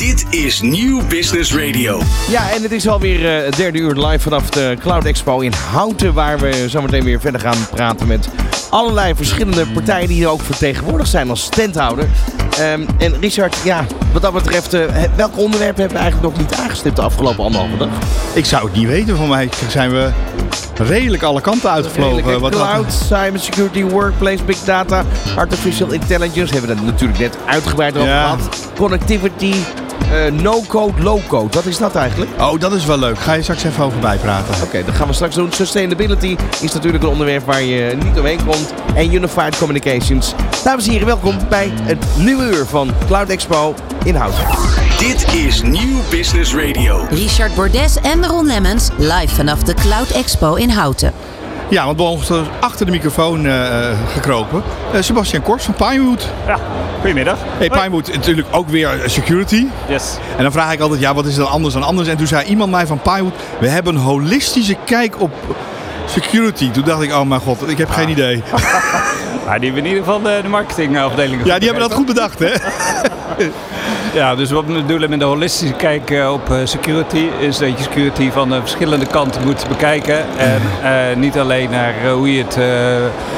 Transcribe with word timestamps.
Dit 0.00 0.26
is 0.30 0.60
Nieuw 0.60 1.06
Business 1.08 1.54
Radio. 1.54 2.00
Ja, 2.28 2.50
en 2.50 2.62
het 2.62 2.72
is 2.72 2.88
alweer 2.88 3.36
eh, 3.38 3.44
het 3.44 3.56
derde 3.56 3.78
uur 3.78 3.94
live 3.94 4.18
vanaf 4.18 4.50
de 4.50 4.76
Cloud 4.78 5.04
Expo 5.04 5.40
in 5.40 5.52
Houten. 5.70 6.14
Waar 6.14 6.38
we 6.38 6.68
zometeen 6.68 7.04
weer 7.04 7.20
verder 7.20 7.40
gaan 7.40 7.66
praten 7.70 8.06
met 8.06 8.28
allerlei 8.70 9.14
verschillende 9.14 9.66
partijen 9.66 10.08
die 10.08 10.16
hier 10.16 10.28
ook 10.28 10.40
vertegenwoordigd 10.40 11.10
zijn 11.10 11.30
als 11.30 11.42
standhouder. 11.42 12.08
Ehm, 12.58 12.86
en 12.98 13.20
Richard, 13.20 13.56
ja, 13.64 13.84
wat 14.12 14.22
dat 14.22 14.32
betreft, 14.32 14.74
uh, 14.74 14.84
welke 15.16 15.38
onderwerpen 15.38 15.80
hebben 15.80 15.96
we 15.96 16.02
eigenlijk 16.02 16.34
nog 16.36 16.46
niet 16.46 16.58
aangestipt 16.58 16.96
de 16.96 17.02
afgelopen 17.02 17.44
anderhalve 17.44 17.76
dag? 17.76 17.88
Ik 18.32 18.44
zou 18.44 18.64
het 18.64 18.76
niet 18.76 18.86
weten. 18.86 19.16
Van 19.16 19.28
mij 19.28 19.48
zijn 19.68 19.90
we 19.90 20.10
redelijk 20.76 21.22
alle 21.22 21.40
kanten 21.40 21.70
uitgevlogen. 21.70 22.40
Wat 22.40 22.52
cloud, 22.52 22.92
cybersecurity, 22.92 23.82
workplace, 23.82 24.44
big 24.44 24.58
data, 24.58 25.04
artificial 25.36 25.90
intelligence. 25.90 26.52
Hebben 26.52 26.70
we 26.70 26.76
dat 26.76 26.84
natuurlijk 26.84 27.18
net 27.18 27.36
uitgebreid 27.46 27.96
over 27.96 28.08
Ja. 28.08 28.22
gehad. 28.22 28.70
Connectivity, 28.76 29.54
eh, 30.10 30.32
no-code, 30.32 31.02
low-code. 31.02 31.54
Wat 31.54 31.66
is 31.66 31.78
dat 31.78 31.94
eigenlijk? 31.94 32.30
Oh, 32.40 32.60
dat 32.60 32.72
is 32.72 32.84
wel 32.84 32.98
leuk. 32.98 33.18
Ga 33.18 33.32
je 33.32 33.42
straks 33.42 33.64
even 33.64 33.84
over 33.84 33.98
bijpraten. 33.98 34.54
Oké, 34.62 34.84
dat 34.84 34.94
gaan 34.94 35.06
we 35.06 35.12
straks 35.12 35.34
doen. 35.34 35.52
Sustainability 35.52 36.36
is 36.60 36.72
natuurlijk 36.72 37.04
een 37.04 37.10
onderwerp 37.10 37.44
waar 37.44 37.62
je 37.62 37.96
niet 38.04 38.18
omheen 38.18 38.44
komt. 38.44 38.74
En 38.94 39.14
Unified 39.14 39.58
Communications. 39.58 40.34
Dames 40.64 40.84
en 40.86 40.90
heren, 40.90 41.06
welkom 41.06 41.36
bij 41.48 41.70
het 41.82 42.06
nieuwe 42.18 42.42
uur 42.42 42.66
van 42.66 42.90
Cloud 43.06 43.28
Expo 43.28 43.74
in 44.04 44.14
Houten. 44.14 44.44
Dit 44.98 45.34
is 45.34 45.62
Nieuw 45.62 45.98
Business 46.10 46.54
Radio. 46.54 47.06
Richard 47.10 47.54
Bordes 47.54 47.96
en 47.96 48.26
Ron 48.26 48.46
Lemmens 48.46 48.88
live 48.96 49.34
vanaf 49.34 49.62
de 49.62 49.74
Cloud 49.74 50.10
Expo 50.10 50.54
in 50.54 50.70
Houten. 50.70 51.12
Ja, 51.70 51.94
want 51.94 52.18
we 52.18 52.24
zijn 52.24 52.44
achter 52.60 52.86
de 52.86 52.92
microfoon 52.92 53.46
eh, 53.46 53.90
eh, 53.90 53.98
gekropen. 54.12 54.62
Eh, 54.92 55.02
Sebastian 55.02 55.42
Kors 55.42 55.64
van 55.64 55.74
Pinewood. 55.74 56.28
Ja, 56.46 56.58
goedemiddag. 57.00 57.38
Hey, 57.58 57.68
Pinewood, 57.68 58.12
natuurlijk 58.12 58.48
ook 58.50 58.68
weer 58.68 59.02
security. 59.06 59.66
Yes. 59.88 60.16
En 60.36 60.42
dan 60.42 60.52
vraag 60.52 60.72
ik 60.72 60.80
altijd, 60.80 61.00
ja, 61.00 61.14
wat 61.14 61.26
is 61.26 61.34
dan 61.34 61.48
anders 61.48 61.74
dan 61.74 61.82
anders? 61.82 62.08
En 62.08 62.16
toen 62.16 62.26
zei 62.26 62.46
iemand 62.46 62.70
mij 62.70 62.86
van 62.86 63.00
Pinewood, 63.00 63.34
we 63.60 63.68
hebben 63.68 63.94
een 63.94 64.00
holistische 64.00 64.76
kijk 64.84 65.20
op 65.20 65.32
security. 66.06 66.70
Toen 66.70 66.84
dacht 66.84 67.02
ik, 67.02 67.12
oh 67.12 67.22
mijn 67.22 67.40
god, 67.40 67.68
ik 67.68 67.78
heb 67.78 67.90
geen 67.90 68.08
idee. 68.08 68.42
Ja, 69.44 69.58
die 69.58 69.64
hebben 69.64 69.84
in 69.84 69.90
ieder 69.90 70.04
geval 70.04 70.22
de, 70.22 70.38
de 70.42 70.48
marketingafdeling. 70.48 71.44
Ja, 71.44 71.58
die 71.58 71.68
hebben 71.68 71.88
dat 71.88 71.96
goed 71.96 72.06
bedacht, 72.06 72.38
hè? 72.38 72.48
Ja, 74.14 74.34
dus 74.34 74.50
wat 74.50 74.64
we 74.66 74.72
bedoelen 74.72 75.10
met 75.10 75.18
de 75.18 75.24
holistische 75.24 75.74
kijk 75.74 76.10
eh, 76.10 76.32
op 76.32 76.50
eh, 76.50 76.56
security 76.64 77.26
is 77.38 77.58
dat 77.58 77.68
je 77.68 77.82
security 77.82 78.30
van 78.30 78.48
de 78.48 78.60
verschillende 78.60 79.06
kanten 79.06 79.42
moet 79.44 79.68
bekijken. 79.68 80.16
En 80.38 80.60
eh, 80.82 81.16
niet 81.16 81.38
alleen 81.38 81.70
naar 81.70 81.94
eh, 82.04 82.12
hoe, 82.12 82.34
je 82.36 82.42
het, 82.42 82.56
eh, 82.56 82.64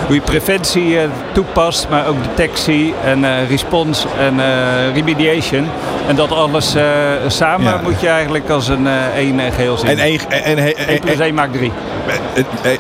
hoe 0.06 0.14
je 0.14 0.20
preventie 0.20 0.98
eh, 0.98 1.04
toepast, 1.32 1.86
maar 1.90 2.06
ook 2.06 2.16
detectie 2.22 2.94
en 3.04 3.24
eh, 3.24 3.48
response 3.48 4.06
en 4.18 4.40
eh, 4.40 4.94
remediation. 4.94 5.66
En 6.08 6.16
dat 6.16 6.30
alles 6.32 6.74
eh, 6.74 6.82
samen 7.26 7.72
Ja. 7.72 7.80
moet 7.82 8.00
je 8.00 8.08
eigenlijk 8.08 8.48
als 8.50 8.68
een 8.68 8.86
eh, 8.86 8.92
één 9.16 9.40
eh, 9.40 9.52
geheel 9.54 9.76
zien. 9.76 9.88
En 9.88 9.98
1 9.98 10.20
en, 10.28 10.42
en, 10.44 10.58
en, 10.58 10.88
1 10.88 11.00
plus 11.00 11.18
1 11.18 11.34
maakt 11.34 11.52
3. 11.52 11.72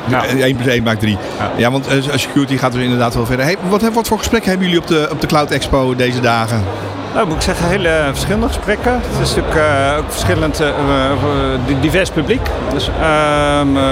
Ja. 0.08 0.24
1 0.26 0.56
plus 0.56 0.66
1 0.74 0.82
maakt 0.82 1.00
3. 1.00 1.18
Ja. 1.38 1.50
Ja, 1.56 1.70
want 1.70 1.86
eh, 1.86 1.94
security 2.14 2.56
gaat 2.56 2.72
dus 2.72 2.82
inderdaad 2.82 3.14
wel 3.14 3.26
verder. 3.26 3.44
Hey, 3.44 3.56
wat, 3.68 3.82
wat 3.92 4.08
voor 4.08 4.18
gesprekken 4.18 4.50
hebben 4.50 4.68
jullie 4.68 4.82
op 4.82 4.88
de, 4.88 5.08
op 5.10 5.20
de 5.20 5.26
Cloud 5.26 5.50
Expo 5.50 5.94
deze 5.96 6.20
dagen? 6.20 6.64
Nou, 7.14 7.26
moet 7.26 7.36
ik 7.36 7.42
zeggen, 7.42 7.68
hele 7.68 8.08
verschillende 8.10 8.46
gesprekken. 8.46 8.92
Het 8.92 9.22
is 9.22 9.34
natuurlijk 9.34 9.54
eh, 9.54 9.98
ook 9.98 10.10
verschillend 10.10 10.60
eh, 10.60 10.68
divers 11.80 12.10
publiek. 12.10 12.40
Dus 12.72 12.90
ehm, 13.00 13.76
eh, 13.76 13.82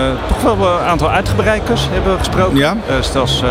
toch 0.42 0.56
wel 0.56 0.78
een 0.80 0.86
aantal 0.86 1.10
uitgebreiders 1.10 1.88
hebben 1.92 2.12
we 2.12 2.18
gesproken. 2.18 2.56
Ja. 2.56 2.76
Dus 2.86 3.14
als, 3.16 3.42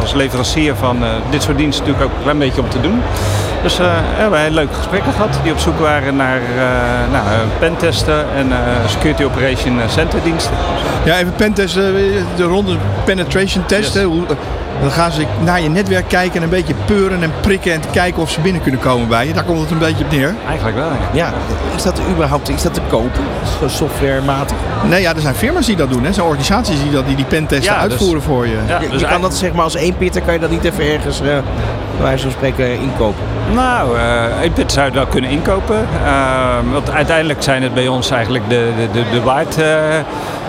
als 0.00 0.12
leverancier 0.12 0.74
van 0.74 0.96
dit 1.30 1.42
soort 1.42 1.56
diensten 1.56 1.86
natuurlijk 1.86 2.12
ook 2.12 2.16
een 2.16 2.22
klein 2.22 2.38
beetje 2.38 2.60
om 2.60 2.68
te 2.68 2.80
doen. 2.80 3.02
Dus 3.64 3.78
eh, 3.78 3.86
we 3.86 4.20
hebben 4.36 4.52
leuke 4.54 4.74
gesprekken 4.74 5.12
gehad 5.12 5.38
die 5.42 5.52
op 5.52 5.58
zoek 5.58 5.78
waren 5.78 6.16
naar 6.16 6.36
eh 6.36 7.12
nou, 7.12 7.26
eh, 7.26 7.32
pentesten 7.58 8.24
en 8.36 8.52
eh, 8.52 8.58
security 8.86 9.22
operation 9.24 9.80
center 9.88 10.22
diensten. 10.22 10.52
Ja, 11.04 11.18
even 11.18 11.34
pentest, 11.34 11.76
eh, 11.76 11.82
de 12.36 12.42
ronde 12.42 12.76
penetration 13.04 13.64
test. 13.66 13.94
Yes. 13.94 13.94
hè. 13.94 14.04
Hoe, 14.04 14.22
eh, 14.26 14.36
dan 14.80 14.90
gaan 14.90 15.12
ze 15.12 15.26
naar 15.44 15.60
je 15.60 15.68
netwerk 15.68 16.08
kijken 16.08 16.36
en 16.36 16.42
een 16.42 16.48
beetje 16.48 16.74
peuren 16.84 17.22
en 17.22 17.32
prikken 17.40 17.72
en 17.72 17.80
te 17.80 17.88
kijken 17.88 18.22
of 18.22 18.30
ze 18.30 18.40
binnen 18.40 18.62
kunnen 18.62 18.80
komen 18.80 19.08
bij 19.08 19.26
je. 19.26 19.32
Daar 19.32 19.44
komt 19.44 19.60
het 19.60 19.70
een 19.70 19.78
beetje 19.78 20.04
op 20.04 20.10
neer. 20.10 20.34
Eigenlijk 20.48 20.76
wel, 20.76 20.88
ja. 20.88 20.96
Ja, 21.12 21.32
is 21.76 21.82
dat 21.82 22.00
überhaupt 22.10 22.48
is 22.48 22.62
dat 22.62 22.74
te 22.74 22.80
kopen? 22.88 23.22
Softwarematig? 23.66 24.56
Nee, 24.88 25.00
ja, 25.00 25.14
er 25.14 25.20
zijn 25.20 25.34
firma's 25.34 25.66
die 25.66 25.76
dat 25.76 25.90
doen. 25.90 26.00
Hè. 26.02 26.08
Er 26.08 26.14
zijn 26.14 26.26
organisaties 26.26 26.82
die, 26.82 26.90
dat, 26.90 27.06
die 27.06 27.16
die 27.16 27.24
pentesten 27.24 27.74
Ja, 27.74 27.82
dus- 27.82 27.90
uitvoeren 27.90 28.22
voor 28.22 28.46
je. 28.46 28.56
Ja, 28.68 28.80
je, 28.80 28.88
dus 28.88 29.00
je 29.00 29.06
kan 29.06 29.20
dat 29.20 29.34
zeg 29.34 29.52
maar 29.52 29.64
als 29.64 29.74
één 29.74 29.96
pitter, 29.96 30.22
kan 30.22 30.32
je 30.34 30.40
dat 30.40 30.50
niet 30.50 30.64
even 30.64 30.84
ergens, 30.84 31.20
eh 31.20 31.26
bij 31.96 32.02
wijze 32.02 32.22
van 32.22 32.30
spreken, 32.32 32.80
inkopen? 32.80 33.22
Nou, 33.52 33.98
eh 33.98 34.24
Input 34.42 34.72
zou 34.72 34.84
het 34.84 34.94
wel 34.94 35.06
kunnen 35.06 35.30
inkopen. 35.30 35.86
Ehm, 36.04 36.70
want 36.72 36.90
uiteindelijk 36.90 37.42
zijn 37.42 37.62
het 37.62 37.74
bij 37.74 37.88
ons 37.88 38.10
eigenlijk 38.10 38.48
de, 38.48 38.68
de, 38.76 39.00
de, 39.00 39.04
de 39.12 39.22
waard 39.22 39.56
eh, 39.58 39.66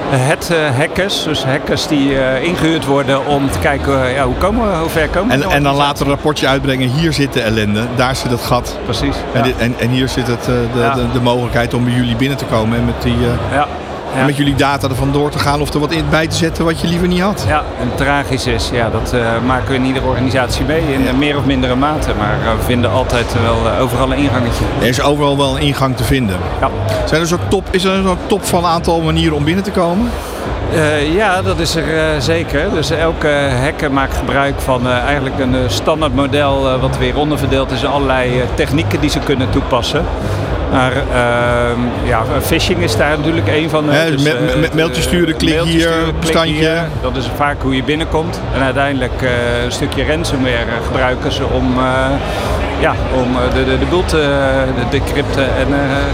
het 0.10 0.50
eh, 0.52 0.78
hackers. 0.78 1.24
Dus 1.24 1.44
hackers 1.44 1.88
die 1.88 2.20
eh, 2.20 2.44
ingehuurd 2.44 2.86
worden 2.86 3.26
om 3.26 3.50
te 3.52 3.60
kijken 3.60 4.06
eh, 4.06 4.16
ja, 4.16 4.26
hoe, 4.26 4.36
komen 4.36 4.72
we, 4.72 4.78
hoe 4.78 4.90
ver 4.90 5.08
komen 5.08 5.38
we. 5.40 5.44
En, 5.44 5.52
en 5.52 5.64
dan 5.64 5.76
later 5.76 6.06
een 6.06 6.12
rapportje 6.12 6.48
uitbrengen. 6.48 6.90
Hier 6.90 7.14
zit 7.14 7.34
de 7.34 7.42
ellende, 7.42 7.82
daar 7.96 8.16
zit 8.16 8.32
het 8.32 8.42
gat. 8.42 8.78
Precies. 8.84 9.16
En, 9.34 9.40
ja. 9.40 9.44
dit, 9.44 9.58
en, 9.58 9.76
en 9.80 9.90
hier 9.90 10.10
zit 10.10 10.28
het, 10.28 10.46
de, 10.46 10.68
Ja. 10.76 10.94
de, 10.94 11.12
de 11.14 11.22
mogelijkheid 11.22 11.74
om 11.74 11.84
bij 11.84 11.94
jullie 11.94 12.16
binnen 12.16 12.38
te 12.38 12.46
komen 12.46 12.78
en 12.78 12.86
met, 12.86 13.02
die, 13.02 13.18
eh, 13.52 13.64
ja. 14.16 14.26
Met 14.26 14.38
jullie 14.38 14.56
data 14.56 14.90
ervan 14.90 15.12
door 15.12 15.30
te 15.30 15.40
gaan 15.40 15.62
of 15.62 15.74
er 15.74 15.80
wat 15.80 15.92
in 15.92 16.06
bij 16.10 16.28
te 16.28 16.36
zetten 16.36 16.66
wat 16.66 16.82
je 16.82 16.88
liever 16.88 17.08
niet 17.08 17.22
had. 17.22 17.46
Ja, 17.48 17.64
en 17.80 17.92
tragisch 17.96 18.48
is, 18.48 18.70
ja, 18.74 18.90
dat 18.90 19.14
eh, 19.14 19.22
maken 19.46 19.68
we 19.68 19.76
in 19.76 19.86
iedere 19.86 20.06
organisatie 20.06 20.66
mee 20.66 20.82
in 20.94 21.18
meer 21.18 21.38
of 21.38 21.46
mindere 21.46 21.76
mate. 21.76 22.14
Maar 22.18 22.38
eh, 22.46 22.58
we 22.58 22.64
vinden 22.64 22.92
altijd 22.92 23.36
wel 23.42 23.72
eh, 23.72 23.82
overal 23.82 24.12
een 24.12 24.18
ingangetje. 24.18 24.66
Er 24.80 24.88
is 24.88 25.02
overal 25.02 25.38
wel 25.38 25.56
een 25.56 25.62
ingang 25.62 25.98
te 25.98 26.04
vinden. 26.04 26.38
Ja. 26.60 26.70
Zijn 27.06 27.22
er 27.22 27.28
zo'n 27.28 27.40
top, 27.48 27.68
is 27.72 27.84
er 27.84 27.92
een 27.92 28.18
top 28.26 28.46
van 28.46 28.64
een 28.64 28.70
aantal 28.70 29.02
manieren 29.02 29.36
om 29.36 29.44
binnen 29.44 29.64
te 29.64 29.72
komen? 29.72 30.10
Ja, 31.16 31.42
dat 31.42 31.60
is 31.60 31.76
er 31.76 32.22
zeker. 32.22 32.70
Dus 32.74 32.90
elke 32.90 33.50
hacker 33.62 33.92
maakt 33.92 34.18
gebruik 34.18 34.60
van 34.62 34.88
eigenlijk 34.90 35.40
een 35.40 35.56
standaard 35.68 36.16
model 36.16 36.80
wat 36.80 36.98
weer 36.98 37.18
onderverdeeld 37.18 37.72
is 37.72 37.82
in 37.82 37.88
allerlei 37.88 38.42
technieken 38.54 39.00
die 39.00 39.10
ze 39.10 39.20
kunnen 39.20 39.50
toepassen. 39.50 40.06
Maar 40.72 40.92
ehm, 40.92 41.80
ja, 42.04 42.24
phishing 42.42 42.80
is 42.80 42.98
daar 42.98 43.18
natuurlijk 43.18 43.48
een 43.48 43.70
van. 43.70 43.90
Hè, 43.90 44.06
eh, 44.14 44.20
me- 44.24 44.30
eh, 44.68 44.74
mailtje 44.74 45.02
eh, 45.02 45.08
sturen, 45.08 45.36
klik 45.38 45.54
mailtje 45.54 45.72
hier, 45.74 45.82
sturen, 45.82 46.04
klik 46.06 46.20
bestandje. 46.20 46.54
hier. 46.54 46.84
Dat 47.02 47.16
is 47.16 47.30
vaak 47.36 47.62
hoe 47.62 47.76
je 47.76 47.84
binnenkomt. 47.84 48.40
En 48.56 48.62
uiteindelijk 48.62 49.22
eh, 49.22 49.64
een 49.64 49.72
stukje 49.72 50.06
ransomware 50.06 50.66
gebruiken 50.86 51.32
ze 51.32 51.44
om, 51.46 51.74
ja, 52.80 52.94
om 53.14 53.28
de, 53.54 53.64
de, 53.66 53.80
de 53.80 53.86
boel 53.86 54.06
te 54.06 54.18
de 54.76 54.98
decrypten 55.00 55.44
en 55.44 55.68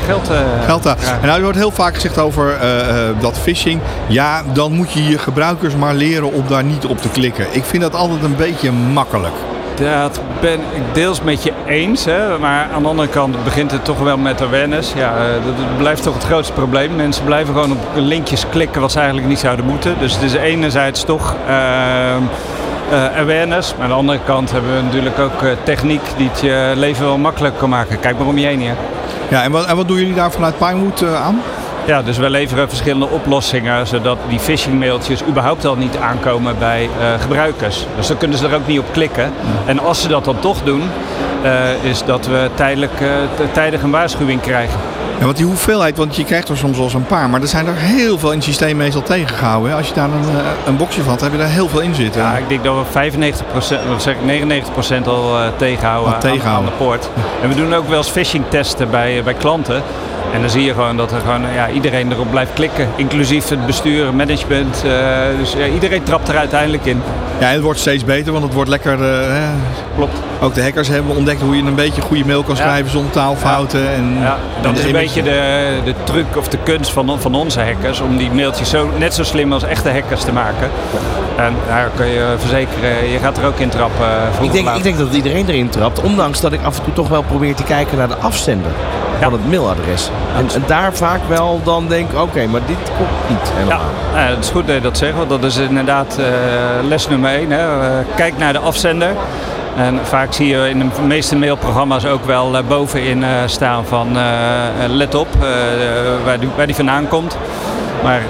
geld 0.05 0.25
te 0.25 0.41
Geldt 0.65 0.83
dat? 0.83 0.97
Ja. 1.01 1.11
En 1.13 1.21
nou, 1.25 1.35
er 1.37 1.43
wordt 1.43 1.57
heel 1.57 1.71
vaak 1.71 1.93
gezegd 1.95 2.19
over 2.19 2.57
dat 3.19 3.39
phishing. 3.39 3.79
Ja, 4.07 4.41
dan 4.53 4.71
moet 4.71 4.91
je 4.91 5.03
je 5.05 5.17
gebruikers 5.17 5.75
maar 5.75 5.93
leren 5.93 6.33
om 6.33 6.43
daar 6.47 6.63
niet 6.63 6.85
op 6.85 7.01
te 7.01 7.09
klikken. 7.09 7.45
Ik 7.51 7.63
vind 7.63 7.81
dat 7.81 7.95
altijd 7.95 8.23
een 8.23 8.35
beetje 8.35 8.71
makkelijk. 8.71 9.33
Dat 9.81 10.21
ben 10.39 10.59
ik 10.73 10.81
deels 10.93 11.21
met 11.21 11.43
je 11.43 11.53
eens. 11.67 12.05
Hè? 12.05 12.39
Maar 12.39 12.67
aan 12.73 12.81
de 12.81 12.87
andere 12.87 13.07
kant 13.07 13.43
begint 13.43 13.71
het 13.71 13.85
toch 13.85 13.99
wel 13.99 14.17
met 14.17 14.41
awareness. 14.41 14.93
Ja, 14.93 15.15
eh, 15.17 15.45
dat 15.45 15.77
blijft 15.77 16.03
toch 16.03 16.13
het 16.13 16.23
grootste 16.23 16.53
probleem. 16.53 16.95
Mensen 16.95 17.25
blijven 17.25 17.53
gewoon 17.53 17.71
op 17.71 17.77
linkjes 17.95 18.49
klikken 18.49 18.81
wat 18.81 18.91
ze 18.91 18.97
eigenlijk 18.97 19.27
niet 19.27 19.39
zouden 19.39 19.65
moeten. 19.65 19.95
Dus 19.99 20.13
het 20.13 20.21
is 20.21 20.33
enerzijds 20.33 21.03
toch 21.03 21.35
ehm, 21.47 22.21
eh, 22.91 23.19
awareness. 23.19 23.73
Maar 23.75 23.83
aan 23.83 23.89
de 23.89 23.95
andere 23.95 24.19
kant 24.25 24.51
hebben 24.51 24.75
we 24.75 24.81
natuurlijk 24.81 25.19
ook 25.19 25.41
eh, 25.41 25.51
techniek 25.63 26.01
die 26.17 26.29
het 26.29 26.39
je 26.39 26.73
leven 26.75 27.05
wel 27.05 27.17
makkelijk 27.17 27.57
kan 27.57 27.69
maken. 27.69 27.99
Kijk 27.99 28.17
maar 28.17 28.27
om 28.27 28.37
je 28.37 28.45
heen 28.45 28.59
hier. 28.59 28.75
Ja, 29.29 29.43
en 29.43 29.51
wat, 29.51 29.65
en 29.65 29.75
wat 29.75 29.87
doen 29.87 29.97
jullie 29.97 30.13
daar 30.13 30.31
vanuit 30.31 30.57
Pinewood 30.57 31.03
aan? 31.03 31.41
Ja, 31.85 32.01
dus 32.01 32.17
we 32.17 32.29
leveren 32.29 32.67
verschillende 32.69 33.07
oplossingen 33.09 33.87
zodat 33.87 34.17
die 34.29 34.39
phishing 34.39 34.79
mailtjes 34.79 35.23
überhaupt 35.23 35.65
al 35.65 35.75
niet 35.75 35.97
aankomen 35.97 36.55
bij 36.59 36.89
eh, 36.99 37.21
gebruikers. 37.21 37.85
Dus 37.95 38.07
dan 38.07 38.17
kunnen 38.17 38.37
ze 38.37 38.47
er 38.47 38.55
ook 38.55 38.67
niet 38.67 38.79
op 38.79 38.91
klikken. 38.91 39.31
En 39.65 39.79
als 39.79 40.01
ze 40.01 40.07
dat 40.07 40.25
dan 40.25 40.39
toch 40.39 40.63
doen, 40.63 40.81
eh, 41.43 41.83
is 41.83 42.03
dat 42.05 42.25
we 42.27 42.49
tijdelijk, 42.53 42.91
t- 43.35 43.53
tijdig 43.53 43.81
een 43.81 43.91
waarschuwing 43.91 44.41
krijgen. 44.41 44.79
Ja, 45.21 45.27
want 45.27 45.39
die 45.39 45.45
hoeveelheid, 45.49 45.97
want 45.97 46.15
je 46.15 46.23
krijgt 46.23 46.49
er 46.49 46.57
soms 46.57 46.75
wel 46.75 46.85
eens 46.85 46.93
een 46.93 47.05
paar, 47.05 47.29
maar 47.29 47.41
er 47.41 47.47
zijn 47.47 47.67
er 47.67 47.75
heel 47.75 48.19
veel 48.19 48.29
in 48.29 48.35
het 48.35 48.45
systeem 48.45 48.77
meestal 48.77 49.01
tegengehouden. 49.03 49.71
hè. 49.71 49.77
Als 49.77 49.87
je 49.87 49.93
daar 49.93 50.05
een, 50.09 50.35
eh, 50.37 50.45
een 50.65 50.77
boxje 50.77 51.01
van 51.03 51.17
heb 51.21 51.31
je 51.31 51.37
daar 51.37 51.47
heel 51.47 51.69
veel 51.69 51.79
in 51.79 51.95
zitten. 51.95 52.21
Ja, 52.21 52.37
ik 52.37 52.47
denk 52.49 52.63
dat 52.63 52.75
we 52.75 52.83
95%, 52.91 53.79
of 53.95 54.01
zeg 54.01 54.13
ik 54.13 54.21
99% 54.23 55.07
al 55.07 55.37
eh, 55.39 55.47
tegenhouden. 55.57 56.13
Aan, 56.45 56.65
de 56.65 56.71
poort. 56.77 57.09
En 57.41 57.49
we 57.49 57.55
doen 57.55 57.73
ook 57.75 57.87
wel 57.87 57.97
eens 57.97 58.09
phishing 58.09 58.43
testen 58.49 58.89
bij, 58.89 59.21
bij 59.23 59.33
klanten. 59.33 59.83
En 60.33 60.41
dan 60.41 60.49
zie 60.49 60.63
je 60.63 60.73
gewoon 60.73 60.97
dat 60.97 61.11
er 61.11 61.19
gewoon, 61.19 61.41
ja, 61.53 61.69
iedereen 61.69 62.11
erop 62.11 62.29
blijft 62.31 62.53
klikken. 62.53 62.87
Inclusief 62.95 63.49
het 63.49 63.65
bestuur, 63.65 64.13
management. 64.13 64.83
eh, 64.85 64.91
dus 65.39 65.53
ja, 65.53 65.65
iedereen 65.73 66.03
trapt 66.03 66.27
er 66.29 66.37
uiteindelijk 66.37 66.85
in. 66.85 67.01
Ja, 67.39 67.47
en 67.47 67.53
het 67.53 67.61
wordt 67.61 67.79
steeds 67.79 68.05
beter, 68.05 68.31
want 68.31 68.43
het 68.43 68.53
wordt 68.53 68.69
lekker. 68.69 69.03
eh. 69.03 69.49
Klopt. 69.95 70.17
Ook 70.41 70.53
de 70.53 70.61
hackers 70.63 70.87
hebben 70.87 71.15
ontdekt 71.15 71.41
hoe 71.41 71.55
je 71.55 71.63
een 71.63 71.75
beetje 71.75 72.01
goede 72.01 72.25
mail 72.25 72.43
kan 72.43 72.55
Ja. 72.55 72.61
schrijven 72.61 72.91
zonder 72.91 73.11
taalfouten. 73.11 73.89
En, 73.93 74.17
Ja, 74.21 74.37
en 74.57 74.61
dat 74.61 74.73
de 74.73 74.79
is 74.79 74.83
een 74.83 74.89
images 74.89 75.10
beetje 75.13 75.31
de, 75.31 75.73
de 75.83 75.93
truc 76.03 76.25
of 76.37 76.47
de 76.47 76.57
kunst 76.63 76.91
van, 76.91 77.15
van 77.19 77.35
onze 77.35 77.61
hackers 77.61 77.99
om 78.01 78.17
die 78.17 78.31
mailtjes 78.31 78.69
zo, 78.69 78.89
net 78.97 79.13
zo 79.13 79.23
slim 79.23 79.53
als 79.53 79.63
echte 79.63 79.91
hackers 79.91 80.21
te 80.23 80.31
maken. 80.33 80.69
En 81.37 81.53
daar 81.67 81.89
kun 81.95 82.05
je 82.07 82.35
verzekeren, 82.37 83.09
je 83.11 83.17
gaat 83.19 83.37
er 83.37 83.45
ook 83.45 83.57
in 83.59 83.69
trappen. 83.69 84.05
eh, 84.05 84.43
Ik 84.45 84.51
denk, 84.51 84.69
ik 84.69 84.83
denk 84.83 84.97
dat 84.97 85.13
iedereen 85.13 85.45
erin 85.49 85.69
trapt. 85.69 86.01
Ondanks 86.01 86.41
dat 86.41 86.51
ik 86.53 86.63
af 86.63 86.77
en 86.77 86.83
toe 86.83 86.93
toch 86.93 87.07
wel 87.07 87.21
probeer 87.21 87.55
te 87.55 87.63
kijken 87.63 87.97
naar 87.97 88.07
de 88.07 88.15
afzender 88.15 88.71
Ja. 89.19 89.23
van 89.23 89.33
het 89.33 89.49
mailadres. 89.49 90.09
En, 90.37 90.47
en 90.55 90.63
daar 90.67 90.93
vaak 90.93 91.19
wel 91.27 91.61
dan 91.63 91.87
denk 91.87 92.09
oké, 92.19 92.45
maar 92.47 92.61
dit 92.65 92.77
komt 92.97 93.09
niet 93.27 93.47
Ja, 93.47 93.53
helemaal. 93.55 93.79
nou, 94.13 94.29
het 94.35 94.43
is 94.43 94.49
goed 94.49 94.65
dat 94.67 94.75
je 94.75 94.81
dat 94.81 94.97
zegt, 94.97 95.17
want 95.17 95.29
dat 95.29 95.43
is 95.43 95.57
inderdaad 95.57 96.17
eh, 96.19 96.25
les 96.87 97.07
nummer 97.07 97.31
één. 97.31 97.51
Hè. 97.51 97.81
Eh, 97.81 98.05
kijk 98.15 98.37
naar 98.37 98.53
de 98.53 98.59
afzender. 98.59 99.09
En 99.75 99.99
vaak 100.03 100.33
zie 100.33 100.47
je 100.47 100.69
in 100.69 100.79
de 100.79 101.01
meeste 101.01 101.35
mailprogramma's 101.35 102.05
ook 102.05 102.25
wel 102.25 102.57
eh, 102.57 102.63
bovenin 102.67 103.23
eh, 103.23 103.29
staan 103.45 103.85
van 103.85 104.17
eh, 104.17 104.23
let 104.87 105.15
op 105.15 105.27
waar, 106.25 106.39
die, 106.39 106.49
waar 106.55 106.65
die 106.65 106.75
vandaan 106.75 107.07
komt. 107.07 107.37
Maar 108.03 108.21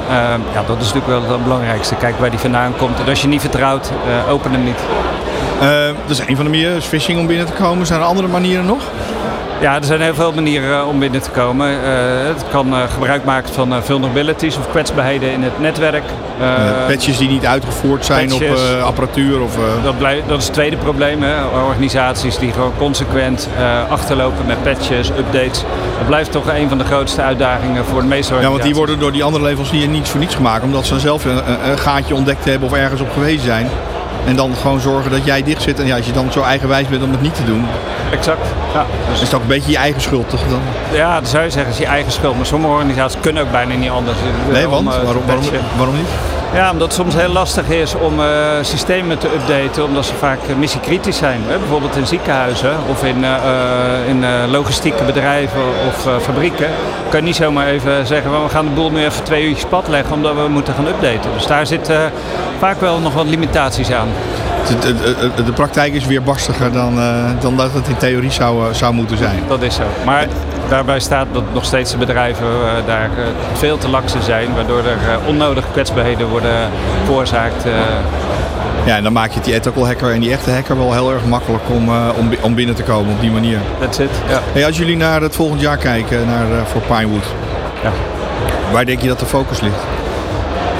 ja, 0.53 0.63
dat 0.67 0.81
is 0.81 0.93
natuurlijk 0.93 1.27
wel 1.27 1.31
het 1.33 1.43
belangrijkste. 1.43 1.95
Kijk 1.95 2.19
waar 2.19 2.29
die 2.29 2.39
vandaan 2.39 2.73
komt. 2.77 2.99
En 2.99 3.09
als 3.09 3.21
je 3.21 3.27
niet 3.27 3.41
vertrouwt, 3.41 3.91
open 4.29 4.51
hem 4.51 4.63
niet. 4.63 4.79
Dat 6.07 6.09
is 6.09 6.19
een 6.19 6.35
van 6.35 6.45
de 6.45 6.51
manieren, 6.51 6.77
is 6.77 6.85
phishing 6.85 7.19
om 7.19 7.27
binnen 7.27 7.45
te 7.45 7.51
komen. 7.51 7.85
Zijn 7.85 7.99
er 7.99 8.05
andere 8.05 8.27
manieren 8.27 8.65
nog? 8.65 8.83
Ja, 9.61 9.75
er 9.75 9.83
zijn 9.83 10.01
heel 10.01 10.13
veel 10.13 10.31
manieren 10.33 10.79
eh, 10.79 10.87
om 10.87 10.99
binnen 10.99 11.21
te 11.21 11.29
komen. 11.29 11.67
Eh, 11.69 12.27
het 12.27 12.43
kan 12.51 12.73
eh, 12.73 12.79
gebruik 12.93 13.23
maken 13.23 13.53
van 13.53 13.83
vulnerabilities 13.83 14.57
of 14.57 14.69
kwetsbaarheden 14.69 15.31
in 15.31 15.43
het 15.43 15.59
netwerk. 15.59 16.03
Eh, 16.39 16.47
patches 16.87 17.17
die 17.17 17.29
niet 17.29 17.45
uitgevoerd 17.45 18.05
zijn 18.05 18.33
op 18.33 18.43
apparatuur 18.83 19.41
of... 19.41 19.55
Dat, 19.83 19.97
blijft, 19.97 20.27
dat 20.27 20.37
is 20.37 20.43
het 20.45 20.53
tweede 20.53 20.75
probleem. 20.77 21.23
Hè. 21.23 21.33
Organisaties 21.67 22.37
die 22.37 22.51
gewoon 22.51 22.71
consequent 22.77 23.47
achterlopen 23.89 24.45
met 24.45 24.63
patches, 24.63 25.09
updates. 25.09 25.63
Dat 25.97 26.07
blijft 26.07 26.31
toch 26.31 26.47
een 26.53 26.69
van 26.69 26.77
de 26.77 26.83
grootste 26.83 27.21
uitdagingen 27.21 27.85
voor 27.85 28.01
de 28.01 28.07
meeste 28.07 28.33
Ja, 28.33 28.39
want 28.39 28.43
die 28.43 28.45
organisaties. 28.51 28.77
worden 28.77 28.99
door 28.99 29.11
die 29.11 29.23
andere 29.23 29.43
leveranciers 29.43 29.87
niet 29.87 30.07
voor 30.09 30.19
niets 30.19 30.35
gemaakt. 30.35 30.63
Omdat 30.63 30.85
ze 30.85 30.99
zelf 30.99 31.25
een, 31.25 31.37
een- 31.37 31.69
een 31.71 31.77
gaatje 31.77 32.15
ontdekt 32.15 32.45
hebben 32.45 32.67
of 32.69 32.75
ergens 32.75 33.01
op 33.01 33.11
geweest 33.13 33.43
zijn. 33.43 33.67
En 34.25 34.35
dan 34.35 34.55
gewoon 34.61 34.79
zorgen 34.79 35.11
dat 35.11 35.25
jij 35.25 35.43
dicht 35.43 35.61
zit. 35.61 35.79
En 35.79 35.85
ja, 35.85 35.95
als 35.95 36.05
je 36.05 36.11
dan 36.11 36.31
zo 36.31 36.41
eigenwijs 36.41 36.87
bent 36.87 37.03
om 37.03 37.11
het 37.11 37.21
niet 37.21 37.35
te 37.35 37.43
doen, 37.45 37.65
Exact. 38.11 38.47
Ja, 38.73 38.85
dus, 39.11 39.15
is 39.15 39.25
het 39.25 39.33
ook 39.33 39.41
een 39.41 39.47
beetje 39.47 39.71
je 39.71 39.77
eigen 39.77 40.01
schuld 40.01 40.29
toch 40.29 40.41
dan? 40.49 40.59
ja, 40.93 41.19
dat 41.19 41.29
zou 41.29 41.43
je 41.43 41.49
zeggen, 41.49 41.71
is 41.71 41.77
je 41.77 41.85
eigen 41.85 42.11
schuld. 42.11 42.35
Maar 42.35 42.45
sommige 42.45 42.73
organisaties 42.73 43.19
kunnen 43.21 43.43
ook 43.43 43.51
bijna 43.51 43.73
niet 43.73 43.89
anders. 43.89 44.17
Nee, 44.51 44.67
want? 44.67 44.87
eh, 44.87 45.03
Waarom, 45.03 45.21
waarom, 45.25 45.43
waarom 45.77 45.95
niet? 45.95 46.07
Ja, 46.53 46.71
omdat 46.71 46.87
het 46.87 46.93
soms 46.97 47.15
heel 47.15 47.31
lastig 47.31 47.67
is 47.69 47.95
om 47.95 48.19
eh, 48.19 48.27
systemen 48.61 49.17
te 49.17 49.27
updaten, 49.35 49.83
omdat 49.85 50.05
ze 50.05 50.13
vaak 50.15 50.39
eh, 50.49 50.55
missiekritisch 50.55 51.17
zijn. 51.17 51.41
Hè? 51.47 51.57
Bijvoorbeeld 51.57 51.95
in 51.95 52.07
ziekenhuizen 52.07 52.73
of 52.89 53.03
in, 53.03 53.23
eh, 53.23 54.07
in 54.07 54.25
logistieke 54.49 55.03
bedrijven 55.03 55.61
of 55.87 56.05
eh, 56.07 56.13
fabrieken. 56.21 56.67
Kan 57.09 57.19
je 57.19 57.25
niet 57.25 57.35
zomaar 57.35 57.67
even 57.67 58.07
zeggen, 58.07 58.31
"Wel, 58.31 58.43
we 58.43 58.49
gaan 58.49 58.65
de 58.65 58.71
boel 58.71 58.91
nu 58.91 59.03
even 59.05 59.23
twee 59.23 59.43
uurtjes 59.47 59.65
pad 59.69 59.87
leggen 59.87 60.13
omdat 60.13 60.35
we 60.35 60.47
moeten 60.49 60.73
gaan 60.73 60.87
updaten. 60.87 61.31
Dus 61.33 61.45
daar 61.47 61.67
zitten 61.67 62.11
vaak 62.59 62.79
wel 62.81 62.99
nog 62.99 63.13
wat 63.13 63.25
limitaties 63.25 63.91
aan. 63.91 64.07
De, 64.81 64.93
de, 65.35 65.43
de- 65.43 65.51
praktijk 65.51 65.93
is 65.93 66.05
weer 66.05 66.23
barstiger 66.23 66.71
dan, 66.71 66.99
dan 67.39 67.57
dat 67.57 67.73
het 67.73 67.87
in 67.87 67.97
theorie 67.97 68.31
zou, 68.31 68.73
zou 68.73 68.93
moeten 68.93 69.17
zijn. 69.17 69.43
Dat 69.47 69.61
is 69.61 69.75
zo. 69.75 69.83
Maar 70.05 70.27
daarbij 70.69 70.99
staat 70.99 71.27
dat 71.31 71.43
nog 71.53 71.65
steeds 71.65 71.91
de 71.91 71.97
bedrijven 71.97 72.45
eh, 72.47 72.85
daar 72.87 73.03
eh, 73.17 73.23
veel 73.53 73.77
te 73.77 73.89
lakse 73.89 74.21
zijn, 74.21 74.53
waardoor 74.55 74.77
er 74.79 74.85
eh, 75.11 75.27
onnodige 75.27 75.67
kwetsbaarheden 75.71 76.27
worden 76.27 76.69
veroorzaakt. 77.05 77.63
Ja, 78.85 78.95
en 78.95 79.03
dan 79.03 79.13
maak 79.13 79.29
je 79.29 79.35
het 79.35 79.43
die 79.43 79.53
ethical 79.53 79.85
hacker 79.85 80.13
en 80.13 80.19
die 80.19 80.31
echte 80.31 80.51
hacker 80.51 80.77
wel 80.77 80.93
heel 80.93 81.11
erg 81.11 81.25
makkelijk 81.25 81.63
om, 81.69 81.89
om, 82.19 82.29
bi- 82.29 82.37
om 82.41 82.55
binnen 82.55 82.75
te 82.75 82.83
komen 82.83 83.13
op 83.13 83.21
die 83.21 83.31
manier. 83.31 83.57
That's 83.79 83.97
it. 83.99 84.09
Ja. 84.29 84.39
Hey, 84.53 84.65
als 84.65 84.77
jullie 84.77 84.97
naar 84.97 85.21
het 85.21 85.35
volgend 85.35 85.61
jaar 85.61 85.77
kijken, 85.77 86.25
naar, 86.27 86.45
voor 86.65 86.81
Pinewood, 86.81 87.23
Ja. 87.83 87.91
waar 88.71 88.85
denk 88.85 89.01
je 89.01 89.07
dat 89.07 89.19
de 89.19 89.25
focus 89.25 89.59
ligt? 89.61 89.79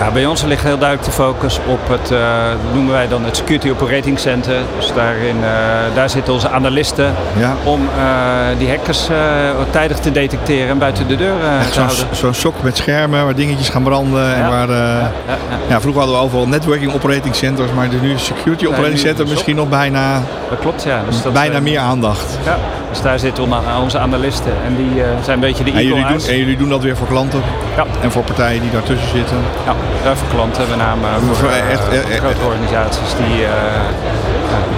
Ja, 0.01 0.11
bij 0.11 0.25
ons 0.25 0.43
ligt 0.43 0.63
heel 0.63 0.77
duidelijk 0.77 1.09
de 1.09 1.15
focus 1.15 1.59
op 1.67 1.79
het, 1.87 2.11
eh, 2.11 2.19
noemen 2.73 2.93
wij 2.93 3.07
dan 3.07 3.25
het 3.25 3.37
Security 3.37 3.69
Operating 3.69 4.19
Center. 4.19 4.55
Dus 4.77 4.91
daarin, 4.95 5.35
eh, 5.43 5.95
daar 5.95 6.09
zitten 6.09 6.33
onze 6.33 6.49
analisten 6.49 7.13
Ja. 7.37 7.55
om 7.63 7.89
eh, 7.97 8.57
die 8.57 8.69
hackers 8.69 9.07
tijdig 9.69 9.99
te 9.99 10.11
detecteren 10.11 10.69
en 10.69 10.77
buiten 10.77 11.07
de 11.07 11.15
deur 11.15 11.33
te 11.71 11.79
houden. 11.79 12.05
zo'n 12.11 12.33
sok 12.33 12.55
met 12.61 12.77
schermen 12.77 13.23
waar 13.25 13.35
dingetjes 13.35 13.69
gaan 13.69 13.83
branden. 13.83 14.35
En 14.35 14.49
waar, 14.49 14.69
Ja, 15.67 15.81
vroeger 15.81 16.01
hadden 16.01 16.19
we 16.19 16.25
overal 16.25 16.47
networking 16.47 16.93
operating 16.93 17.35
centers, 17.35 17.71
maar 17.71 17.87
nu 18.01 18.17
security 18.17 18.65
operating 18.65 18.99
center 18.99 19.25
is 19.25 19.31
misschien 19.31 19.55
nog 19.55 19.69
bijna, 19.69 20.21
Dat 20.49 20.59
klopt, 20.59 20.83
ja. 20.83 21.01
Dus 21.09 21.21
dat, 21.21 21.33
bijna 21.33 21.59
meer 21.59 21.79
aandacht. 21.79 22.37
Dus 22.91 23.01
daar 23.01 23.19
zitten 23.19 23.43
on- 23.43 23.81
onze 23.81 23.99
analisten 23.99 24.51
en 24.65 24.75
die 24.75 25.03
eh, 25.03 25.09
zijn 25.23 25.35
een 25.35 25.39
beetje 25.39 25.63
de 25.63 25.71
En 25.71 25.83
jullie, 25.85 26.05
doen, 26.07 26.21
en 26.27 26.37
jullie 26.37 26.57
doen 26.57 26.69
dat 26.69 26.81
weer 26.83 26.97
voor 26.97 27.07
klanten? 27.07 27.41
Ja, 27.75 27.85
en 28.01 28.11
voor 28.11 28.23
partijen 28.23 28.61
die 28.61 28.71
daartussen 28.71 29.09
zitten. 29.09 29.37
ja, 29.65 29.75
daar 30.03 30.17
voor 30.17 30.27
klanten 30.27 30.69
met 30.69 30.77
name 30.77 31.07
voor 31.31 31.49
eh, 31.49 31.71
echt- 31.71 32.17
grote 32.19 32.41
organisaties 32.45 33.15
die... 33.17 33.45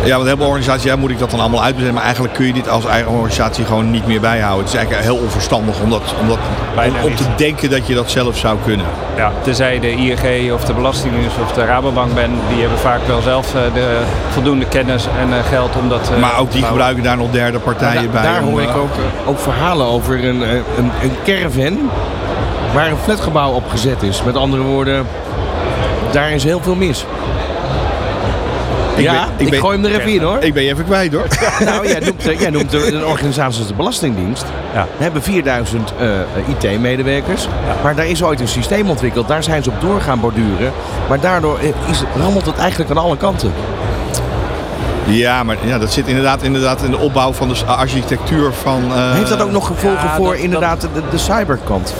Ja, 0.03 0.15
want 0.15 0.27
heel 0.27 0.37
veel 0.37 0.45
organisaties, 0.45 0.83
ja, 0.83 0.95
moet 0.95 1.09
ik 1.09 1.19
dat 1.19 1.31
dan 1.31 1.39
allemaal 1.39 1.63
uitbezenden. 1.63 1.93
Maar 1.93 2.03
eigenlijk 2.03 2.33
kun 2.33 2.45
je 2.45 2.53
dit 2.53 2.69
als 2.69 2.85
eigen 2.85 3.11
organisatie 3.11 3.65
gewoon 3.65 3.91
niet 3.91 4.07
meer 4.07 4.19
bijhouden. 4.19 4.59
Het 4.65 4.73
is 4.73 4.79
eigenlijk 4.79 5.05
heel 5.05 5.17
onverstandig 5.17 5.79
om, 5.79 5.89
dat, 5.89 6.01
om, 6.21 6.27
dat, 6.27 6.37
om, 6.85 7.09
om 7.09 7.15
te 7.15 7.23
denken 7.35 7.69
dat 7.69 7.87
je 7.87 7.93
dat 7.93 8.09
zelf 8.09 8.37
zou 8.37 8.57
kunnen. 8.65 8.85
Ja, 9.17 9.31
tenzij 9.41 9.79
de 9.79 9.91
ING 9.91 10.53
of 10.53 10.65
de 10.65 10.73
Belastingdienst 10.73 11.35
of 11.41 11.51
de 11.51 11.65
Rabobank 11.65 12.13
bent, 12.13 12.33
die 12.49 12.59
hebben 12.61 12.79
vaak 12.79 12.99
wel 13.07 13.21
zelf 13.21 13.55
eh, 13.55 13.61
de 13.73 14.01
voldoende 14.29 14.65
kennis 14.65 15.05
en 15.19 15.33
eh, 15.37 15.45
geld 15.49 15.75
om 15.81 15.89
dat 15.89 16.11
eh, 16.13 16.19
maar 16.21 16.39
ook 16.39 16.51
die 16.51 16.63
gebruiken 16.63 17.03
daar 17.03 17.17
nog 17.17 17.31
derde 17.31 17.59
partijen 17.59 18.03
Da- 18.03 18.11
bij. 18.11 18.21
daar 18.21 18.41
om, 18.41 18.49
hoor 18.49 18.61
ik 18.61 18.75
ook, 18.75 18.91
ook 19.25 19.39
verhalen 19.39 19.85
over 19.87 20.25
een, 20.25 20.41
een, 20.41 20.91
een 21.01 21.11
caravan 21.23 21.79
waar 22.73 22.87
een 22.87 22.97
flatgebouw 23.03 23.51
op 23.51 23.69
gezet 23.69 24.03
is. 24.03 24.23
Met 24.23 24.35
andere 24.35 24.63
woorden, 24.63 25.05
daar 26.11 26.31
is 26.31 26.43
heel 26.43 26.59
veel 26.61 26.75
mis. 26.75 27.05
Ik 28.95 29.03
ja, 29.03 29.11
ben- 29.13 29.21
ik 29.37 29.39
ik, 29.45 29.49
ben- 29.49 29.59
gooi 29.59 29.75
hem 29.81 29.85
er 29.85 29.99
even 29.99 30.13
in 30.13 30.21
hoor. 30.21 30.37
Ik 30.39 30.53
ben 30.53 30.63
je 30.63 30.69
even 30.71 30.85
kwijt 30.85 31.13
hoor. 31.13 31.27
nou, 31.65 31.87
jij 31.87 31.99
noemt, 31.99 32.27
eh, 32.27 32.39
jij 32.39 32.49
noemt 32.49 32.73
een 32.73 33.05
organisatie 33.05 33.59
als 33.59 33.67
de 33.67 33.73
Belastingdienst. 33.73 34.45
Ja. 34.73 34.87
We 34.97 35.03
hebben 35.03 35.21
4000 35.21 35.93
eh, 35.99 36.07
IT-medewerkers. 36.71 37.47
Maar 37.83 37.95
daar 37.95 38.07
is 38.07 38.23
ooit 38.23 38.39
een 38.39 38.47
systeem 38.47 38.89
ontwikkeld. 38.89 39.27
Daar 39.27 39.43
zijn 39.43 39.63
ze 39.63 39.69
op 39.69 39.81
door 39.81 40.01
gaan 40.01 40.19
borduren. 40.19 40.71
Maar 41.09 41.19
daardoor 41.19 41.59
eh, 41.59 41.67
is, 41.89 42.03
rammelt 42.19 42.45
het 42.45 42.57
eigenlijk 42.57 42.91
aan 42.91 42.97
alle 42.97 43.17
kanten. 43.17 43.51
Ja, 45.05 45.43
maar 45.43 45.57
ja, 45.65 45.77
dat 45.77 45.91
zit 45.93 46.07
inderdaad, 46.07 46.41
inderdaad 46.43 46.81
in 46.83 46.91
de 46.91 46.97
opbouw 46.97 47.33
van 47.33 47.47
de 47.47 47.55
architectuur 47.65 48.51
van... 48.53 48.83
eh, 48.93 49.11
Heeft 49.13 49.29
dat 49.29 49.41
ook 49.41 49.51
nog 49.51 49.67
gevolgen 49.67 50.03
ja, 50.07 50.15
voor 50.15 50.33
dat- 50.33 50.35
inderdaad 50.43 50.81
de, 50.81 50.87
de 51.11 51.17
cyberkant? 51.17 51.93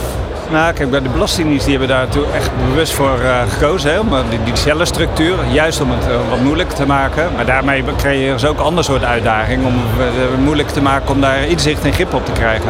Nou, 0.51 0.73
kijk, 0.73 0.89
bij 0.89 1.01
de 1.01 1.09
Belastingdienst 1.09 1.65
die 1.65 1.77
hebben 1.77 1.95
daar 1.95 2.07
echt 2.35 2.49
bewust 2.69 2.93
voor 2.93 3.19
eh, 3.19 3.41
gekozen. 3.49 3.91
Hè, 3.91 3.99
om, 3.99 4.13
eh, 4.13 4.19
die, 4.29 4.43
die 4.43 4.55
cellenstructuur, 4.55 5.35
juist 5.51 5.81
om 5.81 5.91
het 5.91 6.07
eh, 6.07 6.15
wat 6.29 6.39
moeilijk 6.39 6.69
te 6.69 6.85
maken. 6.85 7.29
Maar 7.35 7.45
daarmee 7.45 7.83
creëren 7.97 8.39
ze 8.39 8.47
ook 8.47 8.57
een 8.59 8.65
ander 8.65 8.83
soort 8.83 9.03
uitdaging. 9.03 9.65
Om 9.65 9.73
het 9.97 10.39
moeilijk 10.39 10.69
te 10.69 10.81
maken 10.81 11.09
om 11.13 11.21
daar 11.21 11.43
inzicht 11.43 11.85
en 11.85 11.93
grip 11.93 12.13
op 12.13 12.25
te 12.25 12.31
krijgen. 12.31 12.69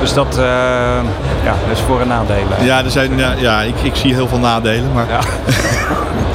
Dus 0.00 0.12
dat 0.12 0.36
ja, 1.44 1.54
dat 1.68 1.76
is 1.76 1.80
voor- 1.80 2.00
en 2.00 2.08
nadelen. 2.08 2.64
Ja, 2.64 2.84
er 2.84 2.90
zijn, 2.90 3.18
ja, 3.18 3.32
ja 3.38 3.60
ik, 3.62 3.74
ik 3.82 3.94
zie 3.94 4.14
heel 4.14 4.28
veel 4.28 4.38
nadelen. 4.38 4.92
Maar 4.92 5.06
Ja. 5.08 5.18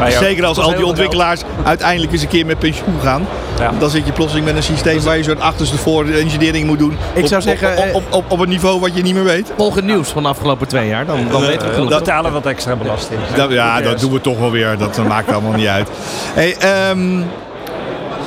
Maar 0.00 0.10
ja, 0.10 0.18
zeker 0.18 0.44
als 0.44 0.56
dat 0.56 0.64
al 0.64 0.74
die 0.74 0.86
ontwikkelaars 0.86 1.42
uiteindelijk 1.64 2.12
eens 2.12 2.22
een 2.22 2.28
keer 2.28 2.46
met 2.46 2.58
pensioen 2.58 3.00
gaan. 3.02 3.26
Ja. 3.58 3.72
Dan 3.78 3.90
zit 3.90 4.06
je 4.06 4.12
plotseling 4.12 4.46
met 4.46 4.56
een 4.56 4.62
systeem 4.62 5.02
waar 5.02 5.16
je 5.16 5.22
zo'n 5.22 5.40
achterste 5.40 5.78
voor 5.78 6.06
engineering 6.06 6.66
moet 6.66 6.78
doen. 6.78 6.96
Ik 7.14 7.22
op, 7.22 7.28
zou 7.28 7.42
zeggen, 7.42 7.78
op, 7.78 7.84
eh, 7.84 7.94
op, 7.94 8.02
op, 8.10 8.24
op 8.28 8.40
een 8.40 8.48
niveau 8.48 8.80
wat 8.80 8.96
je 8.96 9.02
niet 9.02 9.14
meer 9.14 9.24
weet. 9.24 9.52
Volg 9.56 9.74
het 9.74 9.84
nieuws 9.84 10.08
van 10.08 10.22
de 10.22 10.28
afgelopen 10.28 10.68
twee 10.68 10.88
jaar. 10.88 11.06
Dan, 11.06 11.16
dan 11.30 11.40
weten 11.40 11.52
we 11.52 11.60
geld. 11.60 11.74
genoeg. 11.74 11.88
We 11.88 11.98
betalen 11.98 12.32
wat 12.32 12.46
extra 12.46 12.76
belasting. 12.76 13.20
Dat, 13.34 13.50
ja, 13.50 13.80
dat 13.80 14.00
doen 14.00 14.12
we 14.12 14.20
toch 14.20 14.38
wel 14.38 14.50
weer. 14.50 14.78
Dat 14.78 14.98
eh, 14.98 15.06
maakt 15.06 15.32
allemaal 15.32 15.52
niet 15.52 15.66
uit. 15.66 15.88
Hey, 16.34 16.56
ehm, 16.56 17.22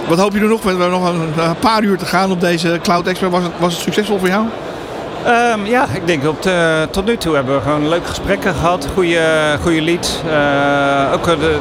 wat 0.08 0.20
hoop 0.20 0.34
je 0.34 0.40
er 0.40 0.48
nog? 0.48 0.62
We 0.62 0.70
hebben 0.70 0.90
nog 0.90 1.10
een, 1.10 1.44
een 1.44 1.56
paar 1.60 1.84
uur 1.84 1.98
te 1.98 2.06
gaan 2.06 2.32
op 2.32 2.42
deze 2.42 2.80
Cloud 2.82 3.08
Expert. 3.08 3.32
Was 3.32 3.44
het, 3.44 3.52
was 3.58 3.74
het 3.74 3.82
succesvol 3.82 4.20
voor 4.20 4.28
jou? 4.28 4.46
Ehm, 5.26 5.66
ja, 5.66 5.86
ik 5.94 6.08
denk 6.08 6.28
op 6.28 6.42
de, 6.42 6.88
tot 6.92 7.06
nu 7.06 7.18
toe 7.18 7.36
hebben 7.36 7.56
we 7.56 7.62
gewoon 7.62 7.90
leuke 7.90 8.08
gesprekken 8.08 8.54
gehad. 8.54 8.88
Goede, 8.94 9.20
goede 9.62 9.82
leads. 9.82 10.20
Eh, 10.32 11.14
ook 11.14 11.26
de- 11.26 11.58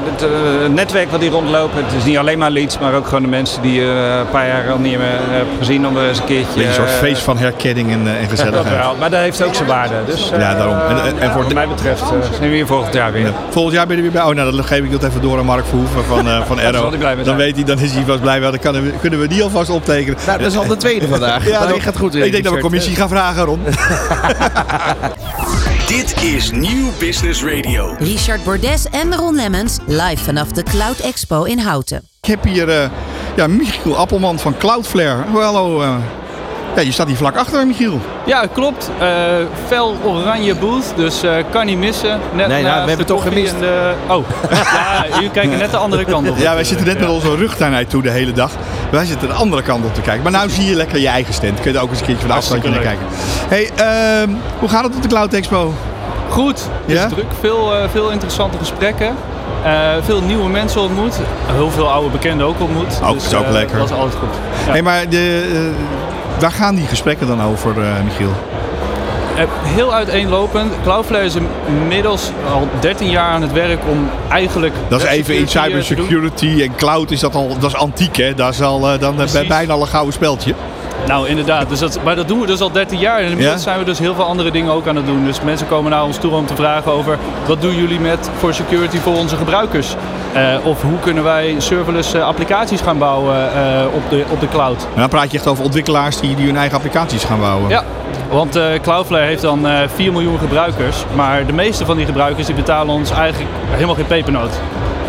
het 0.62 0.72
netwerk 0.74 1.10
wat 1.10 1.20
hier 1.20 1.30
rondlopen. 1.30 1.84
Het 1.84 1.94
is 1.96 2.04
niet 2.04 2.18
alleen 2.18 2.38
maar 2.38 2.50
leads, 2.50 2.78
maar 2.78 2.94
ook 2.94 3.04
gewoon 3.06 3.22
de 3.22 3.28
mensen 3.28 3.62
die 3.62 3.72
je 3.74 4.08
eh, 4.12 4.18
een 4.18 4.28
paar 4.30 4.46
jaar 4.46 4.70
al 4.70 4.78
niet 4.78 4.98
meer 4.98 5.06
hebt 5.10 5.48
gezien 5.58 5.86
om 5.86 5.98
eens 5.98 6.18
een 6.18 6.24
keertje... 6.24 6.66
Een 6.66 6.72
soort 6.72 6.88
eh, 6.88 6.94
feest 6.94 7.22
van 7.22 7.38
herkenning 7.38 7.90
en, 7.92 8.06
eh, 8.06 8.12
en 8.14 8.20
dat 8.28 8.30
gezelligheid. 8.30 8.76
wel, 8.76 8.96
maar 8.98 9.10
dat 9.10 9.20
heeft 9.20 9.42
ook 9.42 9.54
zijn 9.54 9.68
waarde. 9.68 9.94
Dus, 10.06 10.30
eh, 10.30 10.38
Ja, 10.40 10.54
daarom. 10.54 10.76
En- 10.88 11.02
en- 11.06 11.18
en 11.18 11.30
voor 11.30 11.40
wat 11.40 11.48
de- 11.48 11.54
mij 11.54 11.68
betreft 11.68 12.02
eh, 12.02 12.08
zijn 12.38 12.50
we 12.50 12.54
hier 12.56 12.66
volgend 12.66 12.94
jaar 12.94 13.12
weer. 13.12 13.26
Ja. 13.26 13.32
Volgend 13.50 13.74
jaar 13.74 13.86
ben 13.86 13.96
je 13.96 14.02
er 14.02 14.10
weer 14.12 14.20
bij. 14.22 14.30
Oh, 14.30 14.36
nou, 14.36 14.56
dan 14.56 14.64
geef 14.64 14.78
ik 14.84 14.90
dat 14.90 15.02
even 15.04 15.20
door 15.22 15.38
aan 15.38 15.44
Mark 15.44 15.64
Verhoeven 15.66 16.04
van, 16.04 16.28
eh 16.28 16.40
van 16.46 16.56
mee 17.16 17.24
Dan 17.24 17.36
weet 17.36 17.54
hij, 17.54 17.64
dan 17.64 17.78
is 17.78 17.92
hij 17.92 18.02
vast 18.06 18.20
blij. 18.20 18.40
Dan 18.40 18.58
kunnen 18.58 18.82
we, 18.82 18.90
kunnen 19.00 19.20
we 19.20 19.28
die 19.28 19.42
alvast 19.42 19.70
optekenen. 19.70 20.18
Nou, 20.26 20.38
dat 20.38 20.46
is 20.46 20.56
al 20.58 20.66
de 20.66 20.76
tweede 20.76 21.08
vandaag. 21.16 21.48
Ja, 21.48 21.68
je 21.74 21.80
gaat 21.80 21.96
goed. 21.98 22.14
Ik 22.14 22.32
denk 22.32 22.44
dat 22.44 22.52
we 22.52 22.60
commissie 22.60 22.96
gaan 22.96 23.08
vragen, 23.08 23.44
Dit 25.86 26.22
is 26.22 26.50
Nieuw 26.50 26.88
Business 26.98 27.42
Radio. 27.44 27.94
Richard 27.98 28.44
Bordes 28.44 28.86
en 28.90 29.14
Ron 29.14 29.34
Lemmens 29.34 29.78
live 29.86 30.24
vanaf 30.24 30.48
de 30.48 30.62
Cloud 30.62 30.98
Expo 30.98 31.42
in 31.44 31.58
Houten. 31.58 32.02
Ik 32.20 32.28
heb 32.28 32.44
hier 32.44 32.68
eh, 32.68 32.90
ja, 33.36 33.46
Michiel 33.46 33.96
Appelman 33.96 34.38
van 34.38 34.56
Cloudflare. 34.56 35.22
Hallo. 35.32 35.82
eh. 35.82 35.96
Ja, 36.74 36.80
je 36.82 36.92
staat 36.92 37.06
hier 37.06 37.16
vlak 37.16 37.36
achter, 37.36 37.66
Michiel. 37.66 38.00
Ja, 38.26 38.46
klopt. 38.52 38.90
Eh 38.98 39.08
fel 39.66 39.96
oranje 40.04 40.54
booth, 40.54 40.92
dus 40.96 41.22
eh, 41.22 41.32
kan 41.50 41.66
niet 41.66 41.78
missen. 41.78 42.20
Net 42.32 42.48
Nee, 42.48 42.62
nou, 42.62 42.82
we 42.82 42.88
hebben 42.88 43.06
toch 43.06 43.22
gemist. 43.22 43.58
de- 43.58 43.92
Oh, 44.08 44.24
ja, 44.50 45.04
jullie 45.14 45.30
kijken 45.30 45.58
net 45.58 45.70
de 45.70 45.76
andere 45.76 46.04
kant 46.04 46.30
op. 46.30 46.36
Ja, 46.38 46.54
wij 46.54 46.64
zitten 46.64 46.86
net 46.86 46.98
met 47.00 47.08
onze 47.08 47.34
rug 47.36 47.56
daar 47.56 47.70
naartoe 47.70 48.02
de 48.02 48.10
hele 48.10 48.32
dag. 48.32 48.50
Wij 48.90 49.04
zitten 49.04 49.28
de 49.28 49.34
andere 49.34 49.62
kant 49.62 49.84
op 49.84 49.94
te 49.94 50.00
kijken. 50.00 50.22
Maar 50.22 50.32
nou 50.32 50.50
zie 50.50 50.64
je 50.66 50.74
lekker 50.74 50.98
je 50.98 51.08
eigen 51.08 51.34
stand. 51.34 51.60
Kun 51.60 51.72
je 51.72 51.76
er 51.78 51.84
ook 51.84 51.90
eens 51.90 51.98
een 52.00 52.04
keertje 52.06 52.20
van 52.26 52.30
de 52.30 52.36
afstandje 52.40 52.70
naar 52.70 52.78
kijken. 52.80 53.06
hey, 53.48 53.70
ehm, 53.76 54.30
hoe 54.58 54.68
gaat 54.68 54.84
het 54.84 54.96
op 54.96 55.02
de 55.02 55.08
Cloud 55.08 55.32
Expo? 55.32 55.74
Goed, 56.28 56.60
het 56.86 56.96
Ja? 56.96 57.04
is 57.06 57.12
druk. 57.12 57.26
Veel, 57.40 57.74
eh, 57.74 57.82
veel 57.92 58.10
interessante 58.10 58.58
gesprekken. 58.58 59.14
Eh, 59.64 59.72
veel 60.02 60.20
nieuwe 60.22 60.48
mensen 60.48 60.80
ontmoet. 60.80 61.14
Heel 61.52 61.70
veel 61.70 61.90
oude 61.90 62.08
bekenden 62.08 62.46
ook 62.46 62.60
ontmoet. 62.60 63.00
Ook, 63.04 63.16
is 63.16 63.34
ook 63.34 63.48
lekker. 63.50 63.76
Dat 63.78 63.86
is 63.90 63.94
altijd 63.96 64.14
goed. 64.14 64.34
Ja. 64.66 64.72
Hey, 64.72 64.82
maar 64.82 65.08
de, 65.08 65.72
waar 66.42 66.52
gaan 66.52 66.74
die 66.74 66.86
gesprekken 66.86 67.26
dan 67.26 67.42
over, 67.42 67.82
eh, 67.82 68.02
Michiel? 68.04 68.32
Eh, 69.36 69.44
heel 69.62 69.94
uiteenlopend. 69.94 70.72
Cloudflare 70.82 71.24
is 71.24 71.34
inmiddels 71.66 72.30
al 72.52 72.68
13 72.80 73.10
jaar 73.10 73.30
aan 73.30 73.42
het 73.42 73.52
werk 73.52 73.80
om 73.88 74.10
eigenlijk... 74.28 74.74
Dat 74.88 75.02
is 75.02 75.08
even 75.08 75.34
in 75.34 75.42
eh, 75.42 75.48
cybersecurity 75.48 76.62
en 76.62 76.74
cloud 76.76 77.10
is 77.10 77.20
dat 77.20 77.34
al, 77.34 77.48
dat 77.58 77.70
is 77.70 77.76
antiek 77.76 78.16
hè? 78.16 78.34
Dat 78.34 78.52
is 78.52 78.60
al 78.62 78.98
dan 78.98 79.16
bijna 79.48 79.72
al 79.72 79.80
een 79.80 79.86
gouden 79.86 80.12
speldje. 80.12 80.54
Nou, 81.06 81.28
inderdaad. 81.28 81.68
Dus 81.68 81.78
dat, 81.78 81.98
maar 82.04 82.16
dat 82.16 82.28
doen 82.28 82.40
we 82.40 82.46
dus 82.46 82.60
al 82.60 82.72
13 82.72 82.98
jaar. 82.98 83.18
En 83.18 83.30
inmiddels 83.30 83.56
Ja? 83.56 83.62
zijn 83.62 83.78
we 83.78 83.84
dus 83.84 83.98
heel 83.98 84.14
veel 84.14 84.24
andere 84.24 84.50
dingen 84.50 84.72
ook 84.72 84.86
aan 84.86 84.96
het 84.96 85.06
doen. 85.06 85.24
Dus 85.24 85.40
mensen 85.40 85.68
komen 85.68 85.90
naar 85.90 86.04
ons 86.04 86.16
toe 86.16 86.32
om 86.32 86.46
te 86.46 86.54
vragen 86.54 86.92
over... 86.92 87.18
wat 87.46 87.60
doen 87.60 87.76
jullie 87.76 88.00
met 88.00 88.30
voor 88.38 88.54
security 88.54 88.98
voor 88.98 89.16
onze 89.16 89.36
gebruikers? 89.36 89.96
Eh, 90.32 90.66
of 90.66 90.82
hoe 90.82 90.98
kunnen 91.00 91.24
wij 91.24 91.54
serverless 91.58 92.14
eh, 92.14 92.22
applicaties 92.24 92.80
gaan 92.80 92.98
bouwen 92.98 93.54
eh, 93.54 93.94
op, 93.94 94.10
de, 94.10 94.24
op 94.30 94.40
de 94.40 94.48
cloud? 94.48 94.86
En 94.94 95.00
dan 95.00 95.08
praat 95.08 95.30
je 95.30 95.36
echt 95.36 95.46
over 95.46 95.64
ontwikkelaars 95.64 96.20
die, 96.20 96.34
die 96.36 96.46
hun 96.46 96.56
eigen 96.56 96.76
applicaties 96.76 97.24
gaan 97.24 97.40
bouwen. 97.40 97.68
Ja, 97.68 97.84
want 98.30 98.58
Cloudflare 98.82 99.24
heeft 99.24 99.42
dan 99.42 99.66
eh 99.66 99.78
4 99.94 100.12
miljoen 100.12 100.38
gebruikers. 100.38 101.04
Maar 101.14 101.46
de 101.46 101.52
meeste 101.52 101.84
van 101.84 101.96
die 101.96 102.06
gebruikers 102.06 102.46
die 102.46 102.54
betalen 102.54 102.94
ons 102.94 103.10
eigenlijk 103.10 103.50
helemaal 103.70 103.94
geen 103.94 104.06
pepernoot. 104.06 104.50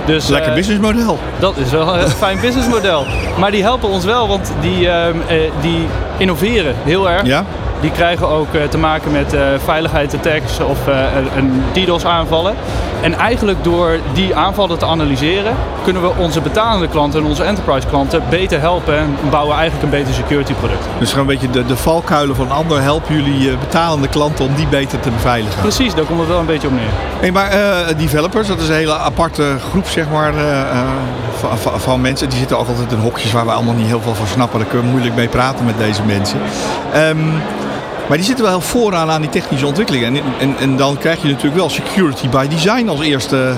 Dus, 0.05 0.27
Lekker 0.27 0.53
businessmodel. 0.53 1.19
Dat 1.39 1.57
is 1.57 1.71
wel 1.71 1.97
een 1.97 2.09
fijn 2.09 2.39
businessmodel. 2.39 3.05
Maar 3.39 3.51
die 3.51 3.61
helpen 3.63 3.89
ons 3.89 4.05
wel, 4.05 4.27
want 4.27 4.53
die, 4.61 4.89
ehm, 4.89 5.17
eh, 5.27 5.37
die 5.61 5.87
innoveren 6.17 6.75
heel 6.83 7.09
erg. 7.09 7.25
Ja? 7.25 7.45
Die 7.81 7.91
krijgen 7.91 8.27
ook 8.27 8.47
te 8.69 8.77
maken 8.77 9.11
met 9.11 9.35
veiligheidsattacks 9.65 10.59
of 10.59 10.77
een 11.35 11.63
DDoS 11.73 12.05
aanvallen. 12.05 12.55
En 13.03 13.13
eigenlijk 13.13 13.63
door 13.63 13.99
die 14.13 14.35
aanvallen 14.35 14.77
te 14.77 14.85
analyseren, 14.85 15.55
kunnen 15.83 16.01
we 16.01 16.11
onze 16.17 16.41
betalende 16.41 16.87
klanten 16.87 17.19
en 17.19 17.25
onze 17.25 17.43
enterprise 17.43 17.87
klanten 17.87 18.23
beter 18.29 18.59
helpen 18.59 18.97
en 18.97 19.15
bouwen 19.29 19.55
eigenlijk 19.57 19.83
een 19.83 19.99
beter 19.99 20.13
security 20.13 20.53
product. 20.53 20.85
Dus 20.99 21.09
gewoon 21.09 21.29
een 21.29 21.39
beetje 21.39 21.49
de, 21.49 21.65
de 21.65 21.77
valkuilen 21.77 22.35
van 22.35 22.51
ander 22.51 22.81
helpen 22.81 23.15
jullie 23.15 23.51
eh, 23.51 23.59
betalende 23.59 24.07
klanten 24.07 24.45
om 24.45 24.55
die 24.55 24.67
beter 24.67 24.99
te 24.99 25.09
beveiligen. 25.09 25.61
Precies, 25.61 25.95
daar 25.95 26.05
komt 26.05 26.19
het 26.19 26.27
wel 26.27 26.39
een 26.39 26.45
beetje 26.45 26.67
op 26.67 26.73
neer. 26.73 26.91
Hey, 27.19 27.31
maar 27.31 27.49
eh, 27.49 27.97
developers, 27.97 28.47
dat 28.47 28.59
is 28.59 28.67
een 28.67 28.75
hele 28.75 28.97
aparte 28.97 29.55
groep 29.69 29.87
zeg 29.87 30.09
maar, 30.09 30.35
eh, 30.35 30.81
van, 31.39 31.79
van, 31.79 32.01
mensen. 32.01 32.29
Die 32.29 32.37
zitten 32.37 32.57
ook 32.59 32.67
altijd 32.67 32.91
in 32.91 32.99
hokjes 32.99 33.31
waar 33.31 33.45
we 33.45 33.51
allemaal 33.51 33.73
niet 33.73 33.87
heel 33.87 34.01
veel 34.01 34.15
van 34.15 34.27
snappen. 34.27 34.59
Daar 34.59 34.67
kunnen 34.67 34.85
we 34.85 34.91
moeilijk 34.91 35.15
mee 35.15 35.27
praten 35.27 35.65
met 35.65 35.77
deze 35.77 36.03
mensen. 36.03 36.39
Ehm, 36.93 37.17
maar 38.13 38.21
die 38.21 38.31
zitten 38.31 38.51
wel 38.51 38.59
heel 38.59 38.67
vooraan 38.69 39.09
aan 39.09 39.21
die 39.21 39.29
technische 39.29 39.65
ontwikkelingen. 39.67 40.15
En, 40.15 40.23
en, 40.39 40.55
en 40.59 40.75
dan 40.77 40.97
krijg 40.97 41.21
je 41.21 41.27
natuurlijk 41.27 41.55
wel 41.55 41.69
security 41.69 42.29
by 42.29 42.47
design 42.47 42.87
als 42.87 43.01
eerste. 43.01 43.53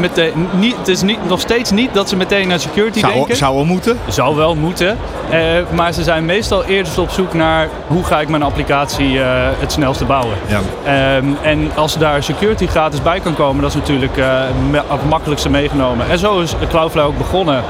Meteen, 0.00 0.32
niet, 0.52 0.76
het 0.76 0.88
is 0.88 1.02
niet, 1.02 1.28
nog 1.28 1.40
steeds 1.40 1.70
niet 1.70 1.94
dat 1.94 2.08
ze 2.08 2.16
meteen 2.16 2.48
naar 2.48 2.60
security 2.60 2.98
Zou, 2.98 3.12
denken. 3.12 3.36
zou 3.36 3.54
wel 3.54 3.64
moeten. 3.64 3.98
Zou 4.08 4.36
wel 4.36 4.54
moeten. 4.54 4.98
Eh, 5.30 5.40
maar 5.74 5.92
ze 5.92 6.02
zijn 6.02 6.24
meestal 6.24 6.64
eerst 6.64 6.98
op 6.98 7.10
zoek 7.10 7.34
naar 7.34 7.68
hoe 7.86 8.04
ga 8.04 8.20
ik 8.20 8.28
mijn 8.28 8.42
applicatie 8.42 9.20
eh, 9.22 9.26
het 9.58 9.72
snelste 9.72 10.04
bouwen. 10.04 10.36
Ja. 10.46 10.60
Ehm, 10.84 11.26
en 11.42 11.70
als 11.74 11.98
daar 11.98 12.22
security 12.22 12.66
gratis 12.66 13.02
bij 13.02 13.20
kan 13.20 13.34
komen, 13.34 13.62
dat 13.62 13.70
is 13.70 13.76
natuurlijk 13.76 14.16
me- 14.70 14.82
het 14.88 15.08
makkelijkste 15.08 15.48
meegenomen. 15.50 16.10
En 16.10 16.18
zo 16.18 16.40
is 16.40 16.54
Cloudflare 16.68 17.06
ook 17.08 17.18
begonnen. 17.18 17.62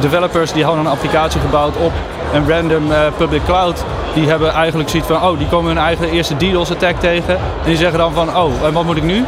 Developers 0.00 0.52
die 0.52 0.64
hadden 0.64 0.84
een 0.84 0.90
applicatie 0.90 1.40
gebouwd 1.40 1.76
op 1.76 1.92
een 2.32 2.48
random 2.48 2.92
eh, 2.92 2.98
public 3.16 3.44
cloud. 3.44 3.84
Die 4.14 4.28
hebben 4.28 4.52
eigenlijk 4.52 4.88
zoiets 4.88 5.08
van, 5.08 5.22
oh, 5.22 5.38
die 5.38 5.48
komen 5.48 5.66
hun 5.66 5.84
eigen 5.84 6.10
eerste 6.10 6.36
DDoS 6.36 6.70
attack 6.70 6.96
tegen. 7.00 7.34
En 7.36 7.64
die 7.64 7.76
zeggen 7.76 7.98
dan 7.98 8.12
van, 8.12 8.36
oh, 8.36 8.64
en 8.64 8.72
wat 8.72 8.84
moet 8.84 8.96
ik 8.96 9.02
nu? 9.02 9.24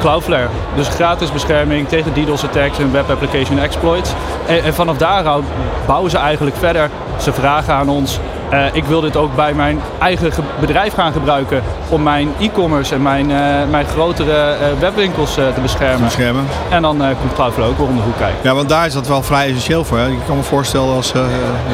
Cloudflare. 0.00 0.48
Dus 0.74 0.88
gratis 0.88 1.32
bescherming 1.32 1.88
tegen 1.88 2.12
DDoS 2.12 2.44
attacks 2.44 2.78
en 2.78 2.92
web 2.92 3.10
application 3.10 3.58
exploits. 3.58 4.12
En, 4.46 4.62
en 4.62 4.74
vanaf 4.74 4.96
daaruit 4.96 5.44
bouwen 5.86 6.10
ze 6.10 6.18
eigenlijk 6.18 6.56
verder. 6.56 6.90
Ze 7.20 7.32
vragen 7.32 7.74
aan 7.74 7.88
ons, 7.88 8.18
eh, 8.52 8.64
ik 8.72 8.84
wil 8.84 9.00
dit 9.00 9.16
ook 9.16 9.34
bij 9.36 9.52
mijn 9.54 9.80
eigen 9.98 10.32
ge- 10.32 10.42
bedrijf 10.60 10.94
gaan 10.94 11.12
gebruiken 11.12 11.62
om 11.88 12.02
mijn 12.02 12.28
e-commerce 12.40 12.94
en 12.94 13.02
mijn, 13.02 13.30
eh, 13.30 13.38
mijn 13.70 13.86
grotere 13.86 14.32
eh, 14.52 14.66
webwinkels 14.80 15.34
te 15.34 15.52
beschermen. 15.62 16.04
Beschermen. 16.04 16.44
En 16.70 16.82
dan 16.82 16.96
komt 16.98 17.32
Cloudflare 17.34 17.68
ook 17.70 17.78
weer 17.78 17.86
om 17.86 17.96
de 17.96 18.02
hoek 18.02 18.16
kijken. 18.18 18.38
Ja, 18.42 18.54
want 18.54 18.68
daar 18.68 18.86
is 18.86 18.92
dat 18.92 19.06
wel 19.06 19.22
vrij 19.22 19.46
essentieel 19.48 19.84
voor. 19.84 19.98
Hè. 19.98 20.08
Ik 20.08 20.18
kan 20.26 20.36
me 20.36 20.42
voorstellen 20.42 20.94
als, 20.94 21.12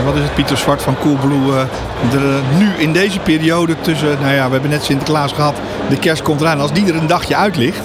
wat 0.04 0.14
is 0.14 0.20
het, 0.22 0.34
Pieter 0.34 0.56
Zwart 0.56 0.82
van 0.82 0.96
Coolblue, 1.00 1.52
er 2.12 2.20
nu 2.58 2.68
in 2.76 2.92
deze 2.92 3.18
periode 3.18 3.74
tussen, 3.80 4.16
nou 4.20 4.34
ja, 4.34 4.46
we 4.46 4.52
hebben 4.52 4.70
net 4.70 4.84
Sinterklaas 4.84 5.32
gehad, 5.32 5.54
de 5.88 5.96
kerst 5.98 6.22
komt 6.22 6.40
eraan. 6.40 6.60
Als 6.60 6.72
die 6.72 6.86
er 6.88 6.96
een 6.96 7.06
dagje 7.06 7.36
uit 7.36 7.56
ligt 7.56 7.80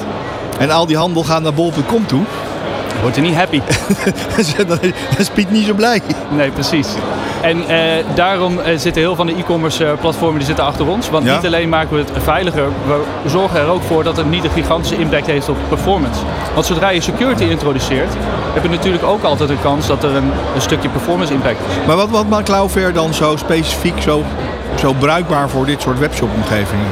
en 0.60 0.72
al 0.72 0.86
die 0.86 0.98
handel 0.98 1.24
gaat 1.24 1.42
naar 1.42 1.54
bol.com 1.54 2.06
toe, 2.06 2.22
Wordt 3.02 3.16
er 3.18 3.22
niet 3.24 3.36
happy. 3.36 3.62
dan 4.68 4.80
is 5.18 5.30
Piet 5.30 5.52
niet 5.52 5.66
zo 5.66 5.74
blij. 5.74 6.02
Nee, 6.30 6.50
precies. 6.52 6.88
En 7.44 7.68
eh, 7.68 8.06
daarom 8.16 8.60
eh, 8.60 8.66
zitten 8.78 9.02
heel 9.02 9.16
veel 9.16 9.26
van 9.26 9.26
de 9.26 9.42
e-commerce 9.42 9.86
eh, 9.86 9.92
platformen 10.00 10.38
die 10.38 10.46
zitten 10.46 10.66
achter 10.66 10.88
ons. 10.88 11.10
Want 11.10 11.26
Ja. 11.26 11.36
niet 11.36 11.46
alleen 11.46 11.70
maken 11.70 11.96
we 11.96 12.04
het 12.04 12.24
veiliger, 12.24 12.68
we 13.24 13.30
zorgen 13.30 13.60
er 13.60 13.68
ook 13.68 13.82
voor 13.82 14.04
dat 14.04 14.18
het 14.18 14.30
niet 14.30 14.44
een 14.44 14.50
gigantische 14.50 14.98
impact 14.98 15.26
heeft 15.26 15.50
op 15.50 15.58
performance. 15.68 16.22
Want 16.54 16.66
zodra 16.66 16.90
je 16.90 17.02
security 17.02 17.44
introduceert, 17.44 18.14
heb 18.54 18.64
je 18.64 18.70
natuurlijk 18.70 19.04
ook 19.04 19.24
altijd 19.24 19.50
een 19.50 19.62
kans 19.62 19.88
dat 19.88 20.04
er 20.04 20.16
een, 20.16 20.32
een 20.56 20.62
stukje 20.62 20.90
performance 20.90 21.34
impact 21.34 21.60
is. 21.70 21.86
Maar 21.88 21.96
wat, 21.96 22.10
wat 22.10 22.28
maakt 22.28 22.46
Cloudflare 22.46 22.92
dan 22.92 23.14
zo 23.14 23.36
specifiek, 23.36 24.02
zo, 24.02 24.24
zo 24.76 24.94
bruikbaar 24.94 25.50
voor 25.50 25.66
dit 25.66 25.82
soort 25.82 26.00
webshop-omgevingen? 26.00 26.88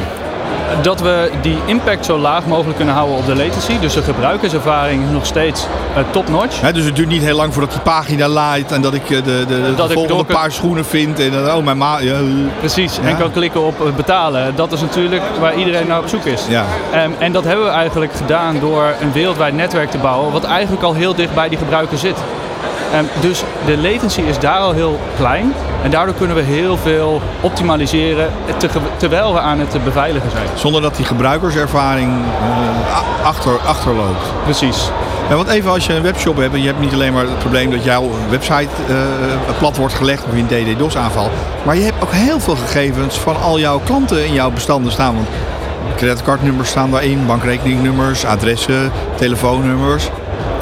Dat 0.81 1.01
we 1.01 1.31
die 1.41 1.57
impact 1.65 2.05
zo 2.05 2.17
laag 2.17 2.45
mogelijk 2.45 2.75
kunnen 2.75 2.93
houden 2.95 3.17
op 3.17 3.25
de 3.25 3.35
latency. 3.35 3.79
Dus 3.79 3.93
de 3.93 4.01
gebruikerservaring 4.01 5.03
is 5.03 5.11
nog 5.11 5.25
steeds 5.25 5.65
eh, 5.95 6.03
top-notch. 6.11 6.59
Dus 6.71 6.85
het 6.85 6.95
duurt 6.95 7.07
niet 7.09 7.21
heel 7.23 7.35
lang 7.35 7.53
voordat 7.53 7.71
die 7.71 7.81
pagina 7.81 8.27
laait 8.27 8.71
en 8.71 8.81
dat 8.81 8.93
ik 8.93 9.03
eh, 9.03 9.09
de, 9.09 9.23
de, 9.23 9.45
de, 9.47 9.73
Dat 9.75 9.93
volgende 9.93 10.23
paar 10.23 10.51
schoenen 10.51 10.85
vind. 10.85 11.19
En 11.19 11.31
dan, 11.31 11.55
oh, 11.55 11.63
mijn 11.63 11.77
ma... 11.77 11.99
Ja, 11.99 12.17
Precies, 12.59 12.95
Ja. 12.95 13.07
en 13.07 13.17
kan 13.17 13.31
klikken 13.31 13.61
op 13.65 13.85
eh, 13.85 13.93
betalen. 13.95 14.55
Dat 14.55 14.71
is 14.71 14.81
natuurlijk 14.81 15.23
waar 15.39 15.55
iedereen 15.55 15.87
naar 15.87 15.99
op 15.99 16.07
zoek 16.07 16.25
is. 16.25 16.41
Ja. 16.49 16.65
Ehm, 16.93 17.11
en 17.19 17.31
dat 17.31 17.43
hebben 17.43 17.65
we 17.65 17.71
eigenlijk 17.71 18.13
gedaan 18.13 18.59
door 18.59 18.93
een 19.01 19.11
wereldwijd 19.11 19.53
netwerk 19.53 19.91
te 19.91 19.97
bouwen, 19.97 20.31
wat 20.31 20.43
eigenlijk 20.43 20.83
al 20.83 20.93
heel 20.93 21.15
dicht 21.15 21.33
bij 21.33 21.49
die 21.49 21.57
gebruiker 21.57 21.97
zit. 21.97 22.17
Ehm, 22.93 23.03
dus 23.19 23.43
de 23.65 23.77
latency 23.77 24.21
is 24.21 24.39
daar 24.39 24.57
al 24.60 24.71
heel 24.71 25.00
klein. 25.17 25.53
En 25.83 25.91
daardoor 25.91 26.15
kunnen 26.15 26.36
we 26.36 26.41
heel 26.41 26.77
veel 26.77 27.21
optimaliseren 27.41 28.29
te- 28.57 28.69
terwijl 28.98 29.33
we 29.33 29.39
aan 29.39 29.60
het 29.60 29.83
beveiligen 29.83 30.31
zijn. 30.31 30.45
zonder 30.55 30.81
dat 30.81 30.95
die 30.95 31.05
gebruikerservaring 31.05 32.12
eh, 32.12 33.25
achter, 33.27 33.57
achterloopt. 33.65 34.24
Precies. 34.43 34.89
Ja, 35.29 35.36
want 35.36 35.48
even 35.50 35.71
als 35.71 35.86
je 35.86 35.93
een 35.93 36.01
webshop 36.01 36.38
hebt 36.38 36.53
en 36.53 36.62
je 36.62 36.67
hebt 36.67 36.79
niet 36.79 36.93
alleen 36.93 37.13
maar 37.13 37.24
het 37.24 37.39
probleem 37.39 37.71
dat 37.71 37.83
jouw 37.83 38.10
website 38.29 38.67
eh, 38.88 38.95
plat 39.60 39.77
wordt 39.77 39.93
gelegd 39.93 40.24
of 40.24 40.36
je 40.36 40.55
een 40.55 40.75
DDoS 40.75 40.98
aanval. 40.98 41.29
Maar 41.63 41.75
je 41.75 41.81
hebt 41.83 42.03
ook 42.03 42.12
heel 42.12 42.39
veel 42.39 42.55
gegevens 42.55 43.17
van 43.17 43.41
al 43.41 43.60
jouw 43.60 43.79
klanten 43.86 44.25
in 44.25 44.33
jouw 44.33 44.50
bestanden 44.51 44.91
staan. 44.91 45.15
Want 45.15 45.27
creditcardnummers 45.95 46.69
staan 46.69 46.91
daarin, 46.91 47.25
bankrekeningnummers, 47.25 48.25
adressen, 48.25 48.91
telefoonnummers. 49.15 50.10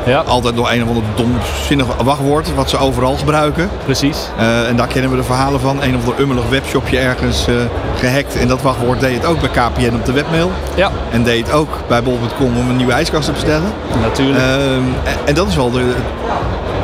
Ja, 0.09 0.19
Altijd 0.19 0.55
nog 0.55 0.71
een 0.71 0.81
of 0.83 0.87
ander 0.87 1.03
domzinnig 1.15 1.85
wachtwoord 2.03 2.55
wat 2.55 2.69
ze 2.69 2.77
overal 2.77 3.15
gebruiken. 3.15 3.69
precies. 3.85 4.17
Eh, 4.37 4.67
en 4.67 4.75
daar 4.75 4.87
kennen 4.87 5.11
we 5.11 5.17
de 5.17 5.23
verhalen 5.23 5.59
van. 5.59 5.81
Een 5.83 5.95
of 5.95 6.01
ander 6.03 6.19
ummelig 6.19 6.49
webshopje 6.49 6.99
ergens 6.99 7.47
eh, 7.47 7.53
gehackt. 7.99 8.35
En 8.37 8.47
dat 8.47 8.61
wachtwoord 8.61 8.99
deed 8.99 9.13
het 9.15 9.25
ook 9.25 9.39
bij 9.39 9.49
KPN 9.49 9.93
op 9.95 10.05
de 10.05 10.11
webmail. 10.11 10.51
Ja, 10.75 10.91
En 11.11 11.23
deed 11.23 11.45
het 11.45 11.55
ook 11.55 11.69
bij 11.87 12.03
bol.com 12.03 12.57
om 12.57 12.69
een 12.69 12.75
nieuwe 12.77 12.93
ijskast 12.93 13.25
te 13.25 13.31
bestellen. 13.31 13.71
natuurlijk. 14.01 14.39
Ehm, 14.39 14.83
en, 15.03 15.15
en 15.25 15.35
dat 15.35 15.47
is 15.47 15.55
wel 15.55 15.71
de. 15.71 15.93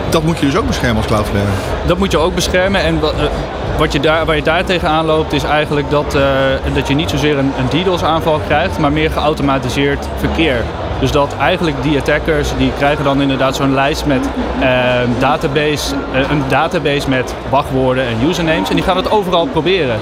Dat 0.10 0.24
moet 0.24 0.40
je 0.40 0.46
dus 0.46 0.56
ook 0.56 0.68
beschermen 0.68 0.98
als 0.98 1.06
Cloudflare. 1.06 1.46
Dat 1.86 1.98
moet 1.98 2.12
je 2.12 2.18
ook 2.18 2.36
beschermen. 2.36 2.82
En 2.82 3.00
wat, 3.00 3.14
eh, 3.14 3.24
wat 3.78 3.94
je 3.94 4.00
daar, 4.00 4.26
waar 4.26 4.36
je 4.36 4.42
daar 4.44 4.66
tegenaan 4.66 5.06
loopt, 5.06 5.34
is 5.34 5.44
eigenlijk 5.44 5.90
dat, 5.90 6.18
dat 6.74 6.88
je 6.88 6.96
niet 6.96 7.10
zozeer 7.10 7.38
een, 7.38 7.52
een 7.60 7.82
DDoS-aanval 7.84 8.40
krijgt, 8.48 8.78
maar 8.80 8.92
meer 8.92 9.12
geautomatiseerd 9.12 10.08
verkeer. 10.20 10.64
Dus 11.00 11.12
dat 11.12 11.36
eigenlijk 11.40 11.84
die 11.84 11.98
attackers, 11.98 12.50
die 12.58 12.72
krijgen 12.78 13.04
dan 13.04 13.22
inderdaad 13.22 13.56
zo'n 13.56 13.74
lijst 13.74 14.06
met 14.06 14.30
eh, 14.60 14.70
database, 15.20 15.96
eh, 16.14 16.30
een 16.30 16.44
database 16.48 17.10
met 17.10 17.36
wachtwoorden 17.50 18.04
en 18.06 18.28
usernames. 18.28 18.70
En 18.70 18.76
die 18.76 18.84
gaan 18.84 18.98
het 18.98 19.12
overal 19.12 19.46
proberen. 19.46 20.00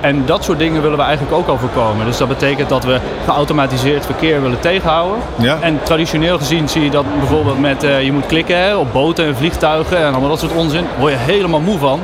En 0.00 0.22
dat 0.26 0.44
soort 0.44 0.58
dingen 0.58 0.82
willen 0.82 0.96
we 0.98 1.04
eigenlijk 1.04 1.36
ook 1.36 1.48
al 1.48 1.58
voorkomen. 1.58 2.06
Dus 2.06 2.16
dat 2.16 2.28
betekent 2.28 2.68
dat 2.68 2.84
we 2.84 2.98
geautomatiseerd 3.24 4.04
verkeer 4.06 4.42
willen 4.42 4.60
tegenhouden. 4.60 5.18
Ja. 5.38 5.58
En 5.60 5.78
traditioneel 5.82 6.38
gezien 6.38 6.68
zie 6.68 6.82
je 6.84 6.90
dat 6.90 7.04
bijvoorbeeld 7.18 7.60
met 7.60 7.84
eh, 7.84 8.02
je 8.04 8.12
moet 8.12 8.26
klikken 8.26 8.58
hè, 8.58 8.76
op 8.76 8.92
boten 8.92 9.26
en 9.26 9.36
vliegtuigen 9.36 9.98
en 9.98 10.10
allemaal 10.10 10.28
dat 10.28 10.38
soort 10.38 10.54
onzin. 10.54 10.82
Daar 10.82 10.98
word 10.98 11.12
je 11.12 11.18
helemaal 11.18 11.60
moe 11.60 11.78
van. 11.78 12.00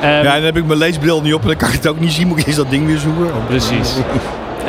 Ehm, 0.00 0.24
Ja, 0.24 0.34
dan 0.34 0.42
heb 0.42 0.56
ik 0.56 0.66
mijn 0.66 0.78
leesbril 0.78 1.20
niet 1.22 1.34
op 1.34 1.40
en 1.42 1.46
dan 1.46 1.56
kan 1.56 1.68
ik 1.68 1.74
het 1.74 1.86
ook 1.88 2.00
niet 2.00 2.12
zien. 2.12 2.28
Moet 2.28 2.38
ik 2.38 2.46
eerst 2.46 2.58
dat 2.58 2.70
ding 2.70 2.86
weer 2.86 2.98
zoeken? 2.98 3.30
Precies. 3.46 3.94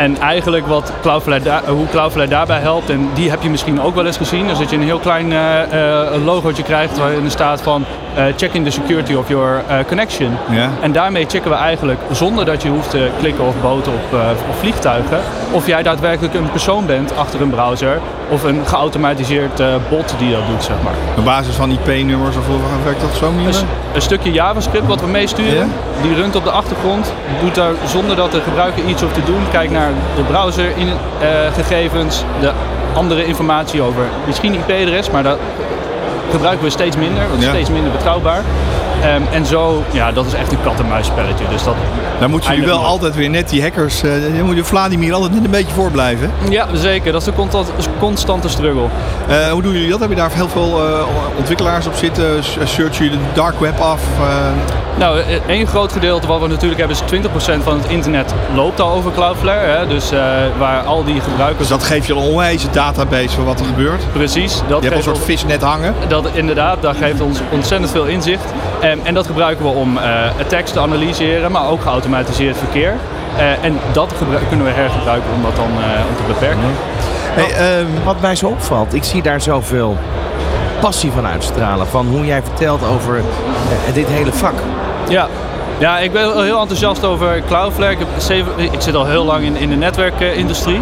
En 0.01 0.17
eigenlijk 0.19 0.67
wat 0.67 0.91
Cloudflare 1.01 1.41
daar- 1.43 1.67
hoe 1.67 1.87
Cloudflare 1.87 2.27
daarbij 2.29 2.59
helpt, 2.59 2.89
en 2.89 3.09
die 3.13 3.29
heb 3.29 3.41
je 3.41 3.49
misschien 3.49 3.81
ook 3.81 3.95
wel 3.95 4.05
eens 4.05 4.17
gezien, 4.17 4.45
is 4.49 4.57
dat 4.57 4.69
je 4.69 4.75
een 4.75 4.83
heel 4.83 4.99
klein 4.99 5.31
eh, 5.31 5.61
eh, 5.61 6.25
logootje 6.25 6.63
krijgt 6.63 6.97
waarin 6.97 7.25
er 7.25 7.31
staat 7.31 7.61
van 7.61 7.85
eh, 8.15 8.23
checking 8.37 8.65
the 8.65 8.71
security 8.71 9.13
of 9.13 9.27
your 9.29 9.61
eh, 9.67 9.77
connection. 9.87 10.37
Ja. 10.49 10.69
En 10.81 10.91
daarmee 10.91 11.25
checken 11.27 11.51
we 11.51 11.57
eigenlijk, 11.57 11.99
zonder 12.11 12.45
dat 12.45 12.61
je 12.61 12.69
hoeft 12.69 12.89
te 12.89 13.09
klikken 13.19 13.45
of 13.45 13.53
boten 13.61 13.91
op, 13.91 14.19
eh, 14.19 14.29
op 14.49 14.55
vliegtuigen, 14.59 15.19
of 15.51 15.67
jij 15.67 15.83
daadwerkelijk 15.83 16.33
een 16.33 16.51
persoon 16.51 16.85
bent 16.85 17.17
achter 17.17 17.41
een 17.41 17.49
browser 17.49 17.99
of 18.29 18.43
een 18.43 18.61
geautomatiseerd 18.65 19.59
eh, 19.59 19.67
bot 19.89 20.13
die 20.17 20.31
dat 20.31 20.41
doet, 20.49 20.63
zeg 20.63 20.75
maar. 20.83 20.93
Op 21.17 21.25
basis 21.25 21.55
van 21.55 21.71
IP-nummers 21.71 22.35
of 22.37 22.47
hoe 22.47 22.57
werkt 22.83 23.01
dat 23.01 23.09
zo 23.19 23.31
niet? 23.31 23.55
Een, 23.55 23.65
een 23.93 24.01
stukje 24.01 24.31
JavaScript 24.31 24.87
wat 24.87 25.01
we 25.01 25.07
meesturen, 25.07 25.71
die 26.01 26.13
runt 26.15 26.35
op 26.35 26.43
de 26.43 26.51
achtergrond, 26.51 27.13
doet 27.41 27.55
daar 27.55 27.71
zonder 27.85 28.15
dat 28.15 28.31
de 28.31 28.41
gebruiker 28.41 28.83
iets 28.85 29.01
hoeft 29.01 29.13
te 29.13 29.23
doen, 29.23 29.41
kijkt 29.51 29.73
naar 29.73 29.89
de 30.15 30.21
browsergegevens, 30.23 32.23
de 32.39 32.51
andere 32.93 33.25
informatie 33.25 33.81
over 33.81 34.03
misschien 34.27 34.53
IP-adres, 34.53 35.09
maar 35.09 35.23
dat 35.23 35.37
gebruiken 36.31 36.63
we 36.65 36.69
steeds 36.71 36.95
minder, 36.95 37.19
want 37.21 37.29
het 37.31 37.39
is 37.39 37.45
Ja. 37.45 37.51
steeds 37.51 37.69
minder 37.69 37.91
betrouwbaar. 37.91 38.41
Ehm, 39.03 39.21
en 39.31 39.45
zo, 39.45 39.83
ja, 39.91 40.11
dat 40.11 40.25
is 40.25 40.33
echt 40.33 40.51
een 40.51 40.61
kat-en-muisspelletje. 40.63 41.45
Dus 41.49 41.63
dat, 41.63 41.75
Dan 42.21 42.29
moeten 42.29 42.49
jullie 42.51 42.65
wel 42.67 42.85
altijd 42.85 43.15
weer 43.15 43.29
net 43.29 43.49
die 43.49 43.61
hackers, 43.61 44.03
eh 44.03 44.11
dan 44.35 44.45
moet 44.45 44.55
je 44.55 44.63
Vladimir 44.63 45.13
altijd 45.13 45.33
net 45.33 45.43
een 45.43 45.51
beetje 45.51 45.73
voor 45.73 45.91
blijven. 45.91 46.31
ja, 46.49 46.67
zeker. 46.73 47.11
Dat 47.11 47.21
is 47.21 47.27
een 47.27 47.33
constant- 47.33 47.71
constante 47.99 48.49
struggle. 48.49 48.85
Eh, 49.27 49.47
hoe 49.51 49.61
doen 49.61 49.71
jullie 49.73 49.89
dat? 49.89 49.99
Heb 49.99 50.09
je 50.09 50.15
daar 50.15 50.29
heel 50.33 50.49
veel 50.49 50.87
eh, 50.87 51.03
ontwikkelaars 51.37 51.85
op 51.87 51.93
zitten? 51.95 52.43
S- 52.43 52.57
Searchen 52.63 53.05
jullie 53.05 53.19
de 53.19 53.23
dark 53.33 53.59
web 53.59 53.79
af? 53.79 54.01
Nou, 54.97 55.19
eh, 55.19 55.25
één 55.47 55.67
groot 55.67 55.91
gedeelte 55.91 56.27
wat 56.27 56.41
we 56.41 56.47
natuurlijk 56.47 56.79
hebben 56.79 56.97
is 56.97 57.03
20% 57.05 57.63
van 57.63 57.77
het 57.81 57.87
internet 57.91 58.33
loopt 58.55 58.79
al 58.79 58.91
over 58.93 59.11
Cloudflare. 59.11 59.67
Hè? 59.77 59.87
Dus 59.87 60.09
waar 60.57 60.81
al 60.83 61.03
die 61.03 61.21
gebruikers... 61.21 61.57
dus 61.57 61.77
dat 61.77 61.83
geeft 61.83 62.07
je 62.07 62.13
een 62.13 62.19
onwijze 62.19 62.67
database 62.71 63.29
van 63.29 63.43
wat 63.45 63.59
er 63.59 63.65
gebeurt. 63.65 64.03
Precies. 64.13 64.53
Dat 64.53 64.63
Je 64.67 64.73
hebt 64.73 64.83
een 64.85 64.91
geeft 64.91 65.03
soort 65.03 65.15
ons- 65.15 65.25
visnet 65.25 65.61
hangen. 65.61 65.93
Dat, 66.07 66.25
inderdaad, 66.33 66.81
dat 66.81 66.95
geeft 66.97 67.21
ons 67.21 67.39
ontzettend 67.51 67.91
veel 67.91 68.05
inzicht. 68.05 68.43
En, 68.81 68.99
en 69.03 69.13
dat 69.13 69.25
gebruiken 69.27 69.65
we 69.65 69.71
om 69.71 69.97
attacks 70.39 70.71
te 70.71 70.79
analyseren, 70.79 71.51
maar 71.51 71.67
ook 71.67 71.81
geautomatiseerd 71.81 72.09
verkeer. 72.53 72.93
Eh, 73.37 73.63
en 73.63 73.79
dat 73.91 74.13
kunnen 74.47 74.65
we 74.65 74.71
hergebruiken 74.71 75.29
om 75.35 75.41
dat 75.41 75.55
dan 75.55 75.65
eh, 75.65 76.09
om 76.09 76.15
te 76.15 76.23
beperken. 76.27 76.59
Hey, 77.33 77.77
ehm, 77.79 77.85
Wat 78.03 78.21
mij 78.21 78.35
zo 78.35 78.47
opvalt, 78.47 78.93
ik 78.93 79.03
zie 79.03 79.21
daar 79.21 79.41
zoveel 79.41 79.97
passie 80.79 81.11
van 81.11 81.25
uitstralen. 81.25 81.87
Van 81.87 82.07
hoe 82.07 82.25
jij 82.25 82.41
vertelt 82.43 82.81
over 82.87 83.17
eh, 83.17 83.93
dit 83.93 84.07
hele 84.07 84.31
vak. 84.31 84.53
Ja. 85.09 85.27
ja, 85.77 85.99
ik 85.99 86.11
ben 86.11 86.43
heel 86.43 86.59
enthousiast 86.59 87.05
over 87.05 87.41
Cloudflare. 87.47 87.91
Ik, 87.91 87.99
heb 87.99 88.07
zeven- 88.17 88.59
ik 88.59 88.81
zit 88.81 88.95
al 88.95 89.05
heel 89.05 89.25
lang 89.25 89.43
in, 89.43 89.55
in 89.55 89.69
de 89.69 89.75
netwerkindustrie. 89.75 90.81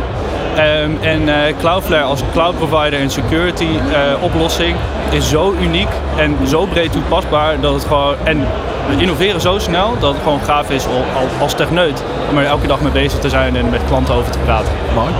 Ehm, 0.56 0.89
en 1.01 1.29
eh, 1.29 1.53
Cloudflare 1.60 2.03
als 2.03 2.22
cloud 2.34 2.58
provider 2.58 3.00
en 3.00 3.10
security 3.10 3.63
eh, 3.91 4.24
oplossing 4.24 4.75
is 5.10 5.29
zo 5.29 5.53
uniek 5.62 5.88
en 6.18 6.38
zo 6.48 6.65
breed 6.65 6.91
toepasbaar 6.91 7.60
dat 7.60 7.74
het 7.74 7.86
gewoon. 7.86 8.15
En 8.24 8.46
we 8.89 9.01
innoveren 9.01 9.41
zo 9.41 9.60
snel 9.60 9.94
dat 10.00 10.13
het 10.13 10.24
gewoon 10.24 10.39
gaaf 10.46 10.70
is 10.70 10.84
als 11.41 11.53
techneut 11.53 12.03
om 12.29 12.38
er 12.38 12.46
elke 12.46 12.68
dag 12.68 12.82
mee 12.82 12.91
bezig 12.91 13.20
te 13.20 13.29
zijn 13.29 13.56
en 13.56 13.70
met 13.70 13.82
klanten 13.88 14.13
over 14.15 14.32
te 14.32 14.38
praten. 14.39 14.72
Mooi. 14.96 15.12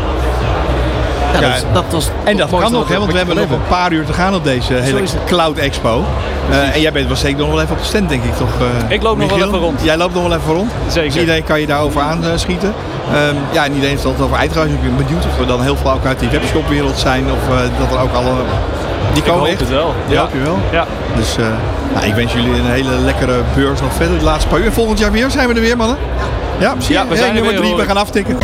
Ja, 1.34 1.40
Ja, 1.40 1.54
dat, 1.56 1.66
dat 1.74 1.84
was 1.90 2.10
en 2.24 2.38
dat 2.38 2.50
kan 2.50 2.72
nog, 2.72 2.88
hè, 2.90 2.98
want 3.00 3.12
we 3.12 3.18
hebben 3.18 3.36
nog 3.36 3.50
een 3.50 3.68
paar 3.68 3.92
uur 3.92 4.06
te 4.06 4.14
gaan 4.14 4.36
op 4.36 4.44
deze 4.44 4.74
hele. 4.74 5.02
Cloud 5.26 5.58
Expo. 5.58 6.04
Eh, 6.50 6.76
en 6.76 6.82
jij 6.82 6.92
bent 6.92 7.08
wel 7.08 7.16
zeker 7.16 7.40
nog 7.40 7.50
wel 7.50 7.62
even 7.62 7.72
op 7.76 7.80
de 7.80 7.86
stand, 7.88 8.10
denk 8.10 8.24
ik 8.24 8.36
toch? 8.36 8.50
eh, 8.60 8.92
Ik 8.96 9.02
loop 9.04 9.18
nog 9.18 9.30
wel 9.30 9.48
even 9.48 9.60
rond. 9.60 9.80
Jij 9.84 9.98
loopt 9.98 10.14
nog 10.14 10.24
wel 10.28 10.38
even 10.38 10.54
rond. 10.54 10.72
Zeker. 10.88 11.10
Dus 11.12 11.20
iedereen 11.20 11.44
kan 11.44 11.60
je 11.60 11.68
daarover 11.68 12.02
aanschieten. 12.02 12.74
Ehm 13.14 13.36
ja, 13.52 13.64
en 13.66 13.74
iedereen 13.74 13.90
heeft 13.98 14.04
het 14.04 14.22
over 14.22 14.38
uitgebreid. 14.38 14.72
Ik 14.72 14.82
ben 14.82 14.96
benieuwd 14.98 15.26
of 15.26 15.40
er 15.40 15.48
dan 15.48 15.62
heel 15.62 15.76
veel 15.76 15.92
ook 15.92 16.06
uit 16.06 16.20
die 16.20 16.30
webshopwereld 16.30 16.98
zijn. 16.98 17.26
Of 17.32 17.56
eh, 17.56 17.62
dat 17.80 17.92
er 17.98 18.00
ook 18.04 18.14
alle... 18.14 18.34
Die 19.14 19.24
Ik 19.24 19.24
komen 19.24 19.40
hoop 19.40 19.50
echt. 19.50 19.60
het 19.60 19.70
wel. 19.70 19.94
Die 20.08 20.18
hoop 20.18 20.34
je 20.34 20.40
wel. 20.40 20.60
Ja. 20.72 20.86
Dus 21.16 21.38
eh, 21.38 21.46
nou, 21.94 22.06
ik 22.06 22.14
wens 22.14 22.34
jullie 22.34 22.54
een 22.54 22.66
hele 22.72 22.98
lekkere 22.98 23.42
beurs 23.56 23.82
nog 23.82 23.94
verder 23.94 24.18
de 24.18 24.24
laatste 24.24 24.48
paar 24.50 24.60
uur. 24.60 24.66
En 24.66 24.74
volgend 24.74 25.00
jaar 25.00 25.12
weer 25.12 25.30
zijn 25.32 25.48
we 25.48 25.54
er 25.54 25.62
weer, 25.62 25.78
mannen. 25.78 25.98
Ja, 26.60 26.76
je? 26.88 26.94
Ja, 26.94 27.02
we 27.02 27.08
Hey, 27.08 27.18
zijn 27.18 27.28
er 27.30 27.34
nummer 27.34 27.52
weer, 27.52 27.60
drie, 27.60 27.72
hoor 27.72 27.80
we 27.80 27.86
gaan 27.88 27.98
aftikken. 27.98 28.38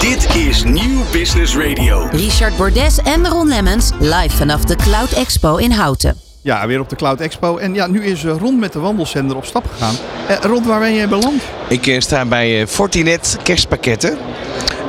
Dit 0.00 0.34
is 0.34 0.64
Nieuw 0.64 1.00
Business 1.12 1.56
Radio. 1.56 2.08
Richard 2.10 2.56
Bordes 2.56 2.98
en 2.98 3.28
Ron 3.28 3.48
Lemmens 3.48 3.90
live 3.98 4.36
vanaf 4.36 4.64
de 4.64 4.76
Cloud 4.76 5.10
Expo 5.12 5.56
in 5.56 5.70
Houten. 5.72 6.25
Ja, 6.46 6.66
weer 6.66 6.80
op 6.80 6.88
de 6.88 6.96
Cloud 6.96 7.20
Expo. 7.20 7.56
En 7.56 7.74
ja, 7.74 7.86
nu 7.86 8.04
is 8.04 8.24
eh, 8.24 8.36
Rond 8.38 8.58
met 8.58 8.72
de 8.72 8.78
wandelzender 8.78 9.36
op 9.36 9.44
stap 9.44 9.66
gegaan. 9.72 9.94
Eh, 10.28 10.36
Rond, 10.40 10.66
waar 10.66 10.80
ben 10.80 10.92
je 10.92 11.08
beland? 11.08 11.42
Ik 11.68 11.86
eh, 11.86 12.00
sta 12.00 12.24
bij 12.24 12.60
eh, 12.60 12.66
Fortinet 12.66 13.38
kerstpakketten. 13.42 14.18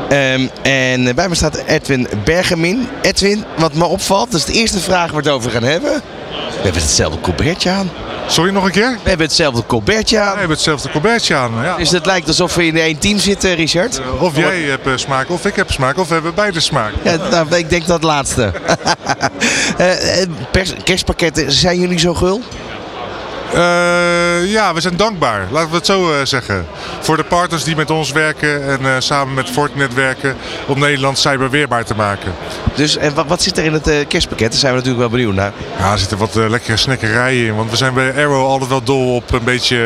Ehm, 0.10 0.48
en 0.62 1.16
bij 1.16 1.30
me 1.30 1.36
staat 1.36 1.56
Edwin 1.56 2.08
Bergemin. 2.24 2.88
Edwin, 3.02 3.44
wat 3.58 3.74
me 3.74 3.86
opvalt, 3.86 4.32
dat 4.32 4.40
is 4.40 4.46
de 4.46 4.54
eerste 4.54 4.80
vraag 4.80 5.12
waar 5.12 5.24
we 5.24 5.30
het 5.30 5.38
over 5.38 5.52
gaan 5.52 5.64
hebben. 5.64 5.94
We 6.32 6.64
hebben 6.64 6.82
hetzelfde 6.82 7.22
colbertje 7.22 7.70
aan. 7.70 7.90
Sorry 8.28 8.52
nog 8.52 8.66
een 8.66 8.72
keer? 8.72 8.98
We 9.04 9.10
hebben 9.10 9.28
hetzelfde 9.28 9.64
colbertje 9.66 10.16
We 10.16 10.22
aan. 10.22 10.38
hebben 10.38 10.50
hetzelfde 10.56 10.90
colbertje 10.90 11.36
aan. 11.36 11.52
Ja. 11.64 11.78
Dus 11.78 11.92
het 11.92 12.06
lijkt 12.06 12.28
alsof 12.28 12.56
we 12.56 12.66
in 12.66 12.78
één 12.78 12.98
team 13.00 13.20
zitten, 13.20 13.56
Richard. 13.56 14.02
Of 14.20 14.38
jij 14.38 14.60
hebt 14.62 14.88
eh, 14.88 14.94
smaak, 14.96 15.30
of 15.30 15.46
ik 15.46 15.56
heb 15.56 15.72
smaak, 15.72 15.98
of 15.98 16.08
we 16.08 16.14
hebben 16.14 16.34
beide 16.36 16.60
smaak. 16.60 16.92
Ja, 17.04 17.16
nou, 17.30 17.56
ik 17.56 17.70
denk 17.70 17.88
dat 17.88 18.04
laatste. 18.04 18.52
Eh, 19.78 20.22
eh, 20.22 20.30
kerstpakketten, 20.84 21.52
zijn 21.52 21.80
jullie 21.80 22.00
zo 22.00 22.14
gul? 22.14 22.42
Eh, 23.58 24.52
ja, 24.52 24.74
we 24.74 24.82
zijn 24.82 24.98
dankbaar, 24.98 25.48
laten 25.52 25.70
we 25.70 25.76
het 25.76 25.86
zo 25.86 26.12
eh, 26.12 26.26
zeggen. 26.26 26.66
Voor 27.00 27.18
de 27.18 27.24
partners 27.24 27.64
die 27.64 27.76
met 27.76 27.90
ons 27.90 28.12
werken 28.12 28.68
en 28.68 28.80
eh, 28.86 28.92
samen 28.98 29.34
met 29.34 29.50
Fortinet 29.50 29.94
werken 29.94 30.36
om 30.68 30.80
Nederland 30.80 31.18
cyberweerbaar 31.18 31.86
te 31.86 31.96
maken. 31.96 32.34
Dus 32.76 32.98
en 32.98 33.14
wat, 33.14 33.28
wat 33.28 33.42
zit 33.42 33.58
er 33.58 33.64
in 33.64 33.74
het 33.74 34.08
kerstpakket? 34.08 34.52
Daar 34.52 34.60
zijn 34.60 34.72
we 34.72 34.78
natuurlijk 34.78 35.10
wel 35.10 35.20
benieuwd 35.20 35.36
naar. 35.36 35.52
Ja, 35.78 35.92
er 35.92 36.00
zitten 36.00 36.18
wat 36.18 36.36
lekkere 36.36 36.78
snackerijen 36.78 37.46
in, 37.46 37.56
want 37.56 37.70
we 37.70 37.76
zijn 37.76 37.94
bij 37.94 38.16
Arrow 38.16 38.46
altijd 38.46 38.70
wel 38.70 38.84
dol 38.84 39.16
op 39.16 39.32
een 39.32 39.44
beetje 39.44 39.86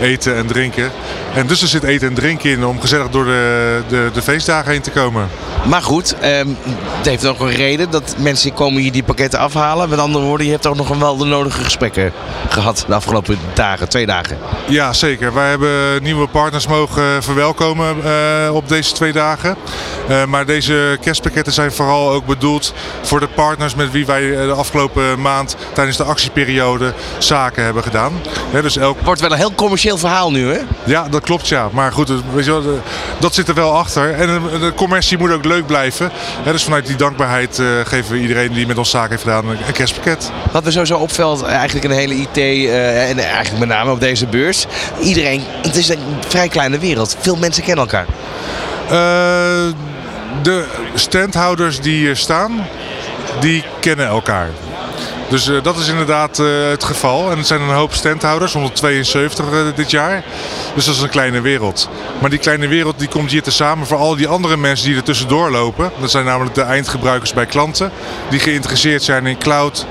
eten 0.00 0.36
en 0.36 0.46
drinken. 0.46 0.90
En 1.34 1.46
dus 1.46 1.62
er 1.62 1.68
zit 1.68 1.82
eten 1.82 2.08
en 2.08 2.14
drinken 2.14 2.50
in 2.50 2.64
om 2.64 2.80
gezellig 2.80 3.08
door 3.08 3.24
de, 3.24 3.82
de, 3.88 4.10
de 4.12 4.22
feestdagen 4.22 4.70
heen 4.70 4.80
te 4.80 4.90
komen. 4.90 5.28
Maar 5.66 5.82
goed, 5.82 6.14
ehm, 6.18 6.48
het 6.96 7.06
heeft 7.06 7.26
ook 7.26 7.40
een 7.40 7.54
reden 7.54 7.90
dat 7.90 8.14
mensen 8.18 8.54
komen 8.54 8.82
hier 8.82 8.92
die 8.92 9.02
pakketten 9.02 9.38
afhalen. 9.38 9.88
Met 9.88 9.98
andere 9.98 10.24
woorden, 10.24 10.46
je 10.46 10.52
hebt 10.52 10.66
ook 10.66 10.76
nog 10.76 10.98
wel 10.98 11.16
de 11.16 11.24
nodige 11.24 11.64
gesprekken 11.64 12.12
gehad 12.48 12.84
de 12.90 12.96
afgelopen 12.96 13.38
dagen, 13.54 13.88
twee 13.88 14.06
dagen. 14.06 14.38
Ja, 14.68 14.92
zeker. 14.92 15.34
Wij 15.34 15.48
hebben 15.48 16.02
nieuwe 16.02 16.26
partners 16.26 16.66
mogen 16.66 17.22
verwelkomen 17.22 17.96
eh, 18.04 18.54
op 18.54 18.68
deze 18.68 18.92
twee 18.92 19.12
dagen. 19.12 19.56
Eh, 20.08 20.24
maar 20.24 20.46
deze 20.46 20.98
kerstpakketten 21.00 21.52
zijn 21.52 21.72
vooral 21.72 22.10
ook 22.10 22.26
bedoeld 22.26 22.74
voor 23.02 23.20
de 23.20 23.28
partners 23.28 23.74
met 23.74 23.90
wie 23.90 24.06
wij 24.06 24.36
eh, 24.36 24.46
de 24.46 24.52
afgelopen 24.52 25.20
maand 25.20 25.56
tijdens 25.72 25.96
de 25.96 26.04
actieperiode 26.04 26.92
zaken 27.18 27.64
hebben 27.64 27.82
gedaan. 27.82 28.12
Hè, 28.50 28.62
dus 28.62 28.76
elk... 28.76 29.00
Wordt 29.00 29.20
wel 29.20 29.32
een 29.32 29.38
heel 29.38 29.54
commercieel 29.54 29.98
verhaal 29.98 30.30
nu, 30.30 30.52
hè? 30.52 30.58
Ja, 30.84 31.08
dat 31.08 31.22
klopt 31.22 31.48
ja. 31.48 31.68
Maar 31.72 31.92
goed, 31.92 32.12
weet 32.32 32.44
je 32.44 32.50
wel, 32.50 32.80
dat 33.18 33.34
zit 33.34 33.48
er 33.48 33.54
wel 33.54 33.76
achter. 33.76 34.14
En 34.14 34.42
de, 34.60 34.72
commercie 34.74 35.18
moet 35.18 35.32
ook 35.32 35.44
leuk 35.44 35.66
blijven. 35.66 36.10
Dus 36.44 36.64
vanuit 36.64 36.86
die 36.86 36.96
dankbaarheid 36.96 37.62
geven 37.84 38.12
we 38.12 38.20
iedereen 38.20 38.52
die 38.52 38.66
met 38.66 38.78
ons 38.78 38.90
zaken 38.90 39.10
heeft 39.10 39.22
gedaan 39.22 39.48
een, 39.48 39.72
kerstpakket. 39.72 40.30
Wat 40.52 40.64
me 40.64 40.70
sowieso 40.70 40.96
opvalt, 40.96 41.42
eigenlijk 41.42 41.84
een 41.84 41.90
hele 41.90 42.14
IT, 42.14 42.69
en 43.08 43.18
eigenlijk 43.18 43.58
met 43.58 43.68
name 43.68 43.90
op 43.90 44.00
deze 44.00 44.26
beurs. 44.26 44.66
Iedereen, 45.00 45.42
het 45.62 45.76
is 45.76 45.88
een 45.88 45.98
vrij 46.28 46.48
kleine 46.48 46.78
wereld. 46.78 47.16
Veel 47.20 47.36
mensen 47.36 47.62
kennen 47.62 47.84
elkaar. 47.84 48.06
Eh, 48.84 49.72
de 50.42 50.66
standhouders 50.94 51.80
die 51.80 51.96
hier 51.96 52.16
staan, 52.16 52.66
die 53.40 53.64
kennen 53.80 54.06
elkaar. 54.06 54.48
Dus 55.30 55.48
eh, 55.48 55.62
dat 55.62 55.76
is 55.76 55.88
inderdaad 55.88 56.38
eh, 56.38 56.46
het 56.68 56.84
geval. 56.84 57.30
En 57.30 57.38
het 57.38 57.46
zijn 57.46 57.60
een 57.60 57.74
hoop 57.74 57.94
standhouders, 57.94 58.52
172 58.52 59.44
eh, 59.52 59.58
dit 59.74 59.90
jaar. 59.90 60.24
Dus 60.74 60.84
dat 60.84 60.94
is 60.94 61.00
een 61.00 61.08
kleine 61.08 61.40
wereld. 61.40 61.88
Maar 62.20 62.30
die 62.30 62.38
kleine 62.38 62.66
wereld 62.66 62.98
die 62.98 63.08
komt 63.08 63.30
hier 63.30 63.42
tezamen 63.42 63.86
voor 63.86 63.96
al 63.96 64.16
die 64.16 64.28
andere 64.28 64.56
mensen 64.56 64.86
die 64.86 64.96
er 64.96 65.02
tussendoor 65.02 65.50
lopen. 65.50 65.90
Dat 66.00 66.10
zijn 66.10 66.24
namelijk 66.24 66.54
de 66.54 66.62
eindgebruikers 66.62 67.32
bij 67.32 67.46
klanten. 67.46 67.90
Die 68.30 68.40
geïnteresseerd 68.40 69.02
zijn 69.02 69.26
in 69.26 69.38
cloud, 69.38 69.86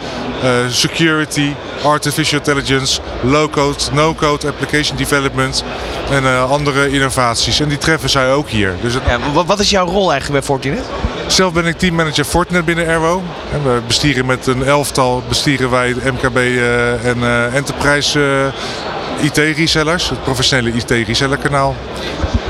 security, 0.70 1.54
artificial 1.84 2.40
intelligence, 2.40 3.02
low-code, 3.22 3.78
no-code 3.92 4.48
application 4.48 4.98
development 4.98 5.64
en 6.10 6.48
andere 6.48 6.92
innovaties. 6.92 7.60
En 7.60 7.70
die 7.70 7.78
treffen 7.78 8.10
zij 8.10 8.32
ook 8.32 8.50
hier. 8.50 8.76
Dus 8.82 8.94
wat 9.34 9.60
is 9.60 9.70
jouw 9.70 9.86
rol 9.86 10.12
eigenlijk 10.12 10.32
bij 10.32 10.56
Fortinet? 10.56 10.86
Zelf 11.32 11.54
ben 11.54 11.66
ik 11.66 11.78
teammanager 11.78 12.24
Fortinet 12.24 12.66
binnen 12.66 12.88
Airwo. 12.88 13.24
En 13.52 13.64
we 13.64 13.82
bestieren 13.88 14.26
met 14.26 14.48
een 14.48 14.64
elftal 14.64 15.24
bestieren 15.28 15.70
wij 15.70 15.96
MKB 16.04 16.38
eh, 16.38 17.06
en 17.06 17.24
eh, 17.24 17.56
Enterprise 17.56 18.52
eh, 19.20 19.26
IT-resellers. 19.26 20.10
Het 20.10 20.24
professionele 20.24 20.72
IT-resellerkanaal. 20.72 21.76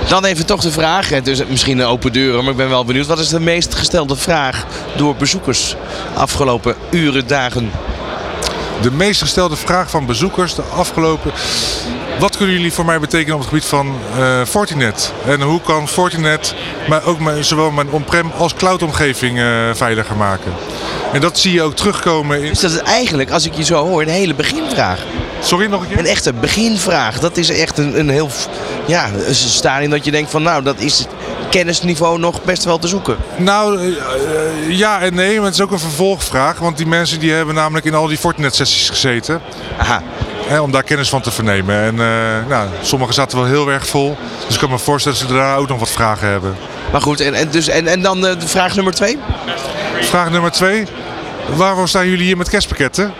Dan 0.08 0.26
even 0.26 0.46
toch 0.46 0.62
de 0.62 0.72
vraag, 0.72 1.10
het 1.10 1.28
is 1.28 1.46
misschien 1.46 1.80
een 1.80 1.86
open 1.86 2.14
deur, 2.14 2.44
maar 2.44 2.52
ik 2.52 2.58
ben 2.58 2.70
wel 2.70 2.86
benieuwd. 2.86 3.06
Wat 3.06 3.20
is 3.20 3.30
de 3.30 3.40
meest 3.40 3.76
gestelde 3.76 4.16
vraag 4.16 4.66
door 4.96 5.16
bezoekers 5.16 5.76
afgelopen 6.14 6.76
uren, 6.92 7.28
dagen? 7.28 7.72
De 8.82 8.92
meest 8.92 9.22
gestelde 9.22 9.56
vraag 9.56 9.90
van 9.90 10.06
bezoekers 10.06 10.56
de 10.56 10.62
afgelopen... 10.62 11.32
wat 12.20 12.38
kunnen 12.38 12.56
jullie 12.56 12.74
voor 12.74 12.86
mij 12.86 13.00
betekenen 13.00 13.34
op 13.34 13.40
het 13.40 13.50
gebied 13.50 13.66
van 13.66 13.96
eh, 14.18 14.46
Fortinet? 14.46 15.14
En 15.26 15.42
hoe 15.42 15.62
kan 15.62 15.88
Fortinet 15.88 16.56
maar 16.88 17.06
ook 17.06 17.20
mijn, 17.20 17.44
zowel 17.44 17.72
mijn 17.72 17.90
on-prem 17.90 18.32
als 18.38 18.54
cloud-omgeving 18.54 19.40
eh, 19.40 19.70
veiliger 19.74 20.16
maken? 20.16 20.54
En 21.14 21.22
dat 21.22 21.40
zie 21.40 21.54
je 21.54 21.62
ook 21.62 21.76
terugkomen 21.76 22.42
in... 22.42 22.50
Dus 22.50 22.60
dat 22.60 22.72
is 22.72 22.82
eigenlijk, 22.82 23.32
als 23.32 23.46
ik 23.46 23.54
je 23.54 23.64
zo 23.64 23.86
hoor, 23.86 24.02
een 24.02 24.08
hele 24.08 24.36
beginvraag. 24.36 25.06
Sorry, 25.42 25.66
nog 25.68 25.82
een 25.82 25.88
keer? 25.88 26.00
Een 26.00 26.06
echte 26.06 26.34
beginvraag. 26.34 27.20
Dat 27.20 27.38
is 27.38 27.50
echt 27.50 27.78
een, 27.78 28.00
een 28.00 28.10
heel... 28.10 28.30
Ja, 28.86 29.10
een 29.28 29.36
stadium 29.36 29.90
dat 29.90 30.06
je 30.06 30.12
denkt 30.12 30.32
van 30.32 30.44
nou, 30.44 30.64
dat 30.64 30.80
is 30.80 31.06
kennisniveau 31.50 32.20
nog 32.20 32.44
best 32.44 32.64
wel 32.64 32.80
te 32.80 32.88
zoeken. 32.88 33.18
Nou, 33.38 33.80
eh, 33.80 33.88
eh, 33.88 34.78
ja 34.78 35.02
en 35.02 35.14
nee, 35.14 35.36
maar 35.36 35.46
het 35.46 35.54
is 35.54 35.62
ook 35.62 35.72
een 35.72 35.80
vervolgvraag. 35.80 36.60
Want 36.60 36.78
die 36.78 36.88
mensen 36.88 37.20
die 37.20 37.32
hebben 37.32 37.56
namelijk 37.56 37.86
in 37.86 37.94
al 37.94 38.08
die 38.08 38.18
Fortinet-sessies 38.18 38.90
gezeten. 38.90 39.42
Aha. 39.78 40.02
Hè, 40.48 40.60
om 40.60 40.72
daar 40.72 40.84
kennis 40.84 41.10
van 41.10 41.22
te 41.22 41.32
vernemen. 41.32 41.76
En 41.76 42.00
eh, 42.00 42.50
nou, 42.50 42.70
sommigen 42.82 43.14
zaten 43.14 43.38
wel 43.38 43.48
heel 43.48 43.72
erg 43.72 43.88
vol. 43.88 44.18
Dus 44.46 44.54
ik 44.54 44.62
kan 44.62 44.70
me 44.70 44.80
voorstellen 44.80 45.20
dat 45.20 45.28
ze 45.28 45.34
daar 45.34 45.58
ook 45.58 45.68
nog 45.68 45.80
wat 45.80 45.90
vragen 45.90 46.28
hebben. 46.28 46.56
Maar 46.92 47.02
goed, 47.02 47.20
en, 47.20 47.34
en, 47.34 47.50
dus, 47.50 47.68
en, 47.68 47.88
en 47.88 48.02
dan 48.02 48.22
de 48.22 48.38
vraag 48.46 48.76
nummer 48.76 48.94
twee? 48.94 49.18
Vraag 50.02 50.30
nummer 50.30 50.52
twee. 50.52 50.86
Waarom 51.56 51.88
staan 51.88 52.10
jullie 52.10 52.26
hier 52.26 52.38
met 52.38 52.50
kerstpakketten? 52.50 53.14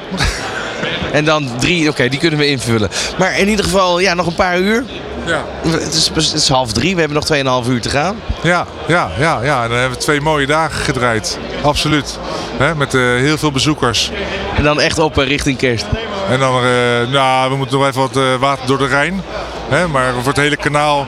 En 1.12 1.26
dan 1.26 1.50
drie, 1.60 1.90
oké, 1.90 2.10
die 2.10 2.20
kunnen 2.20 2.40
we 2.40 2.48
invullen. 2.48 2.90
Maar 3.18 3.40
in 3.40 3.50
ieder 3.50 3.66
geval, 3.66 4.00
ja, 4.00 4.14
nog 4.14 4.26
een 4.26 4.36
paar 4.36 4.60
uur. 4.60 4.84
Ja. 5.26 5.46
Het 5.68 5.94
is, 5.94 6.12
het 6.14 6.34
is 6.34 6.50
half 6.50 6.72
drie, 6.72 6.96
we 6.96 7.00
hebben 7.00 7.18
nog 7.44 7.64
2,5 7.66 7.70
uur 7.70 7.82
te 7.82 7.90
gaan. 7.90 8.20
Ja, 8.44 8.66
ja, 8.88 9.10
ja, 9.18 9.40
ja. 9.44 9.64
En 9.64 9.70
dan 9.70 9.78
hebben 9.78 9.98
we 9.98 10.04
twee 10.04 10.22
mooie 10.22 10.46
dagen 10.46 10.84
gedraaid. 10.84 11.40
Absoluut. 11.62 12.20
Hè, 12.58 12.76
met 12.76 12.94
eh, 12.94 13.02
heel 13.02 13.38
veel 13.38 13.52
bezoekers. 13.52 14.12
En 14.56 14.64
dan 14.64 14.82
echt 14.82 15.00
op 15.00 15.18
eh, 15.18 15.28
richting 15.28 15.58
kerst. 15.58 15.86
En 16.30 16.40
dan, 16.40 16.56
eh, 16.56 17.12
nou, 17.12 17.50
we 17.50 17.56
moeten 17.56 17.78
nog 17.78 17.88
even 17.88 18.02
wat 18.02 18.40
water 18.40 18.68
door 18.68 18.78
de 18.78 18.88
Rijn. 18.88 19.22
Hè, 19.70 19.88
maar 19.88 20.14
voor 20.14 20.28
het 20.28 20.38
hele 20.38 20.58
kanaal 20.58 21.08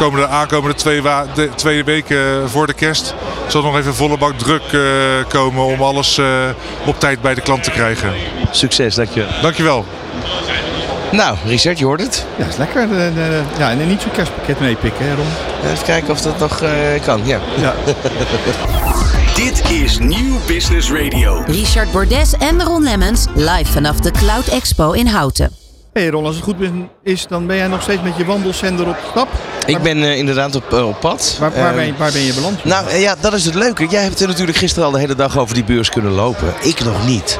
komen 0.00 0.20
de 0.20 0.26
aankomende 0.28 0.74
twee, 0.76 1.02
wa- 1.02 1.26
de, 1.34 1.48
twee 1.54 1.84
weken 1.84 2.50
voor 2.50 2.66
de 2.66 2.72
kerst 2.72 3.14
zal 3.48 3.62
nog 3.62 3.76
even 3.76 3.94
volle 3.94 4.18
bak 4.18 4.38
druk 4.38 4.62
eh, 4.72 4.80
komen 5.28 5.64
om 5.64 5.82
alles 5.82 6.18
eh, 6.18 6.26
op 6.86 7.00
tijd 7.00 7.20
bij 7.22 7.34
de 7.34 7.40
klant 7.40 7.62
te 7.62 7.70
krijgen. 7.70 8.12
Succes, 8.50 8.94
dankjewel. 8.94 9.28
Dankjewel. 9.42 9.84
Nou, 11.12 11.36
Richard, 11.46 11.78
je 11.78 11.84
hoort 11.84 12.00
het. 12.00 12.26
Ja, 12.38 12.46
is 12.46 12.56
lekker. 12.56 12.88
De, 12.88 13.10
de- 13.14 13.42
ja, 13.58 13.70
en 13.70 13.88
niet 13.88 14.00
zo'n 14.00 14.10
kerstpakket 14.10 14.60
meepikken, 14.60 15.06
hè 15.08 15.14
Ron? 15.14 15.26
Even 15.72 15.84
kijken 15.84 16.10
of 16.10 16.20
dat 16.20 16.38
nog 16.38 16.60
eh, 16.60 16.70
kan. 17.04 17.20
Ja. 17.24 17.38
Ja. 17.60 17.74
Dit 19.34 19.70
is 19.70 19.98
Nieuw 19.98 20.36
Business 20.46 20.90
Radio. 20.92 21.42
Richard 21.46 21.92
Bordes 21.92 22.32
en 22.38 22.62
Ron 22.62 22.82
Lemmens 22.82 23.24
live 23.34 23.72
vanaf 23.72 23.96
de 24.00 24.10
Cloud 24.10 24.46
Expo 24.46 24.92
in 24.92 25.06
Houten. 25.06 25.50
hey 25.92 26.08
Ron, 26.08 26.24
als 26.26 26.34
het 26.34 26.44
goed 26.44 26.56
is, 27.02 27.26
dan 27.26 27.46
ben 27.46 27.56
jij 27.56 27.66
nog 27.66 27.82
steeds 27.82 28.02
met 28.02 28.16
je 28.16 28.24
wandelzender 28.24 28.88
op 28.88 28.96
stap. 29.10 29.28
Ik 29.66 29.82
ben 29.82 30.02
eh, 30.02 30.16
inderdaad 30.16 30.54
op, 30.54 30.72
eh, 30.72 30.88
op 30.88 31.00
pad. 31.00 31.36
Waar, 31.40 31.52
waar, 31.52 31.74
ben, 31.74 31.86
je, 31.86 31.94
waar 31.96 32.12
ben 32.12 32.22
je 32.22 32.34
beland? 32.34 32.64
Nou 32.64 32.88
eh, 32.88 33.00
ja, 33.00 33.14
dat 33.20 33.32
is 33.32 33.44
het 33.44 33.54
leuke. 33.54 33.86
Jij 33.86 34.02
hebt 34.02 34.20
er 34.20 34.28
natuurlijk 34.28 34.58
gisteren 34.58 34.84
al 34.84 34.92
de 34.92 34.98
hele 34.98 35.14
dag 35.14 35.38
over 35.38 35.54
die 35.54 35.64
beurs 35.64 35.88
kunnen 35.88 36.12
lopen. 36.12 36.54
Ik 36.60 36.84
nog 36.84 37.06
niet. 37.06 37.38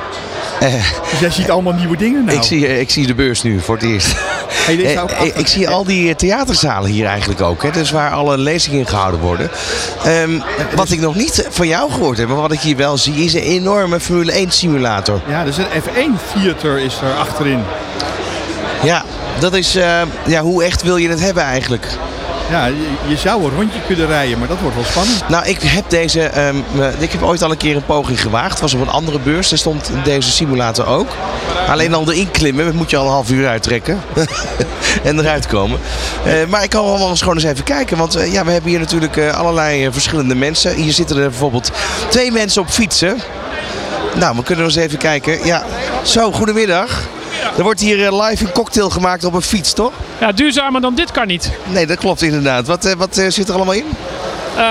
Dus 1.11 1.21
jij 1.21 1.31
ziet 1.31 1.51
allemaal 1.51 1.73
nieuwe 1.73 1.97
dingen 1.97 2.25
nou. 2.25 2.37
ik, 2.37 2.43
zie, 2.43 2.81
ik 2.81 2.91
zie 2.91 3.07
de 3.07 3.15
beurs 3.15 3.43
nu 3.43 3.61
voor 3.61 3.75
het 3.75 3.85
eerst. 3.85 4.15
Hey, 4.53 4.99
achter- 4.99 5.37
ik 5.37 5.47
zie 5.47 5.69
al 5.69 5.85
die 5.85 6.17
theaterzalen 6.17 6.91
hier 6.91 7.07
eigenlijk 7.07 7.41
ook. 7.41 7.63
Hè? 7.63 7.71
Dus 7.71 7.91
waar 7.91 8.11
alle 8.11 8.39
lezingen 8.39 8.87
gehouden 8.87 9.21
worden. 9.21 9.51
Ehm, 10.05 10.39
wat 10.75 10.91
ik 10.91 11.01
nog 11.01 11.15
niet 11.15 11.47
van 11.51 11.67
jou 11.67 11.91
gehoord 11.93 12.19
heb, 12.19 12.29
maar 12.29 12.37
wat 12.37 12.53
ik 12.53 12.61
hier 12.61 12.77
wel 12.77 12.99
zie, 12.99 13.15
is 13.25 13.35
een 13.35 13.41
enorme 13.41 14.01
Formule 14.01 14.33
1 14.33 14.51
simulator. 14.51 15.21
Ja, 15.29 15.45
dus 15.45 15.57
een 15.57 15.65
F1-theater 15.83 16.79
is 16.79 17.01
er 17.01 17.13
achterin. 17.13 17.63
Ja, 18.83 19.05
dat 19.41 19.55
is. 19.55 19.77
eh, 19.77 20.01
ja, 20.27 20.41
hoe 20.41 20.65
echt 20.65 20.83
wil 20.83 20.97
je 20.97 21.09
het 21.09 21.21
hebben 21.21 21.43
eigenlijk? 21.43 21.87
Ja, 22.51 22.67
je, 23.09 23.17
zou 23.17 23.45
een 23.45 23.51
rondje 23.57 23.79
kunnen 23.87 24.07
rijden, 24.07 24.39
maar 24.39 24.49
dat 24.49 24.61
wordt 24.61 24.77
wel 24.77 24.85
spannend. 24.85 25.29
Nou, 25.29 25.47
ik 25.47 25.59
heb 25.63 25.85
deze. 25.89 26.23
ehm, 26.23 26.57
eh, 26.79 26.89
ik 26.99 27.13
heb 27.13 27.23
ooit 27.23 27.43
al 27.43 27.51
een 27.51 27.57
keer 27.57 27.77
een 27.77 27.85
poging 27.85 28.21
gewaagd. 28.21 28.51
Het 28.51 28.61
was 28.61 28.75
op 28.75 28.81
een 28.81 28.89
andere 28.89 29.19
beurs. 29.19 29.49
Daar 29.49 29.59
stond 29.59 29.91
deze 30.05 30.31
simulator 30.31 30.87
ook. 30.87 31.09
Alleen 31.69 31.95
al 31.95 32.13
erin 32.13 32.31
klimmen, 32.31 32.65
dat 32.65 32.75
moet 32.75 32.91
je 32.91 32.97
al 32.97 33.05
een 33.05 33.11
half 33.11 33.31
uur 33.31 33.49
uittrekken. 33.49 34.01
en 35.03 35.19
eruit 35.19 35.47
komen. 35.47 35.81
Eh, 36.25 36.33
maar 36.49 36.63
ik 36.63 36.71
kan 36.71 36.85
wel 36.85 37.09
eens 37.09 37.21
gewoon 37.21 37.35
eens 37.35 37.45
even 37.45 37.65
kijken. 37.65 37.97
Want 37.97 38.13
ja, 38.13 38.45
we 38.45 38.51
hebben 38.51 38.71
hier 38.71 38.81
natuurlijk 38.81 39.19
allerlei 39.19 39.93
verschillende 39.93 40.35
mensen. 40.35 40.75
Hier 40.75 40.93
zitten 40.93 41.17
er 41.17 41.29
bijvoorbeeld 41.29 41.71
twee 42.09 42.33
mensen 42.33 42.63
op 42.63 42.69
fietsen. 42.69 43.19
Nou, 44.15 44.37
we 44.37 44.43
kunnen 44.43 44.65
eens 44.65 44.77
even 44.77 44.99
kijken. 44.99 45.45
Ja, 45.45 45.65
zo, 46.03 46.33
goedemiddag. 46.33 47.03
Er 47.57 47.63
wordt 47.63 47.81
hier 47.81 48.07
eh, 48.07 48.29
live 48.29 48.45
een 48.45 48.53
cocktail 48.53 48.91
gemaakt 48.91 49.25
op 49.25 49.35
een 49.35 49.43
fiets, 49.43 49.73
toch? 49.73 49.93
Ja, 50.21 50.33
duurzamer 50.33 50.81
dan 50.81 50.95
dit 50.95 51.11
kan 51.11 51.27
niet. 51.27 51.51
Nee, 51.67 51.87
dat 51.87 51.99
klopt 51.99 52.23
inderdaad. 52.23 52.67
Wat, 52.67 52.85
eh, 52.85 52.93
wat 52.93 53.17
eh, 53.19 53.27
zit 53.29 53.49
er 53.49 53.55
allemaal 53.55 53.75
in? 53.75 53.85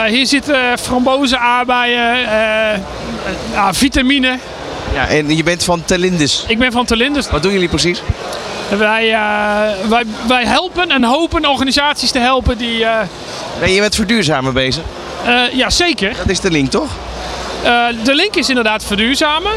Hier 0.07 0.25
zitten 0.25 0.77
frambozen, 0.79 1.39
aardbeien, 1.39 2.27
ja, 3.53 3.73
vitamine. 3.73 4.37
Ja, 4.93 5.07
en 5.07 5.35
je 5.37 5.43
bent 5.43 5.63
van 5.63 5.83
Telindus. 5.85 6.43
Ik 6.47 6.59
ben 6.59 6.71
van 6.71 6.85
Telindus. 6.85 7.29
Wat 7.29 7.43
doen 7.43 7.51
jullie 7.51 7.67
precies? 7.67 8.01
Wij, 8.77 9.09
wij, 9.89 10.03
wij 10.27 10.45
helpen 10.45 10.91
en 10.91 11.03
hopen 11.03 11.45
organisaties 11.45 12.11
te 12.11 12.19
helpen 12.19 12.57
die... 12.57 12.85
Ben 13.59 13.71
je 13.71 13.81
met 13.81 13.95
verduurzamen 13.95 14.53
bezig? 14.53 14.83
eh, 15.25 15.53
ja, 15.53 15.69
zeker. 15.69 16.13
Dat 16.17 16.29
is 16.29 16.39
de 16.39 16.51
link, 16.51 16.71
toch? 16.71 16.89
De 18.03 18.15
link 18.15 18.35
is 18.35 18.49
inderdaad 18.49 18.83
verduurzamen. 18.83 19.51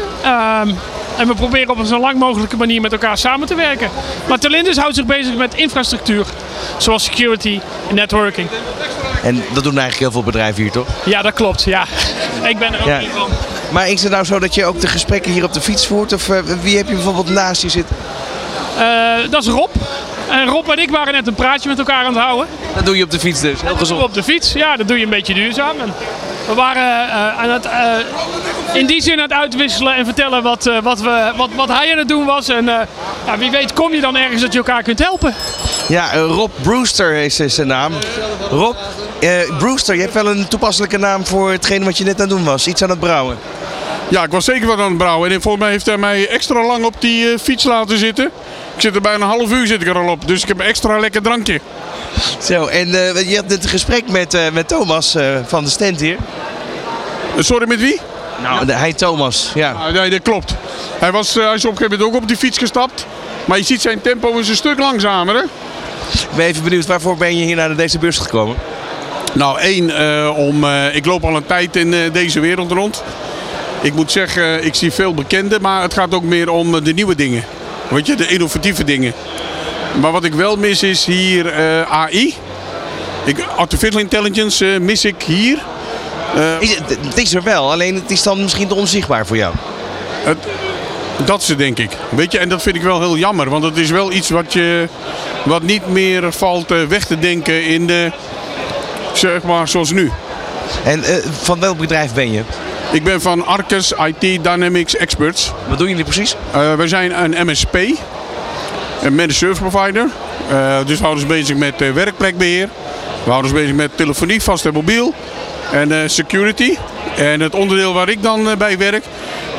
En 1.17 1.27
we 1.27 1.33
proberen 1.33 1.69
op 1.69 1.77
een 1.77 1.85
zo 1.85 1.99
lang 1.99 2.19
mogelijke 2.19 2.57
manier 2.57 2.81
met 2.81 2.91
elkaar 2.91 3.17
samen 3.17 3.47
te 3.47 3.55
werken. 3.55 3.89
Maar 4.27 4.39
Telindus 4.39 4.77
houdt 4.77 4.95
zich 4.95 5.05
bezig 5.05 5.35
met 5.35 5.55
infrastructuur. 5.55 6.25
Zoals 6.77 7.03
security 7.03 7.59
en 7.89 7.95
networking. 7.95 8.47
En 9.23 9.35
dat 9.53 9.63
doen 9.63 9.77
eigenlijk 9.77 9.99
heel 9.99 10.11
veel 10.11 10.23
bedrijven 10.23 10.61
hier, 10.63 10.71
toch? 10.71 10.87
Ja, 11.05 11.21
dat 11.21 11.33
klopt. 11.33 11.63
Ja. 11.63 11.83
Ik 12.51 12.57
ben 12.59 12.73
er 12.73 12.79
ook 12.81 12.87
Ja. 12.87 12.99
niet 12.99 13.09
van. 13.15 13.29
Maar 13.71 13.89
is 13.89 14.03
het 14.03 14.11
nou 14.11 14.25
zo 14.25 14.39
dat 14.39 14.55
je 14.55 14.65
ook 14.65 14.79
de 14.81 14.87
gesprekken 14.87 15.31
hier 15.31 15.43
op 15.43 15.53
de 15.53 15.61
fiets 15.61 15.87
voert? 15.87 16.13
Of 16.13 16.29
eh, 16.29 16.39
wie 16.61 16.77
heb 16.77 16.87
je 16.87 16.93
bijvoorbeeld 16.93 17.29
naast 17.29 17.61
je 17.61 17.69
zitten? 17.69 17.95
Eh, 18.77 18.83
dat 19.29 19.41
is 19.41 19.47
Rob. 19.49 19.69
En 20.29 20.45
Rob 20.47 20.69
en 20.69 20.77
ik 20.79 20.89
waren 20.89 21.13
net 21.13 21.27
een 21.27 21.33
praatje 21.33 21.69
met 21.69 21.77
elkaar 21.77 22.05
aan 22.05 22.13
het 22.13 22.23
houden. 22.23 22.47
Dat 22.75 22.85
doe 22.85 22.97
je 22.97 23.03
op 23.03 23.11
de 23.11 23.19
fiets 23.19 23.41
dus, 23.41 23.61
heel 23.61 23.75
gezond. 23.75 24.03
Op 24.03 24.13
de 24.13 24.23
fiets, 24.23 24.53
ja, 24.53 24.75
dat 24.75 24.87
doe 24.87 24.97
je 24.97 25.03
een 25.03 25.09
beetje 25.09 25.33
duurzaam. 25.33 25.79
En 25.79 25.93
we 26.47 26.53
waren 26.53 27.09
eh, 27.09 27.55
eh, 27.55 28.05
in 28.73 28.85
die 28.85 29.01
zin 29.01 29.13
aan 29.13 29.19
het 29.19 29.33
uitwisselen 29.33 29.95
en 29.95 30.05
vertellen 30.05 30.43
wat, 30.43 30.65
eh, 30.65 30.81
wat, 30.81 31.01
we, 31.01 31.31
wat, 31.35 31.49
wat 31.55 31.67
hij 31.67 31.91
aan 31.91 31.97
het 31.97 32.07
doen 32.07 32.25
was. 32.25 32.47
En 32.47 32.65
ja, 33.25 33.37
wie 33.37 33.51
weet 33.51 33.73
kom 33.73 33.93
je 33.93 34.01
dan 34.01 34.17
ergens 34.17 34.41
dat 34.41 34.51
je 34.51 34.57
elkaar 34.57 34.83
kunt 34.83 34.99
helpen. 34.99 35.33
Ja, 35.87 36.13
Rob 36.13 36.51
Brewster 36.61 37.13
is 37.13 37.35
zijn 37.35 37.67
naam. 37.67 37.93
Rob 38.49 38.75
Brewster, 39.57 39.95
je 39.95 40.01
hebt 40.01 40.13
wel 40.13 40.27
een 40.27 40.47
toepasselijke 40.47 40.97
naam 40.97 41.25
voor 41.25 41.51
hetgene 41.51 41.85
wat 41.85 41.97
je 41.97 42.03
net 42.03 42.13
aan 42.13 42.19
het 42.19 42.29
doen 42.29 42.43
was. 42.43 42.67
Iets 42.67 42.83
aan 42.83 42.89
het 42.89 42.99
brouwen. 42.99 43.37
Ja, 44.13 44.23
ik 44.23 44.31
was 44.31 44.45
zeker 44.45 44.67
wat 44.67 44.79
aan 44.79 44.89
het 44.89 44.97
brouwen. 44.97 45.31
En 45.31 45.41
volgens 45.41 45.63
mij 45.63 45.71
heeft 45.71 45.85
hij 45.85 45.97
mij 45.97 46.27
extra 46.27 46.65
lang 46.65 46.85
op 46.85 46.95
die 46.99 47.31
eh, 47.31 47.39
fiets 47.39 47.63
laten 47.63 47.97
zitten. 47.97 48.25
Ik 48.75 48.81
zit 48.81 48.95
er 48.95 49.01
bijna 49.01 49.23
een 49.23 49.29
half 49.29 49.51
uur 49.51 49.67
zit 49.67 49.81
ik 49.81 49.87
er 49.87 49.97
al 49.97 50.09
op. 50.09 50.27
Dus 50.27 50.41
ik 50.41 50.47
heb 50.47 50.59
een 50.59 50.65
extra 50.65 50.99
lekker 50.99 51.21
drankje. 51.21 51.59
Zo, 52.41 52.65
en 52.65 52.87
eh, 52.87 53.29
je 53.29 53.35
hebt 53.35 53.51
een 53.51 53.69
gesprek 53.69 54.09
met, 54.09 54.33
eh, 54.33 54.41
met 54.51 54.67
Thomas 54.67 55.15
eh, 55.15 55.25
van 55.45 55.63
de 55.63 55.69
stand 55.69 55.99
hier. 55.99 56.17
Sorry, 57.39 57.67
met 57.67 57.79
wie? 57.79 57.99
Nou, 58.41 58.65
de, 58.65 58.73
hij 58.73 58.93
Thomas, 58.93 59.51
ja. 59.53 59.71
Ah, 59.71 59.93
nee, 59.93 60.09
dat 60.09 60.21
klopt. 60.21 60.55
Hij, 60.99 61.11
was, 61.11 61.33
hij 61.33 61.53
is 61.53 61.65
op 61.65 61.71
een 61.71 61.77
gegeven 61.77 61.99
moment 61.99 62.15
ook 62.15 62.21
op 62.21 62.27
die 62.27 62.37
fiets 62.37 62.57
gestapt. 62.57 63.05
Maar 63.45 63.57
je 63.57 63.63
ziet 63.63 63.81
zijn 63.81 64.01
tempo 64.01 64.37
is 64.37 64.49
een 64.49 64.55
stuk 64.55 64.79
langzamer. 64.79 65.35
Hè? 65.35 65.43
Ik 66.11 66.35
ben 66.35 66.45
even 66.45 66.63
benieuwd, 66.63 66.85
waarvoor 66.85 67.17
ben 67.17 67.37
je 67.37 67.45
hier 67.45 67.55
naar 67.55 67.75
deze 67.75 67.97
beurs 67.97 68.17
gekomen? 68.17 68.55
Nou, 69.33 69.59
één, 69.59 69.97
eh, 69.97 70.37
om, 70.37 70.63
eh, 70.63 70.95
ik 70.95 71.05
loop 71.05 71.23
al 71.23 71.35
een 71.35 71.45
tijd 71.45 71.75
in 71.75 71.93
eh, 71.93 71.99
deze 72.11 72.39
wereld 72.39 72.71
rond. 72.71 73.03
Ik 73.83 73.93
moet 73.93 74.11
zeggen, 74.11 74.65
ik 74.65 74.75
zie 74.75 74.91
veel 74.91 75.13
bekenden, 75.13 75.61
maar 75.61 75.81
het 75.81 75.93
gaat 75.93 76.13
ook 76.13 76.23
meer 76.23 76.49
om 76.49 76.75
eh, 76.75 76.83
de 76.83 76.93
nieuwe 76.93 77.15
dingen. 77.15 77.43
Weet 77.87 78.07
je, 78.07 78.15
de 78.15 78.27
innovatieve 78.27 78.83
dingen. 78.83 79.13
Maar 80.01 80.11
wat 80.11 80.23
ik 80.23 80.33
wel 80.33 80.55
mis 80.55 80.83
is 80.83 81.05
hier 81.05 81.47
eh, 81.47 81.91
AI. 81.91 82.35
Ik, 83.25 83.45
artificial 83.55 83.99
intelligence 83.99 84.73
eh, 84.73 84.79
mis 84.79 85.05
ik 85.05 85.21
hier. 85.23 85.59
Is 86.59 86.75
het, 86.75 86.97
het 87.01 87.17
is 87.17 87.33
er 87.33 87.43
wel, 87.43 87.71
alleen 87.71 87.95
het 87.95 88.11
is 88.11 88.23
dan 88.23 88.41
misschien 88.41 88.67
te 88.67 88.75
onzichtbaar 88.75 89.25
voor 89.25 89.37
jou. 89.37 89.53
het, 90.23 90.37
dat 91.25 91.41
is 91.41 91.47
het 91.47 91.57
denk 91.57 91.79
ik. 91.79 91.91
Weet 92.09 92.31
je, 92.31 92.39
en 92.39 92.49
dat 92.49 92.61
vind 92.61 92.75
ik 92.75 92.81
wel 92.81 92.99
heel 92.99 93.17
jammer. 93.17 93.49
Want 93.49 93.63
het 93.63 93.77
is 93.77 93.89
wel 93.89 94.11
iets 94.11 94.29
wat, 94.29 94.53
je, 94.53 94.87
wat 95.45 95.61
niet 95.61 95.87
meer 95.87 96.31
valt 96.31 96.69
weg 96.87 97.05
te 97.05 97.19
denken 97.19 97.65
in 97.65 97.87
de, 97.87 98.11
zeg 99.13 99.41
maar, 99.41 99.67
zoals 99.67 99.91
nu. 99.91 100.11
En 100.83 101.03
van 101.41 101.59
welk 101.59 101.77
bedrijf 101.77 102.13
ben 102.13 102.31
je? 102.31 102.41
Ik 102.93 103.03
ben 103.03 103.21
van 103.21 103.45
Arcus 103.45 103.91
IT 103.91 104.43
Dynamics 104.43 104.95
Experts. 104.95 105.51
Wat 105.67 105.77
doen 105.77 105.89
jullie 105.89 106.03
precies? 106.03 106.35
Uh, 106.55 106.73
wij 106.73 106.87
zijn 106.87 107.23
een 107.23 107.47
MSP, 107.47 107.75
een 109.01 109.15
managed 109.15 109.35
service 109.35 109.61
provider. 109.61 110.09
Uh, 110.51 110.77
dus 110.85 110.97
we 110.97 111.03
houden 111.03 111.23
ons 111.23 111.33
bezig 111.33 111.57
met 111.57 111.81
uh, 111.81 111.91
werkplekbeheer. 111.91 112.69
We 113.23 113.29
houden 113.31 113.51
ons 113.51 113.59
bezig 113.61 113.75
met 113.75 113.97
telefonie, 113.97 114.41
vast 114.41 114.65
en 114.65 114.73
mobiel. 114.73 115.13
en 115.71 115.91
eh, 115.91 115.97
security. 116.05 116.77
En 117.17 117.39
het 117.39 117.55
onderdeel 117.55 117.93
waar 117.93 118.09
ik 118.09 118.23
dan 118.23 118.49
eh, 118.49 118.55
bij 118.55 118.77
werk, 118.77 119.03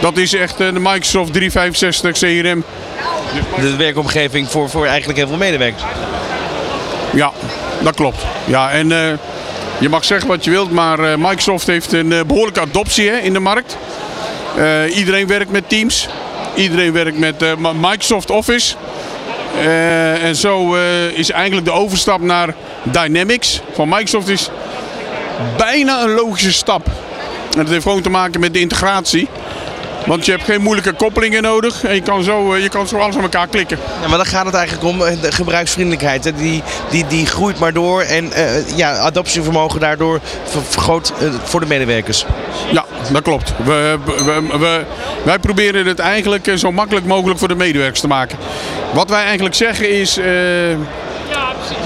dat 0.00 0.16
is 0.16 0.34
echt 0.34 0.60
eh, 0.60 0.72
de 0.72 0.80
Microsoft 0.80 1.32
365 1.32 2.18
CRM. 2.18 2.64
De 3.60 3.76
werkomgeving 3.76 4.48
voor, 4.50 4.70
voor 4.70 4.86
eigenlijk 4.86 5.18
heel 5.18 5.28
veel 5.28 5.36
medewerkers. 5.36 5.82
Ja, 7.12 7.32
dat 7.82 7.94
klopt. 7.94 8.24
Ja, 8.44 8.70
en 8.70 8.92
eh, 8.92 9.12
je 9.78 9.88
mag 9.88 10.04
zeggen 10.04 10.28
wat 10.28 10.44
je 10.44 10.50
wilt, 10.50 10.70
maar 10.70 10.98
eh, 10.98 11.16
Microsoft 11.16 11.66
heeft 11.66 11.92
een 11.92 12.12
eh, 12.12 12.20
behoorlijke 12.26 12.60
adoptie 12.60 13.10
in 13.10 13.32
de 13.32 13.38
markt. 13.38 13.76
Eh, 14.56 14.96
iedereen 14.96 15.26
werkt 15.26 15.50
met 15.50 15.68
Teams. 15.68 16.08
Iedereen 16.54 16.92
werkt 16.92 17.18
met 17.18 17.44
Microsoft 17.80 18.30
Office. 18.30 18.74
En 20.22 20.36
zo 20.36 20.74
is 21.14 21.30
eigenlijk 21.30 21.66
de 21.66 21.72
overstap 21.72 22.20
naar 22.20 22.54
Dynamics 22.82 23.60
van 23.72 23.88
Microsoft 23.88 24.28
is 24.28 24.48
bijna 25.56 26.02
een 26.02 26.10
logische 26.14 26.52
stap. 26.52 26.86
En 26.86 27.58
dat 27.58 27.68
heeft 27.68 27.82
gewoon 27.82 28.02
te 28.02 28.10
maken 28.10 28.40
met 28.40 28.52
de 28.52 28.60
integratie. 28.60 29.28
Want 30.06 30.24
je 30.24 30.30
hebt 30.30 30.44
geen 30.44 30.60
moeilijke 30.62 30.92
koppelingen 30.92 31.42
nodig 31.42 31.84
en 31.84 31.94
je 31.94 32.00
kan 32.00 32.22
zo, 32.22 32.52
eh, 32.54 32.62
je 32.62 32.68
kan 32.68 32.88
zo 32.88 32.96
alles 32.98 33.16
aan 33.16 33.22
elkaar 33.22 33.46
klikken. 33.46 33.78
Ja, 34.02 34.08
maar 34.08 34.16
dan 34.16 34.26
gaat 34.26 34.46
het 34.46 34.54
eigenlijk 34.54 34.86
om 34.88 35.02
eh, 35.02 35.20
de 35.20 35.32
gebruiksvriendelijkheid. 35.32 36.24
Hè. 36.24 36.32
Die, 36.32 36.62
die, 36.90 37.06
die 37.06 37.26
groeit 37.26 37.58
maar 37.58 37.72
door 37.72 38.02
en 38.02 38.32
eh, 38.32 38.76
ja, 38.76 38.96
adoptievermogen 38.98 39.80
daardoor 39.80 40.20
ver- 40.44 40.62
vergroot 40.68 41.12
voor 41.44 41.60
de 41.60 41.66
medewerkers. 41.66 42.24
Ja, 42.72 42.84
dat 43.12 43.22
klopt. 43.22 43.52
We, 43.64 43.98
we, 44.04 44.58
we- 44.58 44.84
wij 45.22 45.38
proberen 45.38 45.86
het 45.86 45.98
eigenlijk 45.98 46.52
zo 46.56 46.72
makkelijk 46.72 47.06
mogelijk 47.06 47.38
voor 47.38 47.48
de 47.48 47.54
medewerkers 47.54 48.00
te 48.00 48.06
maken. 48.08 48.38
Wat 48.92 49.08
wij 49.10 49.22
eigenlijk 49.24 49.54
zeggen 49.54 49.90
is, 49.90 50.18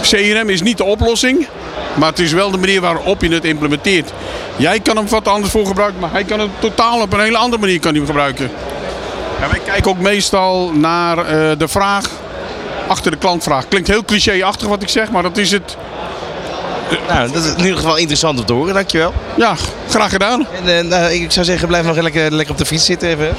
CRM 0.03 0.49
is 0.49 0.63
niet 0.63 0.77
de 0.77 0.85
oplossing, 0.85 1.47
maar 1.95 2.09
het 2.09 2.19
is 2.19 2.33
wel 2.33 2.51
de 2.51 2.59
manier 2.59 2.81
waarop 2.81 3.23
je 3.23 3.29
het 3.29 3.45
implementeert. 3.45 4.13
Jij 4.59 4.81
kan 4.81 4.97
hem 4.97 5.09
wat 5.09 5.29
anders 5.29 5.53
voor 5.53 5.67
gebruiken, 5.67 6.01
maar 6.01 6.13
hij 6.13 6.25
kan 6.25 6.41
het 6.41 6.51
totaal 6.59 7.01
op 7.01 7.13
een 7.13 7.21
hele 7.21 7.37
andere 7.37 7.61
manier 7.61 7.81
kan 7.81 7.91
hij 7.91 7.99
hem 7.99 8.07
gebruiken. 8.07 8.51
En 9.41 9.51
wij 9.51 9.61
kijken 9.65 9.91
ook 9.91 9.99
meestal 9.99 10.71
naar 10.73 11.19
eh, 11.19 11.59
de 11.59 11.69
vraag 11.69 12.05
achter 12.89 13.11
de 13.11 13.17
klantvraag. 13.17 13.69
Klinkt 13.69 13.89
heel 13.89 14.05
cliché-achtig 14.05 14.69
wat 14.69 14.83
ik 14.83 14.89
zeg, 14.89 15.11
maar 15.11 15.23
dat 15.23 15.37
is 15.37 15.51
het. 15.51 15.77
Nou, 17.09 17.33
dat 17.33 17.45
is 17.45 17.51
in 17.51 17.59
ieder 17.59 17.77
geval 17.77 17.97
interessant 17.97 18.39
om 18.39 18.45
te 18.45 18.53
horen, 18.53 18.75
dankjewel. 18.75 19.15
Ja, 19.37 19.55
graag 19.89 20.11
gedaan. 20.11 20.47
En 20.65 20.79
eh, 20.79 20.85
nou, 20.85 21.13
ik 21.13 21.33
zou 21.33 21.47
zeggen, 21.47 21.69
blijf 21.69 21.85
nog 21.87 22.01
lekker, 22.01 22.33
lekker 22.33 22.53
op 22.53 22.59
de 22.59 22.67
fiets 22.67 22.85
zitten 22.85 23.09
even. 23.09 23.37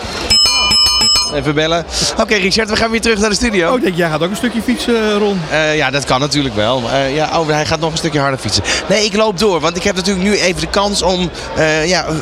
Even 1.33 1.55
bellen. 1.55 1.85
Oké, 2.19 2.35
Richard, 2.35 2.69
we 2.69 2.75
gaan 2.75 2.91
weer 2.91 3.01
terug 3.01 3.19
naar 3.19 3.29
de 3.29 3.35
studio. 3.35 3.69
Oh, 3.69 3.77
ik 3.77 3.83
denk, 3.83 3.95
jij 3.95 4.09
gaat 4.09 4.23
ook 4.23 4.29
een 4.29 4.35
stukje 4.35 4.61
fietsen, 4.61 5.17
Ron. 5.17 5.41
Eh, 5.51 5.75
ja, 5.75 5.89
dat 5.89 6.05
kan 6.05 6.19
natuurlijk 6.19 6.55
wel. 6.55 6.83
Eh, 6.91 7.15
ja, 7.15 7.39
oh, 7.39 7.47
hij 7.47 7.65
gaat 7.65 7.79
nog 7.79 7.91
een 7.91 7.97
stukje 7.97 8.19
harder 8.19 8.39
fietsen. 8.39 8.63
Nee, 8.87 9.05
ik 9.05 9.15
loop 9.15 9.39
door, 9.39 9.59
want 9.59 9.75
ik 9.75 9.83
heb 9.83 9.95
natuurlijk 9.95 10.25
nu 10.25 10.37
even 10.39 10.61
de 10.61 10.67
kans 10.67 11.01
om 11.01 11.29
eh, 11.55 11.87
ja, 11.87 12.05
eh, 12.05 12.13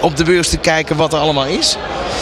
op 0.00 0.16
de 0.16 0.24
beurs 0.24 0.48
te 0.48 0.56
kijken 0.56 0.96
wat 0.96 1.12
er 1.12 1.18
allemaal 1.18 1.46
is. 1.46 1.76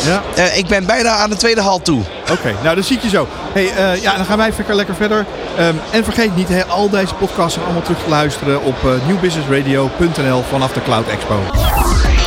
Ja. 0.06 0.22
Eh, 0.34 0.58
ik 0.58 0.66
ben 0.66 0.86
bijna 0.86 1.10
aan 1.10 1.30
de 1.30 1.36
tweede 1.36 1.60
hal 1.60 1.82
toe. 1.82 2.02
Oké, 2.30 2.54
nou 2.62 2.76
dat 2.76 2.84
zie 2.84 2.96
ik 2.96 3.02
je 3.02 3.08
zo. 3.08 3.28
Hey, 3.52 3.70
eh, 3.74 4.02
ja, 4.02 4.16
dan 4.16 4.24
gaan 4.24 4.38
wij 4.38 4.48
even 4.48 4.74
lekker 4.74 4.94
verder. 4.94 5.26
Ehm, 5.56 5.74
en 5.90 6.04
vergeet 6.04 6.36
niet, 6.36 6.48
al 6.68 6.90
deze 6.90 7.14
podcasts 7.14 7.58
allemaal 7.64 7.82
terug 7.82 8.02
te 8.02 8.08
luisteren 8.08 8.62
op 8.62 8.76
eh, 8.84 8.90
newbusinessradio.nl 9.06 10.42
vanaf 10.50 10.72
de 10.72 10.82
Cloud 10.82 11.08
Expo. 11.08 11.40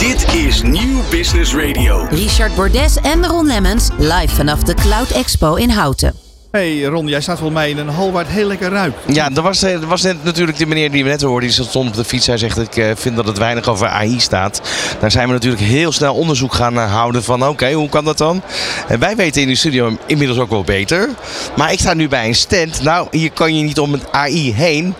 Dit 0.04 0.34
is 0.34 0.62
Nieuw 0.62 1.02
Business 1.10 1.56
Radio. 1.56 2.08
Richard 2.10 2.56
Bordes 2.56 2.96
en 2.96 3.26
Ron 3.26 3.46
Lemmens 3.46 3.90
live 3.98 4.36
vanaf 4.36 4.64
de 4.64 4.74
Cloud 4.74 5.10
Expo 5.10 5.56
in 5.56 5.70
Houten. 5.70 6.14
Hey 6.52 6.84
Ron, 6.84 7.08
jij 7.08 7.22
staat 7.22 7.38
volgens 7.38 7.60
mij 7.60 7.70
in 7.70 7.78
een 7.78 7.90
hal 7.90 8.12
waar 8.12 8.24
het 8.24 8.34
heel 8.34 8.48
lekker 8.48 8.70
ruikt. 8.70 8.96
Ja, 9.08 9.30
er 9.36 9.42
was, 9.42 9.64
er 9.64 9.88
was 9.88 10.02
net 10.02 10.24
natuurlijk 10.24 10.58
die 10.58 10.68
meneer 10.68 10.92
die 10.92 11.04
we 11.04 11.10
net 11.10 11.22
hoorden. 11.22 11.50
Die 11.50 11.64
stond 11.66 11.90
op 11.90 11.96
de 11.96 12.04
fiets. 12.04 12.28
Hij 12.28 12.38
zegt, 12.38 12.58
ik 12.58 12.78
eh, 12.78 12.92
vind 12.96 13.16
dat 13.16 13.28
het 13.28 13.38
weinig 13.38 13.68
over 13.68 13.88
AI 13.88 14.20
staat. 14.20 14.62
Daar 15.00 15.12
zijn 15.12 15.28
we 15.28 15.34
natuurlijk 15.34 15.62
heel 15.62 15.92
snel 15.92 16.14
onderzoek 16.14 16.54
gaan 16.54 16.78
eh, 16.78 16.92
houden 16.92 17.24
van... 17.24 17.48
Oké, 17.48 17.72
hoe 17.72 17.90
kan 17.90 18.06
dat 18.06 18.18
dan? 18.18 18.42
En 18.88 19.00
wij 19.00 19.16
weten 19.16 19.42
in 19.42 19.48
de 19.48 19.56
studio 19.56 19.98
inmiddels 20.06 20.40
ook 20.40 20.50
wel 20.50 20.64
beter. 20.64 21.10
Maar 21.56 21.72
ik 21.72 21.80
sta 21.80 21.94
nu 21.94 22.08
bij 22.08 22.28
een 22.28 22.36
stand. 22.36 22.82
Nou, 22.82 23.08
hier 23.12 23.32
kan 23.32 23.56
je 23.56 23.64
niet 23.64 23.80
om 23.80 23.94
het 23.94 24.12
AI 24.12 24.54
heen. 24.54 24.96